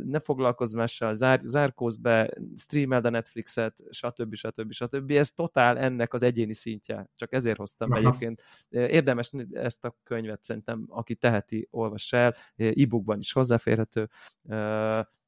ne 0.04 0.18
foglalkozz 0.18 0.72
mással, 0.72 1.14
zár, 1.14 1.40
zárkózz 1.42 1.96
be, 1.96 2.30
streameld 2.56 3.04
a 3.04 3.10
Netflixet, 3.10 3.82
stb. 3.90 4.34
stb. 4.34 4.72
stb. 4.72 5.10
Ez 5.10 5.30
totál 5.30 5.78
ennek 5.78 6.14
az 6.14 6.22
egyéni 6.22 6.54
szintje, 6.54 7.10
csak 7.16 7.32
ezért 7.32 7.58
hoztam 7.58 7.90
Aha. 7.90 8.00
egyébként. 8.00 8.42
Érdemes 8.70 9.32
ezt 9.52 9.84
a 9.84 9.96
könyvet 10.02 10.42
szerintem, 10.44 10.84
aki 10.88 11.14
teheti, 11.14 11.68
olvass 11.70 12.12
el, 12.12 12.36
e-bookban 12.56 13.18
is 13.18 13.32
hozzáférhető, 13.32 14.08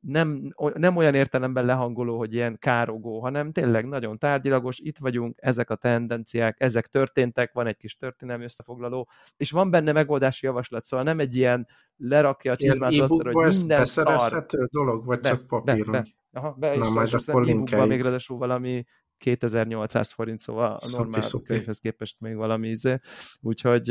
nem, 0.06 0.54
nem 0.74 0.96
olyan 0.96 1.14
értelemben 1.14 1.64
lehangoló, 1.64 2.18
hogy 2.18 2.34
ilyen 2.34 2.58
károgó, 2.58 3.20
hanem 3.20 3.52
tényleg 3.52 3.86
nagyon 3.86 4.18
tárgyilagos, 4.18 4.78
itt 4.78 4.98
vagyunk, 4.98 5.38
ezek 5.40 5.70
a 5.70 5.74
tendenciák, 5.74 6.56
ezek 6.60 6.86
történtek, 6.86 7.52
van 7.52 7.66
egy 7.66 7.76
kis 7.76 7.96
történelmi 7.96 8.44
összefoglaló, 8.44 9.08
és 9.36 9.50
van 9.50 9.70
benne 9.70 9.92
megoldási 9.92 10.46
javaslat, 10.46 10.84
szóval 10.84 11.04
nem 11.04 11.20
egy 11.20 11.36
ilyen 11.36 11.66
lerakja 11.96 12.52
a 12.52 12.56
csizmát 12.56 12.92
asztalra, 12.92 13.32
hogy 13.32 13.54
minden 13.58 13.84
szar. 13.84 14.46
dolog, 14.70 15.04
vagy 15.04 15.20
be, 15.20 15.28
csak 15.28 15.46
papíron? 15.46 15.92
Be, 15.92 16.00
be. 16.00 16.08
Aha, 16.32 16.52
be, 16.58 16.76
Na, 16.76 16.84
és 16.84 16.90
majd 16.90 17.14
akkor 17.26 17.44
linkeljük. 17.44 17.88
még 17.88 18.02
ráadásul 18.02 18.38
valami 18.38 18.84
2800 19.24 20.12
forint, 20.12 20.40
szóval 20.40 20.76
a 20.80 20.88
normál 20.96 21.20
szupi, 21.20 21.44
könyvhez 21.44 21.78
képest 21.78 22.16
még 22.20 22.34
valami 22.36 22.68
izé. 22.68 22.98
Úgyhogy 23.40 23.82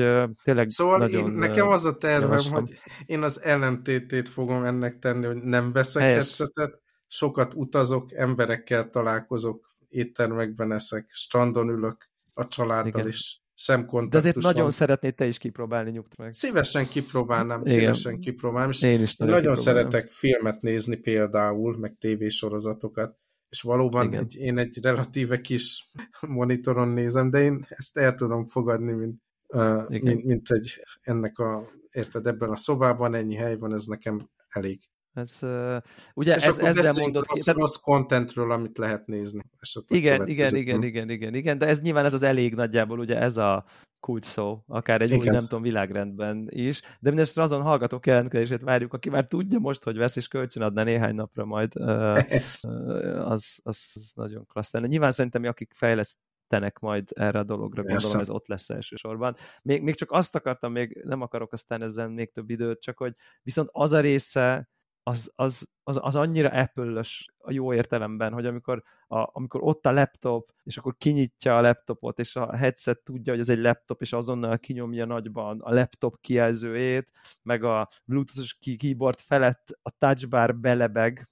tényleg 0.44 0.70
Szóval 0.70 0.98
nagyon, 0.98 1.28
én, 1.28 1.34
nekem 1.34 1.68
az 1.68 1.86
a 1.86 1.98
tervem, 1.98 2.30
javaslom. 2.30 2.60
hogy 2.60 2.80
én 3.06 3.22
az 3.22 3.42
ellentétét 3.42 4.30
fogom 4.30 4.64
ennek 4.64 5.00
tenni, 5.00 5.26
hogy 5.26 5.44
nem 5.44 5.72
veszek 5.72 6.04
headsetet, 6.04 6.82
sokat 7.08 7.54
utazok, 7.54 8.14
emberekkel 8.14 8.90
találkozok, 8.90 9.76
éttermekben 9.90 10.72
eszek, 10.72 11.10
strandon 11.10 11.70
ülök, 11.70 12.10
a 12.34 12.48
családdal 12.48 13.02
Igen. 13.02 13.08
is 13.08 13.42
szemkontaktus 13.56 14.22
De 14.22 14.30
azért 14.40 14.56
nagyon 14.56 14.70
szeretnéd 14.70 15.16
te 15.16 15.26
is 15.26 15.38
kipróbálni, 15.38 15.92
nyugt 15.92 16.18
meg. 16.18 16.34
Szívesen 16.34 16.88
kipróbálnám, 16.88 17.62
Igen. 17.62 17.74
szívesen 17.74 18.20
kipróbálnám, 18.20 18.70
és 18.70 18.82
én 18.82 19.02
is 19.02 19.16
nagyon 19.16 19.36
kipróbálnám. 19.36 19.64
szeretek 19.64 20.08
filmet 20.08 20.62
nézni 20.62 20.96
például, 20.96 21.78
meg 21.78 21.96
tévésorozatokat, 22.00 23.18
és 23.54 23.62
valóban 23.62 24.06
Igen. 24.06 24.24
egy, 24.24 24.36
én 24.36 24.58
egy 24.58 24.80
relatíve 24.82 25.42
kis 25.42 25.90
monitoron 26.22 26.88
nézem, 26.88 27.30
de 27.30 27.42
én 27.42 27.66
ezt 27.70 27.98
el 27.98 28.14
tudom 28.14 28.48
fogadni, 28.48 28.92
mint, 28.92 29.22
uh, 29.48 29.90
mint, 29.90 30.24
mint 30.24 30.50
egy 30.50 30.84
ennek 31.02 31.38
a, 31.38 31.70
érted, 31.92 32.28
ebben 32.28 32.50
a 32.50 32.56
szobában 32.56 33.16
ennyi 33.16 33.36
hely 33.36 33.58
van, 33.58 33.74
ez 33.74 33.84
nekem 33.86 34.30
elég. 34.48 34.82
Ez, 35.14 35.38
uh, 35.42 35.78
ugye 36.14 36.36
és 36.36 36.46
ez, 36.46 36.58
ezzel 36.58 36.94
mondod 36.94 37.26
ki. 37.28 37.40
Tehát... 37.40 37.60
rossz 37.60 37.76
contentről, 37.76 38.52
amit 38.52 38.78
lehet 38.78 39.06
nézni. 39.06 39.42
Igen, 39.88 40.28
igen, 40.28 40.56
igen, 40.56 40.84
igen, 40.84 41.10
igen, 41.10 41.34
igen, 41.34 41.58
de 41.58 41.68
ez 41.68 41.82
nyilván 41.82 42.06
ez 42.06 42.14
az 42.14 42.24
elég 42.24 42.56
nagyjából, 42.56 43.00
ugye 43.00 43.18
ez 43.18 43.38
a 43.38 43.66
kult 44.04 44.24
szó, 44.24 44.64
akár 44.68 45.02
egy 45.02 45.08
Igen. 45.08 45.20
új, 45.20 45.26
nem 45.26 45.48
tudom, 45.48 45.62
világrendben 45.62 46.48
is, 46.50 46.82
de 46.82 47.10
mindesetre 47.10 47.42
azon 47.42 47.62
hallgatók 47.62 48.06
jelentkezését 48.06 48.62
várjuk, 48.62 48.94
aki 48.94 49.10
már 49.10 49.26
tudja 49.26 49.60
most, 49.60 49.84
hogy 49.84 49.98
vesz 49.98 50.16
és 50.16 50.28
kölcsön 50.28 50.64
adna 50.64 50.84
néhány 50.84 51.16
napra 51.16 51.46
majd, 51.46 51.76
az, 51.76 53.60
az, 53.64 53.90
az 53.94 54.12
nagyon 54.16 54.46
klassz 54.46 54.74
lenne. 54.74 54.88
Nyilván 54.88 55.12
szerintem, 55.12 55.44
akik 55.44 55.74
fejlesztenek 55.76 56.80
majd 56.80 57.10
erre 57.14 57.40
a 57.40 57.44
dologra, 57.44 57.84
Persze. 57.84 57.98
gondolom 57.98 58.22
ez 58.22 58.30
ott 58.30 58.48
lesz 58.48 58.70
elsősorban. 58.70 59.36
Még, 59.62 59.82
még 59.82 59.96
csak 59.96 60.12
azt 60.12 60.36
akartam, 60.36 60.72
még 60.72 61.02
nem 61.04 61.22
akarok 61.22 61.54
aztán 61.54 61.82
ezzel 61.82 62.10
még 62.10 62.32
több 62.32 62.50
időt, 62.50 62.82
csak 62.82 62.98
hogy 62.98 63.16
viszont 63.44 63.70
az 63.72 63.92
a 63.92 64.00
része, 64.00 64.70
az, 65.04 65.32
az, 65.36 65.68
az, 65.84 66.00
az 66.02 66.16
annyira 66.16 66.50
apple 66.50 67.04
a 67.38 67.52
jó 67.52 67.74
értelemben, 67.74 68.34
hogy 68.34 68.46
amikor, 68.46 68.84
a, 69.08 69.30
amikor 69.32 69.62
ott 69.64 69.86
a 69.86 69.92
laptop, 69.92 70.52
és 70.64 70.78
akkor 70.78 70.96
kinyitja 70.98 71.58
a 71.58 71.62
laptopot, 71.62 72.20
és 72.20 72.36
a 72.36 72.56
headset 72.56 73.04
tudja, 73.04 73.32
hogy 73.32 73.42
ez 73.42 73.50
egy 73.50 73.60
laptop, 73.60 74.02
és 74.02 74.14
azonnal 74.14 74.60
kinyomja 74.60 75.06
nagyban 75.06 75.62
a 75.62 75.74
laptop 75.74 76.20
kijelzőjét, 76.22 77.12
meg 77.42 77.64
a 77.64 77.90
bluetooth 78.06 78.78
keyboard 78.78 79.20
felett 79.20 79.80
a 79.82 79.90
touchbar 79.98 80.56
belebeg, 80.56 81.30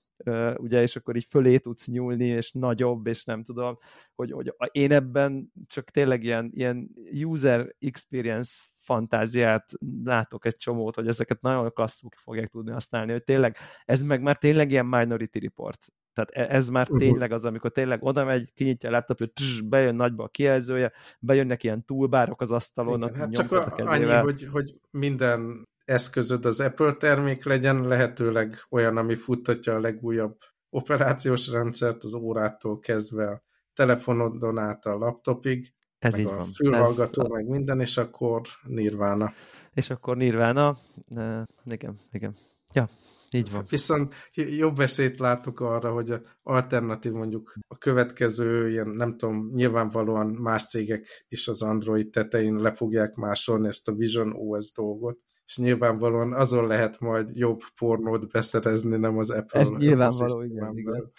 ugye, 0.55 0.81
és 0.81 0.95
akkor 0.95 1.15
így 1.15 1.27
fölé 1.29 1.57
tudsz 1.57 1.87
nyúlni, 1.87 2.25
és 2.25 2.51
nagyobb, 2.51 3.07
és 3.07 3.23
nem 3.23 3.43
tudom, 3.43 3.77
hogy, 4.15 4.31
hogy 4.31 4.53
én 4.71 4.91
ebben 4.91 5.51
csak 5.67 5.89
tényleg 5.89 6.23
ilyen, 6.23 6.51
ilyen 6.53 6.89
user 7.13 7.75
experience 7.79 8.67
fantáziát 8.83 9.71
látok 10.03 10.45
egy 10.45 10.55
csomót, 10.55 10.95
hogy 10.95 11.07
ezeket 11.07 11.41
nagyon 11.41 11.71
klasszul 11.73 12.09
fogják 12.23 12.49
tudni 12.49 12.71
használni, 12.71 13.11
hogy 13.11 13.23
tényleg, 13.23 13.57
ez 13.85 14.01
meg 14.01 14.21
már 14.21 14.37
tényleg 14.37 14.71
ilyen 14.71 14.85
Minority 14.85 15.37
Report. 15.37 15.85
Tehát 16.13 16.29
e, 16.31 16.55
ez 16.55 16.69
már 16.69 16.83
uh-huh. 16.83 16.99
tényleg 16.99 17.31
az, 17.31 17.45
amikor 17.45 17.71
tényleg 17.71 18.03
oda 18.03 18.25
megy, 18.25 18.53
kinyitja 18.53 18.89
a 18.89 18.91
laptopot, 18.91 19.33
tss, 19.33 19.61
bejön 19.61 19.95
nagyba 19.95 20.23
a 20.23 20.27
kijelzője, 20.27 20.91
bejönnek 21.19 21.63
ilyen 21.63 21.85
túlbárok 21.85 22.41
az 22.41 22.51
asztalon. 22.51 23.01
Igen, 23.01 23.15
hát 23.15 23.31
csak 23.31 23.51
a, 23.51 23.73
annyi, 23.77 24.05
hogy, 24.05 24.47
hogy 24.51 24.79
minden 24.91 25.69
eszközöd 25.85 26.45
az 26.45 26.59
Apple 26.59 26.93
termék 26.93 27.45
legyen, 27.45 27.87
lehetőleg 27.87 28.55
olyan, 28.69 28.97
ami 28.97 29.15
futtatja 29.15 29.75
a 29.75 29.79
legújabb 29.79 30.37
operációs 30.69 31.49
rendszert, 31.49 32.03
az 32.03 32.13
órától 32.13 32.79
kezdve 32.79 33.29
a 33.29 33.43
telefonodon 33.73 34.57
át 34.57 34.85
a 34.85 34.97
laptopig, 34.97 35.73
ez 36.01 36.11
meg 36.11 36.21
így 36.21 36.27
a 36.27 36.35
van. 36.35 36.51
fülhallgató, 36.51 37.21
Ez... 37.21 37.29
meg 37.29 37.47
minden, 37.47 37.79
és 37.79 37.97
akkor 37.97 38.41
nirvána. 38.63 39.33
És 39.73 39.89
akkor 39.89 40.17
nirvána, 40.17 40.77
uh, 41.15 41.41
igen, 41.65 41.99
igen. 42.11 42.35
Ja, 42.73 42.89
így 43.31 43.51
van. 43.51 43.65
Viszont 43.69 44.13
jobb 44.33 44.79
esélyt 44.79 45.19
látok 45.19 45.59
arra, 45.59 45.91
hogy 45.91 46.13
alternatív 46.43 47.11
mondjuk 47.11 47.53
a 47.67 47.77
következő, 47.77 48.69
ilyen 48.69 48.87
nem 48.87 49.17
tudom, 49.17 49.51
nyilvánvalóan 49.53 50.27
más 50.27 50.67
cégek 50.67 51.25
is 51.27 51.47
az 51.47 51.61
Android 51.61 52.09
tetején 52.09 52.55
le 52.55 52.73
fogják 52.73 53.15
másolni 53.15 53.67
ezt 53.67 53.87
a 53.87 53.93
Vision 53.93 54.33
OS 54.35 54.71
dolgot, 54.71 55.19
és 55.45 55.57
nyilvánvalóan 55.57 56.33
azon 56.33 56.67
lehet 56.67 56.99
majd 56.99 57.29
jobb 57.33 57.61
pornót 57.77 58.31
beszerezni, 58.31 58.97
nem 58.97 59.17
az 59.17 59.29
Apple. 59.29 59.59
Ez 59.59 59.69
nyilvánvaló, 59.69 60.41
igen, 60.41 60.77
igen. 60.77 61.11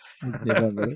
Nyilvánvaló. 0.42 0.92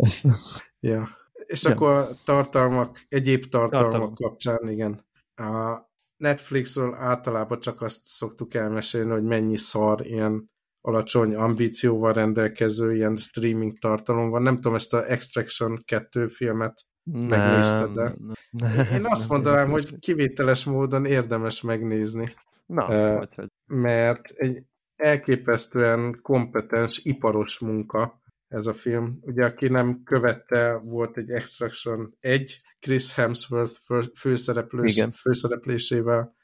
ja. 0.80 1.20
És 1.52 1.64
ja. 1.64 1.70
akkor 1.70 2.08
tartalmak, 2.24 3.00
egyéb 3.08 3.44
tartalmak 3.44 3.90
Tartalom. 3.90 4.14
kapcsán, 4.14 4.68
igen. 4.68 5.04
A 5.34 5.80
Netflixről 6.16 6.94
általában 6.94 7.60
csak 7.60 7.80
azt 7.80 8.00
szoktuk 8.02 8.54
elmesélni, 8.54 9.10
hogy 9.10 9.22
mennyi 9.22 9.56
szar 9.56 10.06
ilyen 10.06 10.50
alacsony 10.80 11.34
ambícióval 11.34 12.12
rendelkező 12.12 12.94
ilyen 12.94 13.16
streaming 13.16 13.78
tartalom 13.78 14.30
van. 14.30 14.42
Nem 14.42 14.54
tudom, 14.54 14.74
ezt 14.74 14.94
a 14.94 15.10
Extraction 15.10 15.82
2 15.84 16.26
filmet 16.26 16.80
nem, 17.02 17.26
megnézted, 17.40 17.90
de 17.90 18.02
nem, 18.02 18.86
én 18.92 19.04
azt 19.04 19.28
nem, 19.28 19.36
mondanám, 19.36 19.62
nem, 19.62 19.70
hogy 19.70 19.98
kivételes 19.98 20.64
módon 20.64 21.04
érdemes 21.04 21.60
megnézni. 21.60 22.34
Na, 22.66 23.16
uh. 23.18 23.44
Mert 23.66 24.30
egy 24.30 24.64
elképesztően 24.96 26.18
kompetens, 26.22 27.00
iparos 27.04 27.58
munka, 27.58 28.21
ez 28.52 28.66
a 28.66 28.74
film. 28.74 29.18
Ugye, 29.20 29.44
aki 29.44 29.68
nem 29.68 30.02
követte, 30.04 30.80
volt 30.84 31.16
egy 31.16 31.30
Extraction 31.30 32.16
1, 32.20 32.60
Chris 32.80 33.14
Hemsworth 33.14 33.80
főszereplős, 34.14 34.96
Igen. 34.96 35.10
főszereplésével. 35.10 36.34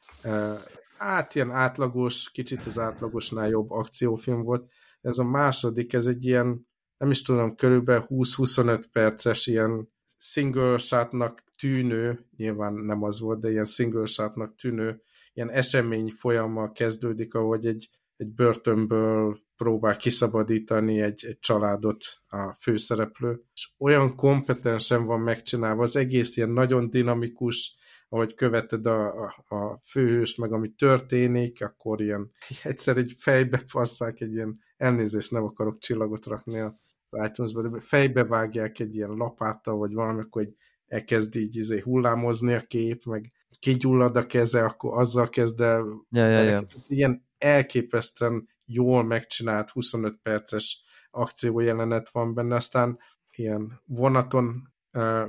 Hát 0.98 1.34
ilyen 1.34 1.50
átlagos, 1.50 2.30
kicsit 2.30 2.66
az 2.66 2.78
átlagosnál 2.78 3.48
jobb 3.48 3.70
akciófilm 3.70 4.42
volt. 4.42 4.70
Ez 5.00 5.18
a 5.18 5.24
második, 5.24 5.92
ez 5.92 6.06
egy 6.06 6.24
ilyen, 6.24 6.66
nem 6.98 7.10
is 7.10 7.22
tudom, 7.22 7.54
körülbelül 7.54 8.06
20-25 8.08 8.84
perces 8.92 9.46
ilyen 9.46 9.88
single 10.16 10.78
shotnak 10.78 11.44
tűnő, 11.58 12.26
nyilván 12.36 12.74
nem 12.74 13.02
az 13.02 13.20
volt, 13.20 13.40
de 13.40 13.50
ilyen 13.50 13.64
single 13.64 14.06
shotnak 14.06 14.54
tűnő, 14.54 15.02
ilyen 15.32 15.50
esemény 15.50 16.10
folyammal 16.10 16.72
kezdődik, 16.72 17.34
ahogy 17.34 17.66
egy, 17.66 17.88
egy 18.18 18.34
börtönből 18.34 19.38
próbál 19.56 19.96
kiszabadítani 19.96 21.00
egy, 21.00 21.24
egy 21.26 21.38
családot 21.38 22.04
a 22.28 22.56
főszereplő, 22.60 23.42
és 23.54 23.72
olyan 23.78 24.14
kompetensen 24.14 25.04
van 25.04 25.20
megcsinálva, 25.20 25.82
az 25.82 25.96
egész 25.96 26.36
ilyen 26.36 26.50
nagyon 26.50 26.90
dinamikus, 26.90 27.76
ahogy 28.08 28.34
követed 28.34 28.86
a, 28.86 29.24
a, 29.24 29.54
a 29.54 29.80
főhőst, 29.84 30.38
meg 30.38 30.52
ami 30.52 30.68
történik, 30.68 31.62
akkor 31.62 32.00
ilyen 32.00 32.30
egyszer 32.62 32.96
egy 32.96 33.14
fejbe 33.18 33.62
passzák 33.72 34.20
egy 34.20 34.32
ilyen, 34.32 34.58
elnézést 34.76 35.30
nem 35.30 35.44
akarok 35.44 35.78
csillagot 35.78 36.26
rakni 36.26 36.58
az 36.58 36.72
itunes 37.26 37.52
de 37.52 37.80
fejbe 37.80 38.24
vágják 38.24 38.78
egy 38.78 38.94
ilyen 38.94 39.10
lapáttal, 39.10 39.76
vagy 39.76 39.92
valami, 39.92 40.20
akkor 40.20 40.42
egy 40.42 40.54
elkezd 40.86 41.36
így 41.36 41.56
izé, 41.56 41.80
hullámozni 41.80 42.54
a 42.54 42.60
kép, 42.60 43.04
meg 43.04 43.32
kigyullad 43.58 44.16
a 44.16 44.26
keze, 44.26 44.64
akkor 44.64 44.98
azzal 44.98 45.28
kezd 45.28 45.60
el. 45.60 46.06
Ja, 46.10 46.26
ja, 46.26 46.42
ja. 46.42 46.62
Ilyen 46.86 47.27
elképesztően 47.38 48.48
jól 48.66 49.04
megcsinált 49.04 49.70
25 49.70 50.18
perces 50.22 50.82
akciójelenet 51.10 52.08
van 52.10 52.34
benne, 52.34 52.54
aztán 52.54 52.98
ilyen 53.36 53.80
vonaton 53.84 54.72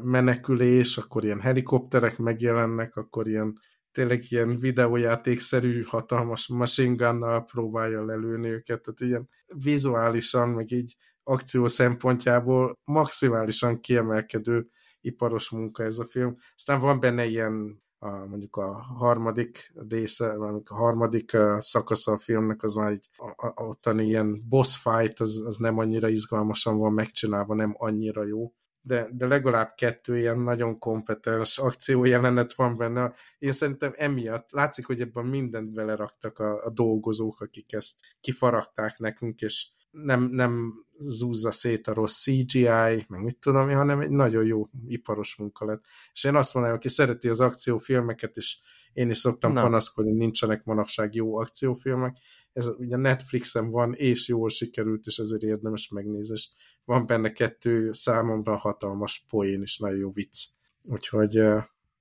menekülés, 0.01 0.97
akkor 0.97 1.23
ilyen 1.23 1.41
helikopterek 1.41 2.17
megjelennek, 2.17 2.95
akkor 2.95 3.27
ilyen 3.27 3.59
tényleg 3.91 4.23
ilyen 4.29 4.59
videójátékszerű 4.59 5.83
hatalmas 5.83 6.47
machine 6.47 6.95
gunnal 6.95 7.45
próbálja 7.45 8.05
lelőni 8.05 8.47
őket, 8.47 8.81
tehát 8.81 8.99
ilyen 8.99 9.29
vizuálisan, 9.45 10.49
meg 10.49 10.71
így 10.71 10.95
akció 11.23 11.67
szempontjából 11.67 12.79
maximálisan 12.83 13.79
kiemelkedő 13.79 14.69
iparos 15.01 15.49
munka 15.49 15.83
ez 15.83 15.99
a 15.99 16.05
film. 16.05 16.35
Aztán 16.55 16.79
van 16.79 16.99
benne 16.99 17.25
ilyen 17.25 17.83
a, 17.99 18.09
mondjuk 18.09 18.55
a 18.55 18.81
harmadik 18.81 19.73
része, 19.89 20.37
mondjuk 20.37 20.69
a 20.69 20.75
harmadik 20.75 21.37
szakasza 21.57 22.11
a 22.11 22.17
filmnek, 22.17 22.63
az 22.63 22.75
már 22.75 22.91
egy 22.91 23.09
a, 23.17 23.47
a, 23.47 23.63
ottani 23.63 24.05
ilyen 24.05 24.41
boss 24.49 24.77
fight, 24.77 25.19
az, 25.19 25.43
az 25.45 25.57
nem 25.57 25.77
annyira 25.77 26.07
izgalmasan 26.07 26.77
van 26.77 26.93
megcsinálva, 26.93 27.55
nem 27.55 27.75
annyira 27.77 28.25
jó. 28.25 28.53
De, 28.81 29.09
de 29.11 29.27
legalább 29.27 29.73
kettő 29.75 30.17
ilyen 30.17 30.39
nagyon 30.39 30.79
kompetens 30.79 31.57
akciójelenet 31.57 32.53
van 32.53 32.77
benne. 32.77 33.13
Én 33.39 33.51
szerintem 33.51 33.93
emiatt 33.95 34.51
látszik, 34.51 34.85
hogy 34.85 35.01
ebben 35.01 35.25
mindent 35.25 35.73
beleraktak 35.73 36.39
a, 36.39 36.63
a 36.63 36.69
dolgozók, 36.69 37.41
akik 37.41 37.73
ezt 37.73 37.99
kifaragták 38.19 38.97
nekünk, 38.97 39.41
és 39.41 39.67
nem, 39.91 40.23
nem 40.23 40.73
zúzza 40.97 41.51
szét 41.51 41.87
a 41.87 41.93
rossz 41.93 42.21
CGI, 42.21 43.05
meg 43.07 43.23
mit 43.23 43.37
tudom 43.37 43.69
hanem 43.69 43.99
egy 43.99 44.09
nagyon 44.09 44.45
jó 44.45 44.61
iparos 44.87 45.35
munka 45.35 45.65
lett. 45.65 45.83
És 46.13 46.23
én 46.23 46.35
azt 46.35 46.53
mondom, 46.53 46.73
aki 46.73 46.89
szereti 46.89 47.29
az 47.29 47.39
akciófilmeket, 47.39 48.37
és 48.37 48.57
én 48.93 49.09
is 49.09 49.17
szoktam 49.17 49.53
Na. 49.53 49.61
panaszkodni, 49.61 50.11
nincsenek 50.11 50.63
manapság 50.63 51.13
jó 51.13 51.37
akciófilmek, 51.37 52.17
ez 52.53 52.67
ugye 52.77 52.95
Netflixen 52.95 53.69
van, 53.69 53.93
és 53.93 54.27
jól 54.27 54.49
sikerült, 54.49 55.05
és 55.05 55.17
ezért 55.17 55.41
érdemes 55.41 55.89
megnézni, 55.89 56.33
és 56.33 56.49
van 56.85 57.05
benne 57.05 57.31
kettő 57.31 57.91
számomra 57.91 58.55
hatalmas 58.55 59.25
poén, 59.29 59.61
és 59.61 59.77
nagyon 59.77 59.97
jó 59.97 60.11
vicc. 60.11 60.47
Úgyhogy 60.83 61.37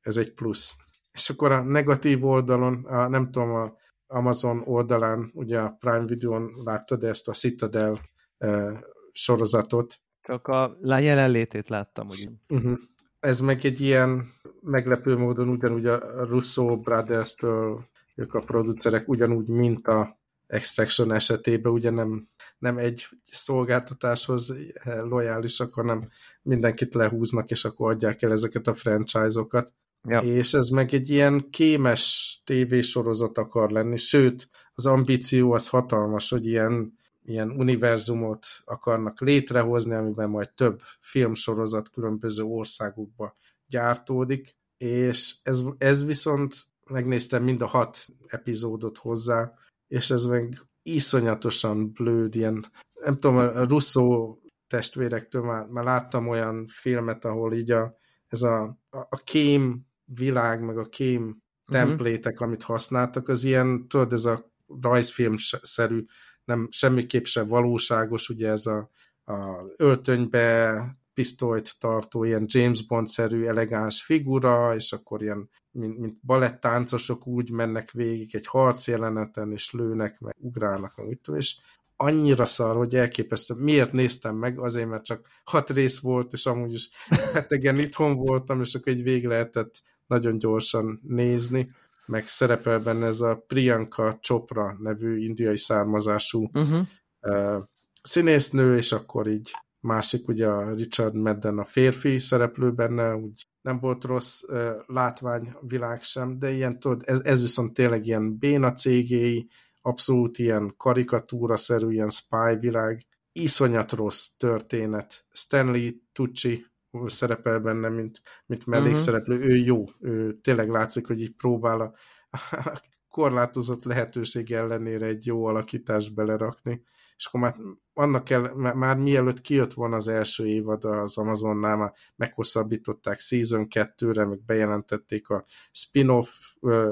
ez 0.00 0.16
egy 0.16 0.32
plusz. 0.34 0.76
És 1.12 1.30
akkor 1.30 1.52
a 1.52 1.62
negatív 1.62 2.24
oldalon, 2.24 2.84
a, 2.84 3.08
nem 3.08 3.30
tudom, 3.30 3.50
a 3.50 3.76
Amazon 4.10 4.62
oldalán, 4.64 5.30
ugye 5.34 5.58
a 5.58 5.76
Prime 5.78 6.04
Video-n 6.04 6.50
láttad 6.64 7.04
ezt 7.04 7.28
a 7.28 7.32
Citadel 7.32 8.00
uh, 8.38 8.78
sorozatot. 9.12 9.94
Csak 10.22 10.48
a 10.48 10.78
jelenlétét 10.80 11.68
láttam, 11.68 12.08
ugye. 12.08 12.28
Uh-huh. 12.48 12.78
Ez 13.20 13.40
meg 13.40 13.64
egy 13.64 13.80
ilyen 13.80 14.32
meglepő 14.60 15.16
módon 15.16 15.48
ugyanúgy 15.48 15.86
a 15.86 16.24
Russo 16.24 16.76
Brothers-től 16.76 17.88
ők 18.14 18.34
a 18.34 18.40
producerek 18.40 19.08
ugyanúgy, 19.08 19.48
mint 19.48 19.86
a 19.86 20.18
Extraction 20.46 21.12
esetében, 21.12 21.72
ugye 21.72 21.90
nem, 21.90 22.28
nem 22.58 22.78
egy 22.78 23.06
szolgáltatáshoz 23.22 24.54
lojálisak, 24.84 25.74
hanem 25.74 26.00
mindenkit 26.42 26.94
lehúznak, 26.94 27.50
és 27.50 27.64
akkor 27.64 27.90
adják 27.90 28.22
el 28.22 28.32
ezeket 28.32 28.66
a 28.66 28.74
franchise-okat. 28.74 29.72
Ja. 30.08 30.18
És 30.20 30.54
ez 30.54 30.68
meg 30.68 30.94
egy 30.94 31.10
ilyen 31.10 31.50
kémes 31.50 32.34
tévésorozat 32.44 33.38
akar 33.38 33.70
lenni, 33.70 33.96
sőt, 33.96 34.48
az 34.74 34.86
ambíció 34.86 35.52
az 35.52 35.68
hatalmas, 35.68 36.28
hogy 36.28 36.46
ilyen, 36.46 36.98
ilyen 37.24 37.50
univerzumot 37.50 38.46
akarnak 38.64 39.20
létrehozni, 39.20 39.94
amiben 39.94 40.30
majd 40.30 40.50
több 40.54 40.80
filmsorozat 41.00 41.90
különböző 41.90 42.42
országokba 42.42 43.36
gyártódik, 43.66 44.56
és 44.76 45.34
ez, 45.42 45.62
ez 45.78 46.04
viszont 46.04 46.54
megnéztem 46.90 47.44
mind 47.44 47.60
a 47.60 47.66
hat 47.66 48.06
epizódot 48.26 48.98
hozzá, 48.98 49.52
és 49.88 50.10
ez 50.10 50.24
meg 50.24 50.60
iszonyatosan 50.82 51.92
blőd, 51.92 52.34
ilyen, 52.34 52.64
nem 52.94 53.18
tudom, 53.18 53.36
a 53.36 53.64
Russo 53.64 54.36
testvérektől 54.66 55.42
már, 55.42 55.66
már 55.66 55.84
láttam 55.84 56.28
olyan 56.28 56.66
filmet, 56.66 57.24
ahol 57.24 57.52
így 57.52 57.70
a, 57.70 57.96
ez 58.28 58.42
a, 58.42 58.62
a, 58.90 58.98
a 58.98 59.16
kém 59.24 59.86
világ, 60.14 60.60
meg 60.60 60.78
a 60.78 60.88
kém 60.88 61.22
mhm. 61.22 61.32
templétek, 61.70 62.32
uh-huh. 62.32 62.46
amit 62.46 62.62
használtak, 62.62 63.28
az 63.28 63.44
ilyen, 63.44 63.88
tudod, 63.88 64.12
ez 64.12 64.24
a 64.24 64.52
rajzfilm-szerű, 64.80 66.04
nem 66.44 66.68
semmiképp 66.70 67.24
sem 67.24 67.46
valóságos, 67.46 68.28
ugye 68.28 68.48
ez 68.48 68.66
a, 68.66 68.90
a 69.24 69.64
öltönybe 69.76 70.84
pisztolyt 71.14 71.78
tartó, 71.78 72.24
ilyen 72.24 72.44
James 72.46 72.86
Bond-szerű 72.86 73.44
elegáns 73.44 74.02
figura, 74.02 74.74
és 74.74 74.92
akkor 74.92 75.22
ilyen, 75.22 75.50
mint, 75.70 75.98
mint 75.98 76.18
balettáncosok 76.22 77.26
úgy 77.26 77.50
mennek 77.50 77.90
végig 77.90 78.34
egy 78.34 78.46
harcjeleneten, 78.46 79.52
és 79.52 79.70
lőnek, 79.72 80.18
meg 80.18 80.34
ugrálnak, 80.38 80.96
meg 80.96 81.06
úgy 81.06 81.20
tudom, 81.20 81.40
és 81.40 81.56
annyira 81.96 82.46
szar, 82.46 82.76
hogy 82.76 82.94
elképesztő. 82.94 83.54
Miért 83.54 83.92
néztem 83.92 84.36
meg? 84.36 84.60
Azért, 84.60 84.88
mert 84.88 85.04
csak 85.04 85.26
hat 85.44 85.70
rész 85.70 85.98
volt, 85.98 86.32
és 86.32 86.46
amúgy 86.46 86.72
is 86.72 86.90
hetegen 87.32 87.78
itthon 87.78 88.16
voltam, 88.16 88.60
és 88.60 88.74
akkor 88.74 88.92
egy 88.92 89.02
vég 89.02 89.26
lehetett 89.26 89.82
nagyon 90.08 90.38
gyorsan 90.38 91.00
nézni, 91.02 91.70
meg 92.06 92.28
szerepel 92.28 92.80
benne 92.80 93.06
ez 93.06 93.20
a 93.20 93.44
Priyanka 93.46 94.18
Chopra 94.20 94.76
nevű 94.78 95.18
indiai 95.18 95.56
származású 95.56 96.50
uh-huh. 96.52 96.86
uh, 97.20 97.62
színésznő, 98.02 98.76
és 98.76 98.92
akkor 98.92 99.26
így 99.26 99.50
másik, 99.80 100.28
ugye 100.28 100.46
a 100.46 100.74
Richard 100.74 101.14
Madden 101.14 101.58
a 101.58 101.64
férfi 101.64 102.18
szereplő 102.18 102.72
benne, 102.72 103.16
úgy 103.16 103.46
nem 103.60 103.78
volt 103.78 104.04
rossz 104.04 104.42
uh, 104.42 104.70
látványvilág 104.86 106.02
sem, 106.02 106.38
de 106.38 106.50
ilyen, 106.50 106.78
tudod, 106.78 107.02
ez, 107.04 107.20
ez 107.24 107.40
viszont 107.40 107.72
tényleg 107.72 108.06
ilyen 108.06 108.38
béna 108.38 108.72
cégéi, 108.72 109.48
abszolút 109.82 110.38
ilyen 110.38 110.74
karikatúra-szerű, 110.76 111.90
ilyen 111.90 112.10
spy 112.10 112.56
világ, 112.60 113.06
iszonyat 113.32 113.92
rossz 113.92 114.26
történet. 114.36 115.26
Stanley 115.30 115.90
Tucci 116.12 116.66
szerepel 117.06 117.60
benne, 117.60 117.88
mint, 117.88 118.22
mint 118.46 118.66
mellékszereplő, 118.66 119.34
uh-huh. 119.34 119.50
ő 119.50 119.56
jó, 119.56 119.84
ő 120.00 120.38
tényleg 120.40 120.68
látszik, 120.68 121.06
hogy 121.06 121.20
így 121.20 121.34
próbál 121.34 121.80
a, 121.80 121.92
a 122.30 122.82
korlátozott 123.08 123.84
lehetőség 123.84 124.52
ellenére 124.52 125.06
egy 125.06 125.26
jó 125.26 125.44
alakítást 125.44 126.14
belerakni, 126.14 126.82
és 127.16 127.26
akkor 127.26 127.40
már 127.40 127.56
annak 127.94 128.24
kell, 128.24 128.52
már 128.54 128.96
mielőtt 128.96 129.40
kijött 129.40 129.72
volna 129.72 129.96
az 129.96 130.08
első 130.08 130.46
évad 130.46 130.84
az 130.84 131.18
Amazonnál, 131.18 131.76
már 131.76 131.92
meghosszabbították 132.16 133.18
Season 133.18 133.66
2-re, 133.70 134.24
meg 134.24 134.44
bejelentették 134.44 135.28
a 135.28 135.44
spin-off 135.70 136.28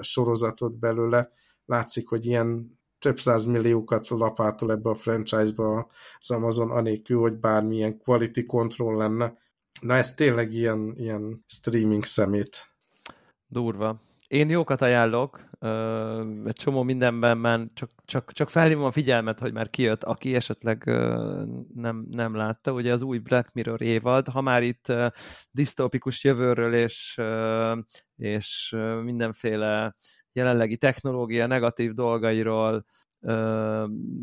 sorozatot 0.00 0.78
belőle, 0.78 1.30
látszik, 1.64 2.08
hogy 2.08 2.26
ilyen 2.26 2.78
több 2.98 3.46
milliókat 3.46 4.08
lapátol 4.08 4.70
ebbe 4.70 4.90
a 4.90 4.94
franchise-ba 4.94 5.90
az 6.18 6.30
Amazon, 6.30 6.70
anélkül, 6.70 7.20
hogy 7.20 7.34
bármilyen 7.34 7.98
quality 7.98 8.46
control 8.46 8.96
lenne. 8.96 9.34
Na 9.80 9.94
ez 9.94 10.14
tényleg 10.14 10.52
ilyen, 10.52 10.94
ilyen 10.96 11.44
streaming 11.46 12.04
szemét. 12.04 12.66
Durva. 13.46 14.00
Én 14.28 14.50
jókat 14.50 14.80
ajánlok, 14.80 15.48
egy 16.44 16.54
csomó 16.54 16.82
mindenben 16.82 17.38
már 17.38 17.66
csak, 17.74 17.90
csak, 18.04 18.32
csak 18.32 18.50
felhívom 18.50 18.84
a 18.84 18.90
figyelmet, 18.90 19.38
hogy 19.38 19.52
már 19.52 19.70
kijött, 19.70 20.04
aki 20.04 20.34
esetleg 20.34 20.84
nem, 21.74 22.06
nem 22.10 22.34
látta, 22.34 22.72
ugye 22.72 22.92
az 22.92 23.02
új 23.02 23.18
Black 23.18 23.52
Mirror 23.52 23.82
évad, 23.82 24.28
ha 24.28 24.40
már 24.40 24.62
itt 24.62 24.92
disztópikus 25.50 26.24
jövőről 26.24 26.74
és, 26.74 27.20
és 28.16 28.76
mindenféle 29.02 29.96
jelenlegi 30.32 30.76
technológia 30.76 31.46
negatív 31.46 31.92
dolgairól 31.92 32.84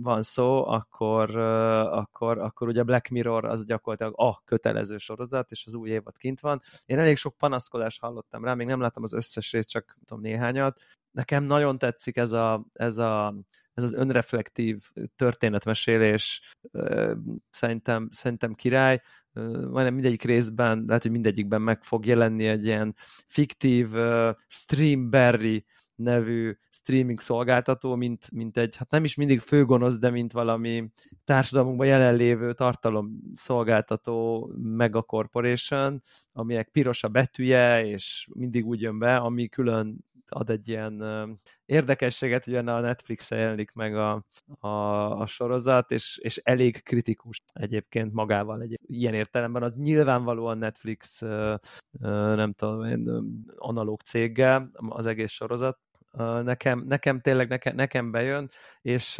van 0.01 0.21
szó, 0.21 0.67
akkor, 0.67 1.35
akkor, 1.37 2.37
akkor 2.37 2.67
ugye 2.67 2.83
Black 2.83 3.09
Mirror 3.09 3.45
az 3.45 3.65
gyakorlatilag 3.65 4.13
a 4.17 4.41
kötelező 4.45 4.97
sorozat, 4.97 5.51
és 5.51 5.65
az 5.65 5.73
új 5.73 5.89
évad 5.89 6.17
kint 6.17 6.39
van. 6.39 6.61
Én 6.85 6.99
elég 6.99 7.17
sok 7.17 7.37
panaszkodást 7.37 7.99
hallottam 7.99 8.43
rá, 8.43 8.53
még 8.53 8.67
nem 8.67 8.81
láttam 8.81 9.03
az 9.03 9.13
összes 9.13 9.51
részt, 9.51 9.69
csak 9.69 9.97
tudom 10.05 10.23
néhányat. 10.23 10.81
Nekem 11.11 11.43
nagyon 11.43 11.77
tetszik 11.77 12.17
ez, 12.17 12.31
a, 12.31 12.65
ez, 12.73 12.97
a, 12.97 13.35
ez 13.73 13.83
az 13.83 13.93
önreflektív 13.93 14.81
történetmesélés, 15.15 16.53
szerintem, 17.49 18.07
szerintem 18.11 18.53
király, 18.53 19.01
majdnem 19.33 19.93
mindegyik 19.93 20.23
részben, 20.23 20.83
lehet, 20.87 21.01
hogy 21.01 21.11
mindegyikben 21.11 21.61
meg 21.61 21.83
fog 21.83 22.05
jelenni 22.05 22.47
egy 22.47 22.65
ilyen 22.65 22.95
fiktív 23.27 23.89
Streamberry 24.47 25.65
nevű 25.95 26.53
streaming 26.69 27.19
szolgáltató, 27.19 27.95
mint, 27.95 28.31
mint 28.31 28.57
egy, 28.57 28.75
hát 28.75 28.89
nem 28.89 29.03
is 29.03 29.15
mindig 29.15 29.39
főgonosz, 29.39 29.97
de 29.97 30.09
mint 30.09 30.31
valami 30.31 30.89
társadalmunkban 31.23 31.87
jelenlévő 31.87 32.53
tartalom 32.53 33.19
szolgáltató 33.33 34.49
mega 34.57 35.01
corporation, 35.01 36.01
aminek 36.31 36.69
piros 36.69 37.03
a 37.03 37.07
betűje, 37.07 37.85
és 37.85 38.27
mindig 38.33 38.65
úgy 38.65 38.81
jön 38.81 38.99
be, 38.99 39.15
ami 39.15 39.47
külön 39.47 40.05
ad 40.33 40.49
egy 40.49 40.69
ilyen 40.69 41.03
érdekességet, 41.65 42.45
hogy 42.45 42.55
a 42.55 42.61
Netflix-e 42.61 43.35
jelenik 43.35 43.71
meg 43.71 43.95
a, 43.95 44.25
a, 44.59 44.67
a 45.19 45.25
sorozat, 45.25 45.91
és, 45.91 46.17
és 46.21 46.37
elég 46.37 46.83
kritikus 46.83 47.41
egyébként 47.53 48.13
magával 48.13 48.61
egy 48.61 48.79
ilyen 48.85 49.13
értelemben. 49.13 49.63
Az 49.63 49.75
nyilvánvalóan 49.75 50.57
Netflix, 50.57 51.21
nem 52.35 52.53
tudom 52.53 52.83
én, 52.83 53.09
analóg 53.55 54.01
céggel 54.01 54.69
az 54.89 55.05
egész 55.05 55.31
sorozat, 55.31 55.79
nekem, 56.43 56.83
nekem 56.87 57.21
tényleg 57.21 57.49
nekem, 57.49 57.75
nekem 57.75 58.11
bejön, 58.11 58.49
és 58.81 59.15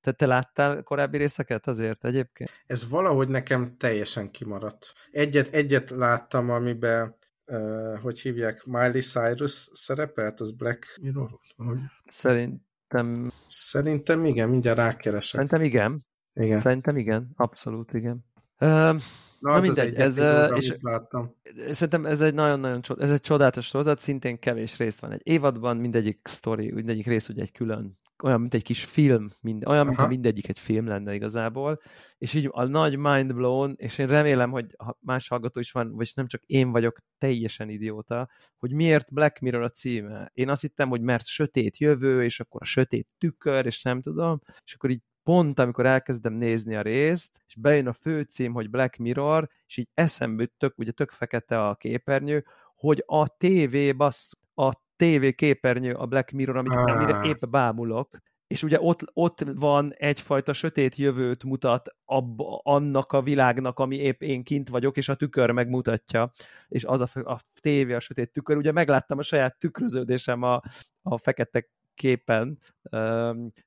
te, 0.00 0.12
te 0.12 0.26
láttál 0.26 0.82
korábbi 0.82 1.16
részeket 1.16 1.66
azért 1.66 2.04
egyébként? 2.04 2.50
Ez 2.66 2.88
valahogy 2.88 3.28
nekem 3.28 3.76
teljesen 3.76 4.30
kimaradt. 4.30 4.92
Egyet, 5.10 5.54
egyet 5.54 5.90
láttam, 5.90 6.50
amiben 6.50 7.16
uh, 7.46 7.98
hogy 8.00 8.20
hívják, 8.20 8.64
Miley 8.64 9.00
Cyrus 9.00 9.68
szerepelt, 9.72 10.40
az 10.40 10.56
Black 10.56 10.98
Mirror? 11.00 11.30
Hogy? 11.56 11.78
Szerintem... 12.06 13.32
Szerintem 13.48 14.24
igen, 14.24 14.48
mindjárt 14.48 14.78
rákeresek. 14.78 15.32
Szerintem 15.34 15.62
igen. 15.62 16.04
Igen. 16.34 16.60
Szerintem 16.60 16.96
igen, 16.96 17.30
abszolút 17.36 17.92
igen. 17.92 18.24
Uh, 18.60 18.96
Na, 19.44 19.52
Na 19.52 19.60
mindegy, 19.60 19.94
ez, 19.94 20.18
epizód, 20.18 20.56
és 20.56 20.76
láttam. 20.80 21.34
szerintem 21.70 22.06
ez 22.06 22.20
egy 22.20 22.34
nagyon-nagyon 22.34 22.80
ez 22.98 23.10
egy 23.10 23.20
csodálatos 23.20 23.66
sorozat, 23.66 23.98
szintén 23.98 24.38
kevés 24.38 24.78
rész 24.78 24.98
van 24.98 25.12
egy 25.12 25.20
évadban, 25.22 25.76
mindegyik 25.76 26.20
sztori, 26.22 26.72
mindegyik 26.72 27.06
rész 27.06 27.28
ugye 27.28 27.42
egy 27.42 27.52
külön, 27.52 27.98
olyan, 28.24 28.40
mint 28.40 28.54
egy 28.54 28.62
kis 28.62 28.84
film, 28.84 29.30
mind, 29.40 29.66
olyan, 29.66 29.86
mint 29.86 30.08
mindegyik 30.08 30.48
egy 30.48 30.58
film 30.58 30.86
lenne 30.86 31.14
igazából, 31.14 31.80
és 32.18 32.34
így 32.34 32.48
a 32.50 32.64
nagy 32.64 32.96
mind 32.96 33.34
blown, 33.34 33.74
és 33.76 33.98
én 33.98 34.06
remélem, 34.06 34.50
hogy 34.50 34.76
más 35.00 35.28
hallgató 35.28 35.60
is 35.60 35.72
van, 35.72 35.92
vagy 35.94 36.12
nem 36.14 36.26
csak 36.26 36.42
én 36.42 36.70
vagyok 36.70 36.98
teljesen 37.18 37.68
idióta, 37.68 38.28
hogy 38.58 38.72
miért 38.72 39.12
Black 39.12 39.40
Mirror 39.40 39.62
a 39.62 39.68
címe. 39.68 40.30
Én 40.34 40.48
azt 40.48 40.60
hittem, 40.60 40.88
hogy 40.88 41.00
mert 41.00 41.26
sötét 41.26 41.78
jövő, 41.78 42.24
és 42.24 42.40
akkor 42.40 42.62
a 42.62 42.64
sötét 42.64 43.08
tükör, 43.18 43.66
és 43.66 43.82
nem 43.82 44.00
tudom, 44.00 44.40
és 44.64 44.74
akkor 44.74 44.90
így 44.90 45.02
pont 45.22 45.58
amikor 45.58 45.86
elkezdem 45.86 46.32
nézni 46.32 46.76
a 46.76 46.82
részt, 46.82 47.42
és 47.46 47.54
bejön 47.54 47.86
a 47.86 47.92
főcím, 47.92 48.52
hogy 48.52 48.70
Black 48.70 48.96
Mirror, 48.96 49.48
és 49.66 49.76
így 49.76 49.88
eszembe 49.94 50.46
tök, 50.58 50.78
ugye 50.78 50.90
tök 50.90 51.10
fekete 51.10 51.66
a 51.68 51.74
képernyő, 51.74 52.44
hogy 52.74 53.02
a 53.06 53.36
TV 53.36 53.96
bassz, 53.96 54.32
a 54.54 54.83
TV 54.96 55.26
képernyő 55.34 55.94
a 55.94 56.06
Black 56.06 56.30
Mirror, 56.30 56.56
amit, 56.56 56.72
ah. 56.72 56.92
amire 56.92 57.20
épp 57.24 57.44
bámulok, 57.44 58.08
és 58.46 58.62
ugye 58.62 58.80
ott, 58.80 59.00
ott 59.12 59.40
van 59.54 59.92
egyfajta 59.96 60.52
sötét 60.52 60.96
jövőt 60.96 61.44
mutat 61.44 61.94
abba, 62.04 62.60
annak 62.62 63.12
a 63.12 63.22
világnak, 63.22 63.78
ami 63.78 63.96
épp 63.96 64.22
én 64.22 64.42
kint 64.42 64.68
vagyok, 64.68 64.96
és 64.96 65.08
a 65.08 65.14
tükör 65.14 65.50
megmutatja, 65.50 66.30
és 66.68 66.84
az 66.84 67.00
a, 67.00 67.06
a 67.14 67.40
tévé, 67.60 67.92
a 67.92 68.00
sötét 68.00 68.32
tükör, 68.32 68.56
ugye 68.56 68.72
megláttam 68.72 69.18
a 69.18 69.22
saját 69.22 69.58
tükröződésem 69.58 70.42
a, 70.42 70.60
a 71.02 71.18
fekete 71.18 71.68
képen, 71.94 72.58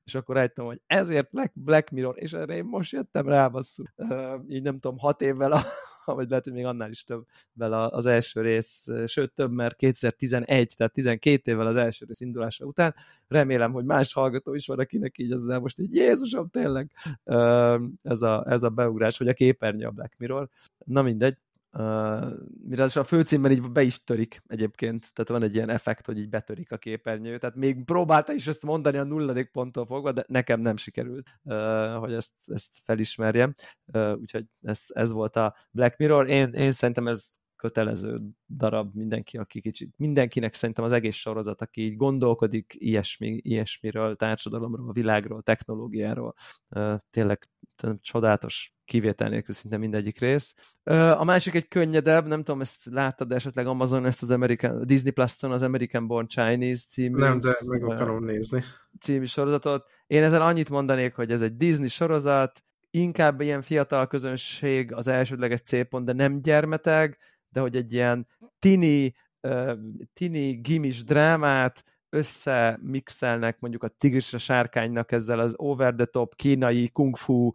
és 0.04 0.14
akkor 0.14 0.34
rájöttem, 0.34 0.64
hogy 0.64 0.80
ezért 0.86 1.30
Black, 1.30 1.52
Black 1.54 1.90
Mirror, 1.90 2.14
és 2.18 2.32
erre 2.32 2.56
én 2.56 2.64
most 2.64 2.92
jöttem 2.92 3.28
rá, 3.28 3.48
basszú. 3.48 3.82
Így 4.48 4.62
nem 4.62 4.78
tudom, 4.78 4.98
hat 4.98 5.20
évvel 5.20 5.52
a, 5.52 5.60
vagy 6.14 6.28
lehet, 6.28 6.44
hogy 6.44 6.52
még 6.52 6.64
annál 6.64 6.90
is 6.90 7.04
több 7.04 7.26
vele 7.52 7.86
az 7.86 8.06
első 8.06 8.40
rész, 8.40 8.86
sőt 9.06 9.32
több, 9.32 9.52
mert 9.52 9.76
2011, 9.76 10.74
tehát 10.76 10.92
12 10.92 11.52
évvel 11.52 11.66
az 11.66 11.76
első 11.76 12.04
rész 12.06 12.20
indulása 12.20 12.64
után. 12.64 12.94
Remélem, 13.28 13.72
hogy 13.72 13.84
más 13.84 14.12
hallgató 14.12 14.54
is 14.54 14.66
van, 14.66 14.78
akinek 14.78 15.18
így 15.18 15.32
az 15.32 15.44
most 15.44 15.78
így 15.78 15.94
Jézusom, 15.94 16.48
tényleg 16.48 16.90
ez 18.02 18.22
a, 18.22 18.44
ez 18.48 18.62
a 18.62 18.68
beugrás, 18.68 19.18
hogy 19.18 19.28
a 19.28 19.32
képernyő 19.32 19.86
a 19.86 19.90
Black 19.90 20.14
Mirror. 20.18 20.48
Na 20.84 21.02
mindegy, 21.02 21.36
Uh, 21.78 22.96
a 22.96 23.04
főcímben 23.04 23.50
így 23.50 23.70
be 23.70 23.82
is 23.82 24.04
törik 24.04 24.42
egyébként, 24.46 25.10
tehát 25.12 25.30
van 25.30 25.42
egy 25.42 25.54
ilyen 25.54 25.68
effekt, 25.68 26.06
hogy 26.06 26.18
így 26.18 26.28
betörik 26.28 26.72
a 26.72 26.76
képernyő, 26.76 27.38
tehát 27.38 27.56
még 27.56 27.84
próbálta 27.84 28.32
is 28.32 28.46
ezt 28.46 28.62
mondani 28.62 28.96
a 28.96 29.04
nulladik 29.04 29.50
ponttól 29.50 29.86
fogva, 29.86 30.12
de 30.12 30.24
nekem 30.28 30.60
nem 30.60 30.76
sikerült, 30.76 31.28
uh, 31.42 31.94
hogy 31.94 32.12
ezt, 32.12 32.34
ezt 32.44 32.80
felismerjem, 32.84 33.54
uh, 33.92 34.16
úgyhogy 34.20 34.44
ez, 34.62 34.84
ez 34.88 35.12
volt 35.12 35.36
a 35.36 35.54
Black 35.70 35.98
Mirror, 35.98 36.28
én, 36.28 36.52
én 36.52 36.70
szerintem 36.70 37.08
ez 37.08 37.30
kötelező 37.56 38.18
darab 38.48 38.94
mindenki, 38.94 39.38
aki 39.38 39.60
kicsit, 39.60 39.94
mindenkinek 39.96 40.54
szerintem 40.54 40.84
az 40.84 40.92
egész 40.92 41.16
sorozat, 41.16 41.62
aki 41.62 41.80
így 41.84 41.96
gondolkodik 41.96 42.76
ilyesmi, 42.78 43.40
ilyesmiről, 43.42 44.16
társadalomról, 44.16 44.92
világról, 44.92 45.42
technológiáról, 45.42 46.34
tényleg 47.10 47.48
csodálatos 48.00 48.77
kivétel 48.88 49.28
nélkül 49.28 49.54
szinte 49.54 49.76
mindegyik 49.76 50.18
rész. 50.18 50.54
A 51.16 51.24
másik 51.24 51.54
egy 51.54 51.68
könnyedebb, 51.68 52.26
nem 52.26 52.42
tudom, 52.42 52.60
ezt 52.60 52.84
láttad 52.84 53.32
esetleg 53.32 53.66
Amazon, 53.66 54.06
ezt 54.06 54.22
az 54.22 54.30
American, 54.30 54.86
Disney 54.86 55.10
Plus-on 55.10 55.50
az 55.50 55.62
American 55.62 56.06
Born 56.06 56.26
Chinese 56.26 56.84
című. 56.88 57.18
Nem, 57.18 57.38
de 57.38 57.56
meg 57.66 57.84
akarom 57.84 58.24
nézni. 58.24 58.64
Című 59.00 59.24
sorozatot. 59.24 59.86
Én 60.06 60.22
ezzel 60.22 60.42
annyit 60.42 60.70
mondanék, 60.70 61.14
hogy 61.14 61.30
ez 61.30 61.42
egy 61.42 61.56
Disney 61.56 61.88
sorozat, 61.88 62.62
inkább 62.90 63.40
ilyen 63.40 63.62
fiatal 63.62 64.06
közönség 64.06 64.92
az 64.92 65.08
elsődleges 65.08 65.60
célpont, 65.60 66.04
de 66.04 66.12
nem 66.12 66.42
gyermeteg, 66.42 67.18
de 67.48 67.60
hogy 67.60 67.76
egy 67.76 67.92
ilyen 67.92 68.26
tini, 68.58 69.14
tini 70.12 70.50
gimis 70.52 71.04
drámát 71.04 71.84
összemixelnek 72.10 73.60
mondjuk 73.60 73.82
a 73.82 73.88
tigrisre 73.88 74.38
sárkánynak 74.38 75.12
ezzel 75.12 75.38
az 75.38 75.54
over-the-top 75.56 76.34
kínai 76.34 76.88
kung 76.88 77.16
fu 77.16 77.50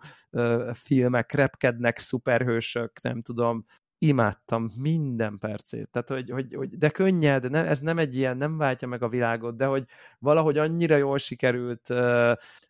filmek, 0.74 1.32
repkednek 1.32 1.98
szuperhősök, 1.98 3.02
nem 3.02 3.22
tudom, 3.22 3.66
imádtam 4.04 4.72
minden 4.76 5.38
percét. 5.38 5.90
Tehát, 5.92 6.10
hogy, 6.10 6.30
hogy, 6.30 6.54
hogy 6.56 6.78
de 6.78 6.90
könnyed, 6.90 7.50
ne, 7.50 7.66
ez 7.66 7.80
nem 7.80 7.98
egy 7.98 8.16
ilyen, 8.16 8.38
nem 8.38 8.58
váltja 8.58 8.88
meg 8.88 9.04
a 9.04 9.10
világot, 9.10 9.56
de 9.56 9.66
hogy 9.66 9.86
valahogy 10.20 10.58
annyira 10.58 10.96
jól 10.96 11.18
sikerült, 11.18 11.90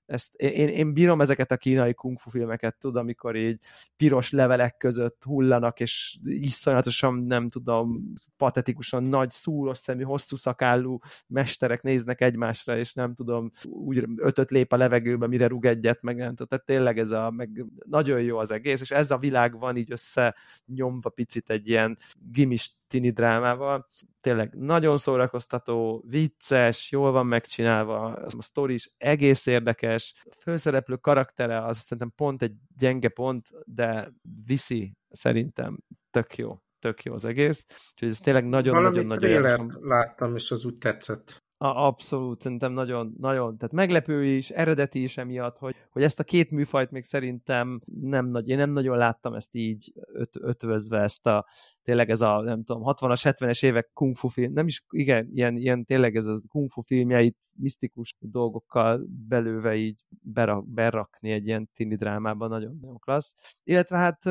ezt, 0.06 0.36
én, 0.36 0.68
én 0.68 0.94
bírom 0.94 1.22
ezeket 1.22 1.52
a 1.52 1.58
kínai 1.58 1.94
kung 1.94 2.20
fu 2.20 2.30
filmeket, 2.30 2.78
tudom, 2.78 3.02
amikor 3.02 3.36
így 3.36 3.60
piros 3.98 4.32
levelek 4.32 4.78
között 4.78 5.24
hullanak, 5.24 5.80
és 5.80 6.18
iszonyatosan, 6.24 7.14
nem 7.14 7.50
tudom, 7.50 8.14
patetikusan 8.38 9.04
nagy, 9.04 9.30
szúros 9.30 9.78
szemű, 9.78 10.04
hosszú 10.04 10.36
szakállú 10.36 11.00
mesterek 11.28 11.82
néznek 11.82 12.22
egymásra, 12.22 12.78
és 12.78 12.94
nem 12.94 13.14
tudom, 13.14 13.50
úgy 13.64 14.08
ötöt 14.16 14.52
lép 14.52 14.74
a 14.74 14.78
levegőbe, 14.78 15.28
mire 15.28 15.48
rúg 15.48 15.66
egyet, 15.66 16.02
meg 16.02 16.16
nem 16.16 16.30
tudom, 16.30 16.48
tehát 16.48 16.66
tényleg 16.66 17.00
ez 17.00 17.12
a, 17.12 17.32
meg 17.32 17.66
nagyon 17.86 18.22
jó 18.22 18.38
az 18.38 18.52
egész, 18.52 18.82
és 18.82 18.92
ez 18.92 19.12
a 19.12 19.18
világ 19.18 19.60
van 19.60 19.78
így 19.78 19.92
össze 19.92 20.36
nyomva 20.66 21.10
picit 21.24 21.50
egy 21.50 21.70
ilyen 21.70 21.98
gimis 22.32 22.78
tini 22.88 23.10
drámával. 23.10 23.88
Tényleg 24.22 24.54
nagyon 24.54 24.98
szórakoztató, 24.98 26.04
vicces, 26.08 26.92
jól 26.92 27.12
van 27.12 27.26
megcsinálva, 27.26 28.04
a 28.04 28.42
sztori 28.42 28.74
is 28.74 28.90
egész 28.98 29.46
érdekes, 29.46 30.14
a 30.24 30.36
főszereplő 30.40 30.96
karaktere 30.96 31.66
az 31.66 31.78
szerintem 31.78 32.14
pont 32.16 32.42
egy 32.42 32.54
gyenge 32.78 33.10
pont, 33.10 33.48
de 33.66 34.12
viszi 34.46 34.94
szerintem 35.10 35.78
tök 36.12 36.38
jó 36.38 36.58
tök 36.80 37.04
jó 37.04 37.14
az 37.14 37.26
egész. 37.26 37.66
Úgyhogy 37.92 38.10
ez 38.10 38.20
tényleg 38.20 38.46
nagyon-nagyon-nagyon... 38.46 39.72
láttam, 39.82 40.36
és 40.36 40.52
az 40.52 40.66
úgy 40.66 40.78
tetszett. 40.78 41.43
A, 41.64 41.86
abszolút, 41.86 42.42
szerintem 42.42 42.74
nagyon, 42.74 43.16
nagyon, 43.20 43.58
tehát 43.58 43.74
meglepő 43.74 44.26
is, 44.26 44.50
eredeti 44.50 45.04
is 45.04 45.18
emiatt, 45.18 45.58
hogy, 45.58 45.76
hogy 45.90 46.04
ezt 46.04 46.20
a 46.20 46.24
két 46.24 46.52
műfajt 46.52 46.92
még 46.92 47.04
szerintem 47.04 47.82
nem 48.02 48.26
nagy, 48.26 48.50
én 48.50 48.58
nem 48.58 48.72
nagyon 48.72 48.98
láttam 48.98 49.34
ezt 49.34 49.56
így 49.56 49.94
öt, 50.14 50.36
ötvözve, 50.40 51.00
ezt 51.00 51.28
a, 51.28 51.46
tényleg 51.84 52.10
ez 52.10 52.22
a, 52.22 52.42
nem 52.42 52.64
tudom, 52.64 52.82
60-as, 52.86 53.22
70-es 53.24 53.64
évek 53.64 53.90
kung 53.94 54.16
fu 54.16 54.28
film, 54.28 54.54
nem 54.54 54.68
is, 54.68 54.84
igen, 54.90 55.30
ilyen, 55.34 55.58
ilyen 55.58 55.86
tényleg 55.86 56.16
ez 56.16 56.26
a 56.26 56.38
kung 56.48 56.70
fu 56.70 56.82
filmjeit 56.82 57.38
misztikus 57.58 58.16
dolgokkal 58.20 59.06
belőve 59.28 59.76
így 59.76 60.02
berak, 60.10 60.68
berakni 60.68 61.32
egy 61.32 61.48
ilyen 61.48 61.70
tini 61.76 61.96
drámában, 61.96 62.50
nagyon, 62.50 62.78
nagyon 62.82 63.00
klassz. 63.00 63.36
Illetve 63.64 63.98
hát 63.98 64.24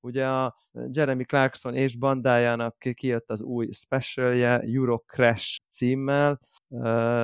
ugye 0.00 0.26
a 0.26 0.56
Jeremy 0.90 1.24
Clarkson 1.24 1.74
és 1.74 1.96
bandájának 1.96 2.78
kijött 2.94 3.30
az 3.30 3.42
új 3.42 3.68
specialje, 3.70 4.58
Euro 4.58 4.98
Crash 4.98 5.60
címmel, 5.68 6.38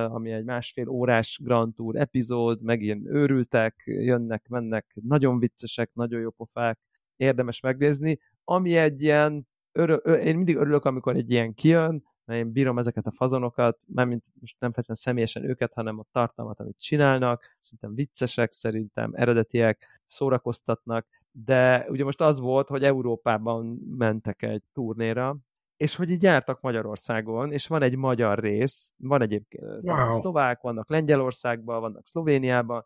ami 0.07 0.31
egy 0.31 0.43
másfél 0.43 0.87
órás 0.87 1.39
Grand 1.43 1.73
Tour 1.73 1.95
epizód, 1.95 2.61
megint 2.63 3.05
őrültek, 3.05 3.83
jönnek, 3.85 4.47
mennek, 4.47 4.85
nagyon 4.93 5.39
viccesek, 5.39 5.89
nagyon 5.93 6.21
jó 6.21 6.29
pofák, 6.29 6.79
érdemes 7.15 7.59
megnézni, 7.59 8.19
ami 8.43 8.75
egy 8.75 9.01
ilyen, 9.01 9.47
örö, 9.71 9.95
én 9.95 10.35
mindig 10.35 10.55
örülök, 10.55 10.85
amikor 10.85 11.15
egy 11.15 11.31
ilyen 11.31 11.53
kijön, 11.53 12.03
mert 12.27 12.39
én 12.39 12.51
bírom 12.51 12.77
ezeket 12.77 13.05
a 13.05 13.11
fazonokat, 13.11 13.77
mint 13.87 14.25
most 14.39 14.55
nem 14.59 14.71
feltétlenül 14.71 15.03
személyesen 15.03 15.43
őket, 15.43 15.73
hanem 15.73 15.99
a 15.99 16.05
tartalmat, 16.11 16.59
amit 16.59 16.81
csinálnak, 16.81 17.55
szerintem 17.59 17.95
viccesek, 17.95 18.51
szerintem 18.51 19.11
eredetiek, 19.13 20.01
szórakoztatnak, 20.05 21.07
de 21.31 21.85
ugye 21.89 22.03
most 22.03 22.21
az 22.21 22.39
volt, 22.39 22.67
hogy 22.67 22.83
Európában 22.83 23.65
mentek 23.97 24.41
egy 24.41 24.63
turnéra, 24.73 25.37
és 25.77 25.95
hogy 25.95 26.11
így 26.11 26.23
jártak 26.23 26.61
Magyarországon, 26.61 27.51
és 27.51 27.67
van 27.67 27.81
egy 27.81 27.95
magyar 27.95 28.39
rész, 28.39 28.93
van 28.97 29.21
egyébként 29.21 29.63
wow. 29.81 30.11
szlovák, 30.11 30.61
vannak 30.61 30.89
Lengyelországban, 30.89 31.79
vannak 31.79 32.07
Szlovéniában, 32.07 32.83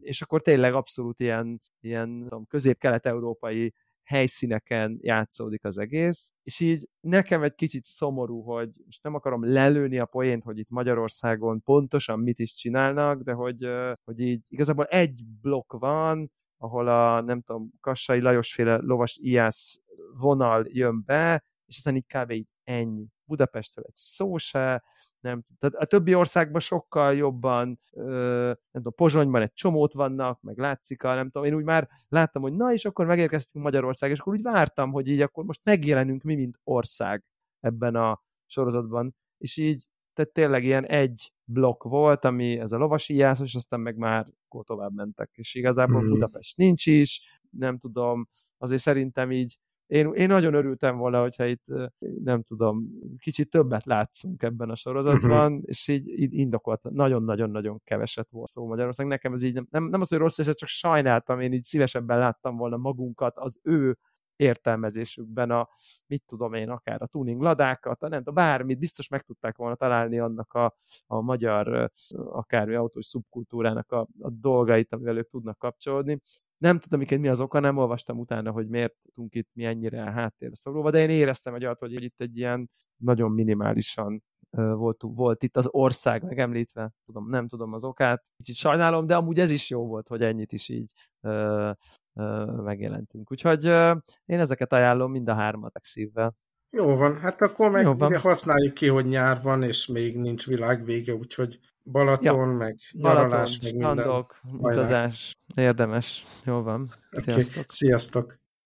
és 0.00 0.22
akkor 0.22 0.42
tényleg 0.42 0.74
abszolút 0.74 1.20
ilyen, 1.20 1.60
ilyen 1.80 2.30
közép-kelet-európai 2.48 3.74
helyszíneken 4.06 4.98
játszódik 5.00 5.64
az 5.64 5.78
egész, 5.78 6.32
és 6.42 6.60
így 6.60 6.88
nekem 7.00 7.42
egy 7.42 7.54
kicsit 7.54 7.84
szomorú, 7.84 8.42
hogy 8.42 8.70
most 8.84 9.02
nem 9.02 9.14
akarom 9.14 9.52
lelőni 9.52 9.98
a 9.98 10.06
poént, 10.06 10.42
hogy 10.42 10.58
itt 10.58 10.68
Magyarországon 10.68 11.62
pontosan 11.62 12.20
mit 12.20 12.38
is 12.38 12.54
csinálnak, 12.54 13.22
de 13.22 13.32
hogy, 13.32 13.66
hogy 14.04 14.20
így 14.20 14.46
igazából 14.48 14.84
egy 14.84 15.24
blokk 15.40 15.72
van, 15.72 16.30
ahol 16.56 16.88
a, 16.88 17.20
nem 17.20 17.40
tudom, 17.40 17.70
Kassai 17.80 18.20
Lajosféle 18.20 18.76
lovas 18.76 19.18
iász 19.20 19.80
vonal 20.18 20.64
jön 20.68 21.02
be, 21.04 21.44
és 21.64 21.76
aztán 21.76 21.96
így 21.96 22.06
kb. 22.06 22.30
így 22.30 22.48
ennyi. 22.64 23.06
Budapestről 23.24 23.84
egy 23.88 23.96
szó 23.96 24.36
se, 24.36 24.82
nem 25.20 25.42
Tehát 25.58 25.74
a 25.74 25.84
többi 25.84 26.14
országban 26.14 26.60
sokkal 26.60 27.14
jobban, 27.14 27.78
ö, 27.92 28.44
nem 28.46 28.82
tudom, 28.82 28.94
Pozsonyban 28.94 29.42
egy 29.42 29.52
csomót 29.52 29.92
vannak, 29.92 30.40
meg 30.42 30.58
látszik, 30.58 31.02
a, 31.02 31.14
nem 31.14 31.30
tudom, 31.30 31.48
én 31.48 31.54
úgy 31.54 31.64
már 31.64 31.88
láttam, 32.08 32.42
hogy 32.42 32.52
na, 32.52 32.72
és 32.72 32.84
akkor 32.84 33.06
megérkeztünk 33.06 33.64
Magyarország, 33.64 34.10
és 34.10 34.18
akkor 34.18 34.32
úgy 34.32 34.42
vártam, 34.42 34.92
hogy 34.92 35.08
így 35.08 35.20
akkor 35.20 35.44
most 35.44 35.60
megjelenünk 35.64 36.22
mi, 36.22 36.34
mint 36.34 36.60
ország 36.64 37.24
ebben 37.60 37.94
a 37.94 38.22
sorozatban, 38.46 39.14
és 39.38 39.56
így 39.56 39.86
tehát 40.12 40.32
tényleg 40.32 40.64
ilyen 40.64 40.86
egy 40.86 41.32
blokk 41.44 41.82
volt, 41.82 42.24
ami 42.24 42.58
ez 42.58 42.72
a 42.72 42.76
lovasi 42.76 43.14
jászos, 43.14 43.54
aztán 43.54 43.80
meg 43.80 43.96
már 43.96 44.26
akkor 44.44 44.64
tovább 44.64 44.94
mentek, 44.94 45.30
és 45.32 45.54
igazából 45.54 46.02
mm. 46.02 46.08
Budapest 46.08 46.56
nincs 46.56 46.86
is, 46.86 47.40
nem 47.50 47.78
tudom, 47.78 48.28
azért 48.58 48.80
szerintem 48.80 49.32
így 49.32 49.58
én, 49.86 50.12
én 50.12 50.28
nagyon 50.28 50.54
örültem 50.54 50.96
volna, 50.96 51.20
hogyha 51.20 51.44
itt 51.44 51.64
nem 52.24 52.42
tudom, 52.42 52.88
kicsit 53.18 53.50
többet 53.50 53.84
látszunk 53.84 54.42
ebben 54.42 54.70
a 54.70 54.74
sorozatban, 54.74 55.52
uh-huh. 55.52 55.68
és 55.68 55.88
így, 55.88 56.08
így 56.08 56.34
indokolt, 56.34 56.82
nagyon-nagyon-nagyon 56.82 57.80
keveset 57.84 58.30
volt 58.30 58.48
szó 58.48 58.66
Magyarország. 58.66 59.06
Nekem 59.06 59.32
ez 59.32 59.42
így 59.42 59.54
nem, 59.54 59.66
nem, 59.70 59.84
nem 59.84 60.00
az, 60.00 60.08
hogy 60.08 60.18
rossz, 60.18 60.40
csak 60.40 60.68
sajnáltam, 60.68 61.40
én 61.40 61.52
így 61.52 61.64
szívesebben 61.64 62.18
láttam 62.18 62.56
volna 62.56 62.76
magunkat 62.76 63.36
az 63.36 63.60
ő 63.62 63.96
értelmezésükben 64.36 65.50
a, 65.50 65.68
mit 66.06 66.22
tudom 66.26 66.54
én, 66.54 66.70
akár 66.70 67.02
a 67.02 67.06
tuning 67.06 67.40
ladákat, 67.40 68.02
a 68.02 68.08
nem 68.08 68.18
tudom, 68.18 68.34
bármit, 68.34 68.78
biztos 68.78 69.08
meg 69.08 69.22
tudták 69.22 69.56
volna 69.56 69.74
találni 69.74 70.18
annak 70.18 70.52
a, 70.52 70.76
a 71.06 71.20
magyar 71.20 71.90
akármi 72.14 72.74
autós 72.74 73.06
szubkultúrának 73.06 73.92
a, 73.92 74.00
a 74.20 74.30
dolgait, 74.30 74.92
amivel 74.92 75.16
ők 75.16 75.28
tudnak 75.28 75.58
kapcsolódni. 75.58 76.20
Nem 76.58 76.78
tudom, 76.78 77.06
hogy 77.06 77.20
mi 77.20 77.28
az 77.28 77.40
oka, 77.40 77.60
nem 77.60 77.76
olvastam 77.76 78.18
utána, 78.18 78.50
hogy 78.50 78.68
miért 78.68 78.94
tudunk 79.02 79.34
itt 79.34 79.48
mi 79.52 79.64
ennyire 79.64 80.00
háttérbe 80.00 80.56
szorulva, 80.56 80.90
de 80.90 80.98
én 80.98 81.10
éreztem 81.10 81.54
egy 81.54 81.68
hogy 81.78 82.02
itt 82.02 82.20
egy 82.20 82.36
ilyen 82.36 82.70
nagyon 82.96 83.30
minimálisan 83.30 84.22
volt, 84.56 85.00
volt 85.00 85.42
itt 85.42 85.56
az 85.56 85.68
ország 85.70 86.22
megemlítve, 86.22 86.92
tudom, 87.04 87.28
nem 87.28 87.48
tudom 87.48 87.72
az 87.72 87.84
okát, 87.84 88.22
kicsit 88.36 88.56
sajnálom, 88.56 89.06
de 89.06 89.16
amúgy 89.16 89.40
ez 89.40 89.50
is 89.50 89.70
jó 89.70 89.86
volt, 89.86 90.08
hogy 90.08 90.22
ennyit 90.22 90.52
is 90.52 90.68
így 90.68 90.92
ö, 91.20 91.70
ö, 92.14 92.44
megjelentünk. 92.44 93.30
Úgyhogy 93.30 93.66
ö, 93.66 93.94
én 94.24 94.38
ezeket 94.38 94.72
ajánlom 94.72 95.10
mind 95.10 95.28
a 95.28 95.34
hármat 95.34 95.78
szívvel. 95.82 96.36
Jó 96.70 96.96
van, 96.96 97.18
hát 97.18 97.40
akkor 97.40 97.70
meg 97.70 97.98
van. 97.98 98.16
használjuk 98.16 98.74
ki, 98.74 98.88
hogy 98.88 99.06
nyár 99.06 99.42
van, 99.42 99.62
és 99.62 99.86
még 99.86 100.16
nincs 100.16 100.46
világ 100.46 100.84
vége, 100.84 101.14
úgyhogy 101.14 101.58
Balaton, 101.90 102.50
ja. 102.50 102.56
meg 102.56 102.76
nyaralás, 102.92 103.58
Balaton, 103.58 103.94
meg 103.94 103.96
minden. 103.96 104.70
utazás, 104.70 105.36
érdemes. 105.54 106.24
Jó 106.44 106.62
van. 106.62 106.94
Sziasztok. 107.10 107.52
Okay. 107.52 107.64
Sziasztok. 107.66 108.38